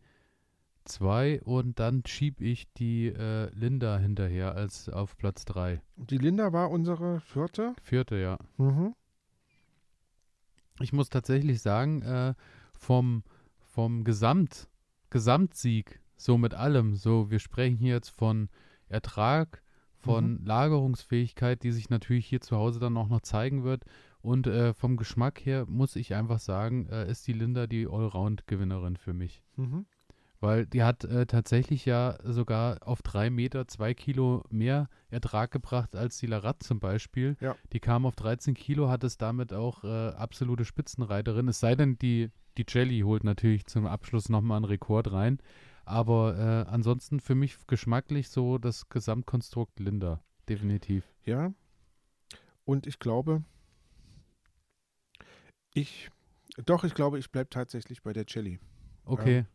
2 0.86 1.42
und 1.44 1.80
dann 1.80 2.04
schiebe 2.06 2.44
ich 2.44 2.72
die 2.74 3.08
äh, 3.08 3.50
Linda 3.54 3.98
hinterher 3.98 4.56
als 4.56 4.90
auf 4.90 5.18
Platz 5.18 5.46
3. 5.46 5.82
Die 5.98 6.18
Linda 6.18 6.54
war 6.54 6.70
unsere 6.70 7.22
vierte? 7.22 7.74
Vierte, 7.82 8.18
ja. 8.18 8.38
Mhm. 8.58 8.94
Ich 10.80 10.94
muss 10.94 11.10
tatsächlich 11.10 11.62
sagen, 11.62 12.02
äh, 12.02 12.34
vom, 12.78 13.24
vom 13.60 14.04
Gesamt 14.04 14.68
Gesamtsieg, 15.10 16.02
so 16.18 16.40
mit 16.40 16.56
allem. 16.56 16.96
So, 16.96 17.30
wir 17.30 17.40
sprechen 17.40 17.78
hier 17.78 17.94
jetzt 17.94 18.10
von 18.10 18.50
Ertrag, 18.90 19.62
von 19.94 20.40
mhm. 20.40 20.46
Lagerungsfähigkeit, 20.46 21.62
die 21.62 21.72
sich 21.72 21.90
natürlich 21.90 22.26
hier 22.26 22.42
zu 22.42 22.58
Hause 22.58 22.80
dann 22.80 22.98
auch 22.98 23.08
noch 23.08 23.22
zeigen 23.22 23.64
wird. 23.64 23.84
Und 24.22 24.48
äh, 24.48 24.74
vom 24.74 24.98
Geschmack 24.98 25.46
her 25.46 25.66
muss 25.68 25.96
ich 25.96 26.16
einfach 26.16 26.40
sagen, 26.40 26.88
äh, 26.88 27.10
ist 27.10 27.28
die 27.28 27.34
Linda 27.34 27.68
die 27.68 27.88
Allround-Gewinnerin 27.88 28.98
für 28.98 29.14
mich. 29.14 29.44
Mhm. 29.56 29.86
Weil 30.44 30.66
die 30.66 30.84
hat 30.84 31.06
äh, 31.06 31.26
tatsächlich 31.26 31.86
ja 31.86 32.18
sogar 32.22 32.86
auf 32.86 33.02
drei 33.02 33.30
Meter 33.30 33.66
zwei 33.70 33.94
Kilo 33.94 34.44
mehr 34.50 34.90
Ertrag 35.10 35.52
gebracht 35.52 35.96
als 35.96 36.18
die 36.18 36.26
Larat 36.28 36.62
zum 36.64 36.82
Beispiel. 36.82 37.38
Ja. 37.40 37.56
Die 37.72 37.80
kam 37.80 38.06
auf 38.06 38.18
13 38.18 38.54
Kilo, 38.54 38.90
hat 38.90 39.06
es 39.06 39.18
damit 39.18 39.54
auch 39.54 39.86
äh, 39.86 40.10
absolute 40.10 40.66
Spitzenreiterin. 40.66 41.48
Es 41.48 41.62
sei 41.62 41.76
denn, 41.76 41.98
die 41.98 42.30
die 42.58 42.66
Jelly 42.68 43.00
holt 43.06 43.24
natürlich 43.24 43.68
zum 43.68 43.86
Abschluss 43.86 44.28
nochmal 44.28 44.58
einen 44.58 44.66
Rekord 44.66 45.14
rein. 45.14 45.40
Aber 45.86 46.38
äh, 46.38 46.70
ansonsten 46.70 47.22
für 47.22 47.36
mich 47.36 47.56
geschmacklich 47.66 48.28
so 48.28 48.58
das 48.58 48.90
Gesamtkonstrukt 48.90 49.80
Linda. 49.80 50.22
Definitiv. 50.50 51.06
Ja. 51.24 51.54
Und 52.66 52.86
ich 52.86 53.00
glaube, 53.00 53.46
ich, 55.74 56.10
doch, 56.66 56.84
ich 56.84 56.96
glaube, 56.96 57.18
ich 57.18 57.32
bleibe 57.32 57.50
tatsächlich 57.50 58.04
bei 58.04 58.12
der 58.12 58.26
Jelly. 58.28 58.60
Okay. 59.06 59.38
Ähm, 59.38 59.46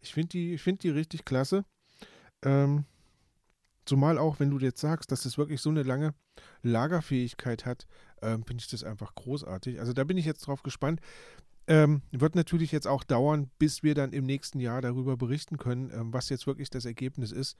ich 0.00 0.14
finde 0.14 0.28
die, 0.28 0.58
find 0.58 0.82
die 0.82 0.90
richtig 0.90 1.24
klasse. 1.24 1.64
Ähm, 2.42 2.84
zumal 3.84 4.18
auch, 4.18 4.40
wenn 4.40 4.50
du 4.50 4.58
jetzt 4.58 4.80
sagst, 4.80 5.10
dass 5.12 5.24
es 5.24 5.38
wirklich 5.38 5.60
so 5.60 5.70
eine 5.70 5.82
lange 5.82 6.14
Lagerfähigkeit 6.62 7.66
hat, 7.66 7.86
ähm, 8.22 8.44
finde 8.44 8.62
ich 8.62 8.68
das 8.70 8.84
einfach 8.84 9.14
großartig. 9.14 9.80
Also 9.80 9.92
da 9.92 10.04
bin 10.04 10.16
ich 10.16 10.24
jetzt 10.24 10.46
drauf 10.46 10.62
gespannt. 10.62 11.00
Ähm, 11.66 12.02
wird 12.10 12.34
natürlich 12.34 12.72
jetzt 12.72 12.86
auch 12.86 13.04
dauern, 13.04 13.50
bis 13.58 13.82
wir 13.82 13.94
dann 13.94 14.12
im 14.12 14.24
nächsten 14.24 14.58
Jahr 14.58 14.80
darüber 14.80 15.16
berichten 15.16 15.56
können, 15.56 15.90
ähm, 15.92 16.12
was 16.12 16.28
jetzt 16.28 16.46
wirklich 16.46 16.70
das 16.70 16.84
Ergebnis 16.84 17.32
ist. 17.32 17.56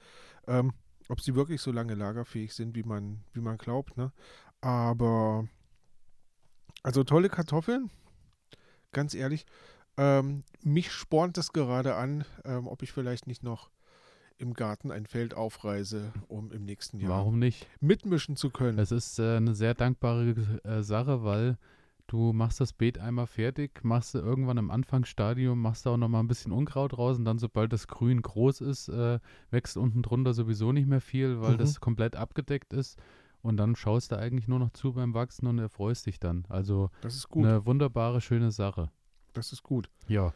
Ähm, 0.46 0.72
ob 1.08 1.20
sie 1.20 1.34
wirklich 1.34 1.60
so 1.60 1.72
lange 1.72 1.94
lagerfähig 1.94 2.54
sind, 2.54 2.74
wie 2.74 2.82
man, 2.82 3.24
wie 3.32 3.40
man 3.40 3.58
glaubt. 3.58 3.96
Ne? 3.96 4.12
Aber, 4.60 5.48
also 6.82 7.04
tolle 7.04 7.28
Kartoffeln, 7.28 7.90
ganz 8.92 9.14
ehrlich. 9.14 9.46
Ähm, 9.96 10.44
mich 10.62 10.92
spornt 10.92 11.36
das 11.36 11.52
gerade 11.52 11.94
an, 11.94 12.24
ähm, 12.44 12.66
ob 12.66 12.82
ich 12.82 12.92
vielleicht 12.92 13.26
nicht 13.26 13.42
noch 13.42 13.70
im 14.38 14.54
Garten 14.54 14.90
ein 14.90 15.06
Feld 15.06 15.34
aufreise, 15.34 16.12
um 16.28 16.50
im 16.52 16.64
nächsten 16.64 16.98
Jahr 16.98 17.10
Warum 17.10 17.38
nicht? 17.38 17.66
mitmischen 17.80 18.36
zu 18.36 18.50
können. 18.50 18.78
Es 18.78 18.90
ist 18.90 19.18
äh, 19.18 19.36
eine 19.36 19.54
sehr 19.54 19.74
dankbare 19.74 20.34
äh, 20.64 20.82
Sache, 20.82 21.24
weil 21.24 21.58
Du 22.10 22.32
machst 22.32 22.58
das 22.58 22.72
Beet 22.72 22.98
einmal 22.98 23.28
fertig, 23.28 23.84
machst 23.84 24.16
du 24.16 24.18
irgendwann 24.18 24.56
im 24.56 24.72
Anfangsstadium, 24.72 25.62
machst 25.62 25.86
du 25.86 25.90
auch 25.90 25.96
noch 25.96 26.08
mal 26.08 26.18
ein 26.18 26.26
bisschen 26.26 26.50
Unkraut 26.50 26.98
raus 26.98 27.16
und 27.18 27.24
dann, 27.24 27.38
sobald 27.38 27.72
das 27.72 27.86
Grün 27.86 28.20
groß 28.20 28.62
ist, 28.62 28.88
äh, 28.88 29.20
wächst 29.52 29.76
unten 29.76 30.02
drunter 30.02 30.34
sowieso 30.34 30.72
nicht 30.72 30.88
mehr 30.88 31.00
viel, 31.00 31.40
weil 31.40 31.52
mhm. 31.52 31.58
das 31.58 31.78
komplett 31.78 32.16
abgedeckt 32.16 32.72
ist. 32.72 32.98
Und 33.42 33.58
dann 33.58 33.76
schaust 33.76 34.10
du 34.10 34.18
eigentlich 34.18 34.48
nur 34.48 34.58
noch 34.58 34.70
zu 34.70 34.92
beim 34.92 35.14
Wachsen 35.14 35.46
und 35.46 35.60
erfreust 35.60 36.06
dich 36.06 36.18
dann. 36.18 36.46
Also 36.48 36.90
das 37.00 37.14
ist 37.14 37.28
gut. 37.28 37.46
eine 37.46 37.64
wunderbare, 37.64 38.20
schöne 38.20 38.50
Sache. 38.50 38.90
Das 39.32 39.52
ist 39.52 39.62
gut. 39.62 39.88
Ja. 40.08 40.32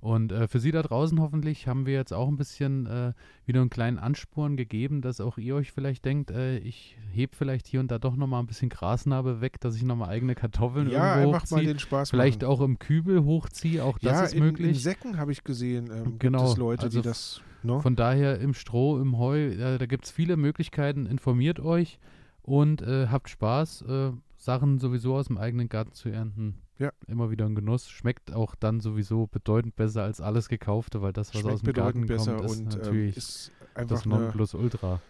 Und 0.00 0.30
äh, 0.30 0.46
für 0.46 0.60
Sie 0.60 0.70
da 0.70 0.82
draußen 0.82 1.18
hoffentlich 1.20 1.66
haben 1.66 1.86
wir 1.86 1.94
jetzt 1.94 2.12
auch 2.12 2.28
ein 2.28 2.36
bisschen 2.36 2.86
äh, 2.86 3.12
wieder 3.44 3.60
einen 3.60 3.70
kleinen 3.70 3.98
Ansporn 3.98 4.56
gegeben, 4.56 5.00
dass 5.00 5.20
auch 5.20 5.38
ihr 5.38 5.56
euch 5.56 5.72
vielleicht 5.72 6.04
denkt, 6.04 6.30
äh, 6.30 6.58
ich 6.58 6.96
heb 7.12 7.34
vielleicht 7.34 7.66
hier 7.66 7.80
und 7.80 7.90
da 7.90 7.98
doch 7.98 8.14
nochmal 8.14 8.40
ein 8.40 8.46
bisschen 8.46 8.68
Grasnarbe 8.68 9.40
weg, 9.40 9.58
dass 9.58 9.74
ich 9.74 9.82
nochmal 9.82 10.10
eigene 10.10 10.34
Kartoffeln 10.34 10.90
ja, 10.90 11.18
irgendwo 11.18 11.34
einfach 11.34 11.50
mal 11.50 11.64
den 11.64 11.78
Spaß 11.78 12.10
Vielleicht 12.10 12.42
machen. 12.42 12.52
auch 12.52 12.60
im 12.60 12.78
Kübel 12.78 13.24
hochziehe, 13.24 13.82
auch 13.82 13.98
das 13.98 14.12
ja, 14.12 14.24
ist 14.26 14.34
in, 14.34 14.44
möglich. 14.44 14.68
in 14.68 14.74
Säcken 14.74 15.16
habe 15.16 15.32
ich 15.32 15.42
gesehen, 15.44 15.90
ähm, 15.90 16.18
genau, 16.18 16.40
gibt 16.40 16.50
es 16.50 16.56
Leute, 16.56 16.82
also 16.84 17.00
die 17.00 17.08
das... 17.08 17.40
No? 17.62 17.80
Von 17.80 17.96
daher 17.96 18.38
im 18.38 18.54
Stroh, 18.54 19.00
im 19.00 19.18
Heu, 19.18 19.38
äh, 19.38 19.78
da 19.78 19.86
gibt 19.86 20.04
es 20.04 20.12
viele 20.12 20.36
Möglichkeiten. 20.36 21.06
Informiert 21.06 21.58
euch 21.58 21.98
und 22.42 22.80
äh, 22.82 23.08
habt 23.08 23.28
Spaß, 23.28 23.82
äh, 23.82 24.12
Sachen 24.36 24.78
sowieso 24.78 25.16
aus 25.16 25.26
dem 25.26 25.36
eigenen 25.36 25.68
Garten 25.68 25.92
zu 25.92 26.10
ernten. 26.10 26.62
Ja. 26.78 26.92
Immer 27.06 27.30
wieder 27.30 27.46
ein 27.46 27.54
Genuss. 27.54 27.88
Schmeckt 27.88 28.32
auch 28.32 28.54
dann 28.54 28.80
sowieso 28.80 29.26
bedeutend 29.26 29.76
besser 29.76 30.02
als 30.02 30.20
alles 30.20 30.48
Gekaufte, 30.48 31.00
weil 31.02 31.12
das, 31.12 31.32
was 31.34 31.40
Schmeckt 31.40 31.54
aus 31.54 31.62
dem 31.62 31.72
Garten 31.72 32.06
besser 32.06 32.36
kommt, 32.36 32.50
ist 32.50 32.58
und 32.58 32.74
ähm, 32.74 32.80
natürlich 32.80 33.16
ist 33.16 33.52
einfach 33.74 33.96
das 33.96 34.06
Nonplusultra. 34.06 35.00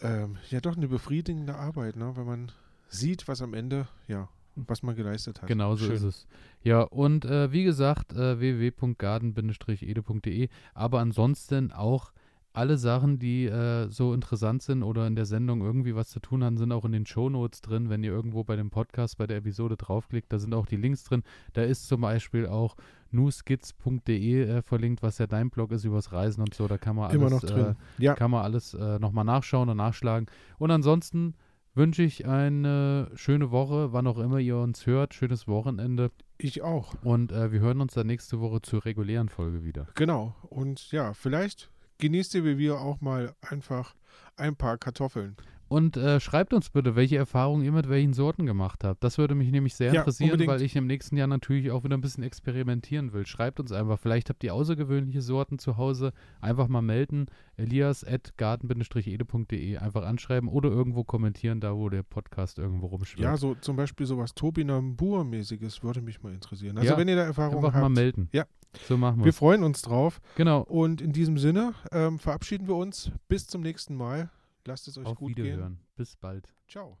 ähm, 0.00 0.38
ja 0.48 0.60
doch 0.60 0.76
eine 0.76 0.88
befriedigende 0.88 1.54
Arbeit, 1.56 1.96
ne? 1.96 2.12
wenn 2.16 2.26
man 2.26 2.52
sieht, 2.88 3.28
was 3.28 3.42
am 3.42 3.54
Ende, 3.54 3.86
ja, 4.08 4.28
was 4.56 4.82
man 4.82 4.96
geleistet 4.96 5.42
hat. 5.42 5.48
Genau 5.48 5.76
so 5.76 5.86
Schön. 5.86 5.94
ist 5.96 6.02
es. 6.02 6.26
Ja, 6.62 6.82
und 6.82 7.24
äh, 7.24 7.52
wie 7.52 7.64
gesagt, 7.64 8.12
äh, 8.12 8.38
www.garden-ede.de. 8.40 10.48
Aber 10.74 11.00
ansonsten 11.00 11.72
auch 11.72 12.12
alle 12.52 12.76
Sachen, 12.78 13.18
die 13.18 13.46
äh, 13.46 13.88
so 13.90 14.12
interessant 14.12 14.62
sind 14.62 14.82
oder 14.82 15.06
in 15.06 15.14
der 15.14 15.26
Sendung 15.26 15.60
irgendwie 15.62 15.94
was 15.94 16.08
zu 16.08 16.20
tun 16.20 16.42
haben, 16.42 16.56
sind 16.56 16.72
auch 16.72 16.84
in 16.84 16.92
den 16.92 17.06
Shownotes 17.06 17.60
drin. 17.60 17.90
Wenn 17.90 18.02
ihr 18.02 18.10
irgendwo 18.10 18.42
bei 18.42 18.56
dem 18.56 18.70
Podcast, 18.70 19.18
bei 19.18 19.26
der 19.26 19.36
Episode 19.36 19.76
draufklickt, 19.76 20.32
da 20.32 20.38
sind 20.38 20.54
auch 20.54 20.66
die 20.66 20.76
Links 20.76 21.04
drin. 21.04 21.22
Da 21.52 21.62
ist 21.62 21.86
zum 21.86 22.00
Beispiel 22.00 22.46
auch 22.46 22.76
newskits.de 23.12 24.42
äh, 24.42 24.62
verlinkt, 24.62 25.02
was 25.02 25.18
ja 25.18 25.26
dein 25.26 25.50
Blog 25.50 25.70
ist 25.72 25.84
übers 25.84 26.12
Reisen 26.12 26.40
und 26.40 26.54
so. 26.54 26.66
Da 26.66 26.78
kann 26.78 26.96
man 26.96 27.10
alles. 27.10 27.44
Äh, 27.44 27.74
ja, 27.98 28.14
kann 28.14 28.30
man 28.30 28.42
alles 28.42 28.74
äh, 28.74 28.98
nochmal 28.98 29.24
nachschauen 29.24 29.68
und 29.68 29.76
nachschlagen. 29.76 30.26
Und 30.58 30.70
ansonsten 30.70 31.34
wünsche 31.74 32.02
ich 32.02 32.26
eine 32.26 33.10
schöne 33.14 33.52
Woche, 33.52 33.92
wann 33.92 34.06
auch 34.06 34.18
immer 34.18 34.38
ihr 34.38 34.56
uns 34.56 34.86
hört. 34.86 35.14
Schönes 35.14 35.46
Wochenende. 35.46 36.10
ich 36.36 36.62
auch. 36.62 36.94
Und 37.04 37.30
äh, 37.30 37.52
wir 37.52 37.60
hören 37.60 37.80
uns 37.80 37.94
dann 37.94 38.08
nächste 38.08 38.40
Woche 38.40 38.60
zur 38.60 38.84
regulären 38.84 39.28
Folge 39.28 39.64
wieder. 39.64 39.86
Genau. 39.94 40.34
Und 40.48 40.90
ja, 40.90 41.12
vielleicht 41.14 41.70
genießt 42.00 42.34
ihr 42.34 42.44
wie 42.44 42.58
wir 42.58 42.80
auch 42.80 43.00
mal 43.00 43.34
einfach 43.42 43.94
ein 44.36 44.56
paar 44.56 44.78
Kartoffeln. 44.78 45.36
Und 45.68 45.96
äh, 45.96 46.18
schreibt 46.18 46.52
uns 46.52 46.68
bitte, 46.70 46.96
welche 46.96 47.16
Erfahrungen 47.16 47.64
ihr 47.64 47.70
mit 47.70 47.88
welchen 47.88 48.12
Sorten 48.12 48.44
gemacht 48.44 48.82
habt. 48.82 49.04
Das 49.04 49.18
würde 49.18 49.36
mich 49.36 49.52
nämlich 49.52 49.76
sehr 49.76 49.92
Ja, 49.92 50.00
interessieren, 50.00 50.32
unbedingt. 50.32 50.50
weil 50.50 50.62
ich 50.62 50.74
im 50.74 50.88
nächsten 50.88 51.16
Jahr 51.16 51.28
natürlich 51.28 51.70
auch 51.70 51.84
wieder 51.84 51.96
ein 51.96 52.00
bisschen 52.00 52.24
experimentieren 52.24 53.12
will. 53.12 53.24
Schreibt 53.24 53.60
uns 53.60 53.70
einfach, 53.70 53.96
vielleicht 53.96 54.30
habt 54.30 54.42
ihr 54.42 54.52
außergewöhnliche 54.52 55.22
Sorten 55.22 55.60
zu 55.60 55.76
Hause. 55.76 56.12
Einfach 56.40 56.66
mal 56.66 56.82
melden. 56.82 57.26
Elias 57.56 58.02
at 58.02 58.36
garten-ede.de 58.36 59.76
einfach 59.76 60.02
anschreiben 60.04 60.48
oder 60.48 60.70
irgendwo 60.70 61.04
kommentieren, 61.04 61.60
da 61.60 61.76
wo 61.76 61.88
der 61.88 62.02
Podcast 62.02 62.58
irgendwo 62.58 62.86
rumschwirrt. 62.86 63.22
Ja, 63.22 63.36
so 63.36 63.54
zum 63.54 63.76
Beispiel 63.76 64.06
sowas 64.06 64.34
Tobinambur-mäßiges 64.34 65.84
würde 65.84 66.00
mich 66.00 66.20
mal 66.20 66.32
interessieren. 66.32 66.78
Also 66.78 66.90
Ja, 66.90 66.98
wenn 66.98 67.06
ihr 67.06 67.14
da 67.16 67.22
Erfahrungen 67.26 67.58
einfach 67.58 67.74
habt, 67.74 67.82
mal 67.82 67.88
melden. 67.90 68.28
Ja. 68.32 68.44
So 68.86 68.96
machen 68.96 69.18
wir 69.18 69.26
wir 69.26 69.32
freuen 69.32 69.62
uns 69.62 69.82
drauf. 69.82 70.20
Genau. 70.36 70.62
Und 70.62 71.00
in 71.00 71.12
diesem 71.12 71.38
Sinne 71.38 71.74
ähm, 71.92 72.18
verabschieden 72.18 72.68
wir 72.68 72.76
uns. 72.76 73.10
Bis 73.28 73.46
zum 73.46 73.62
nächsten 73.62 73.94
Mal. 73.94 74.30
Lasst 74.64 74.88
es 74.88 74.98
euch 74.98 75.06
Auf 75.06 75.18
gut 75.18 75.34
gehen. 75.36 75.78
Bis 75.96 76.16
bald. 76.16 76.52
Ciao. 76.68 76.96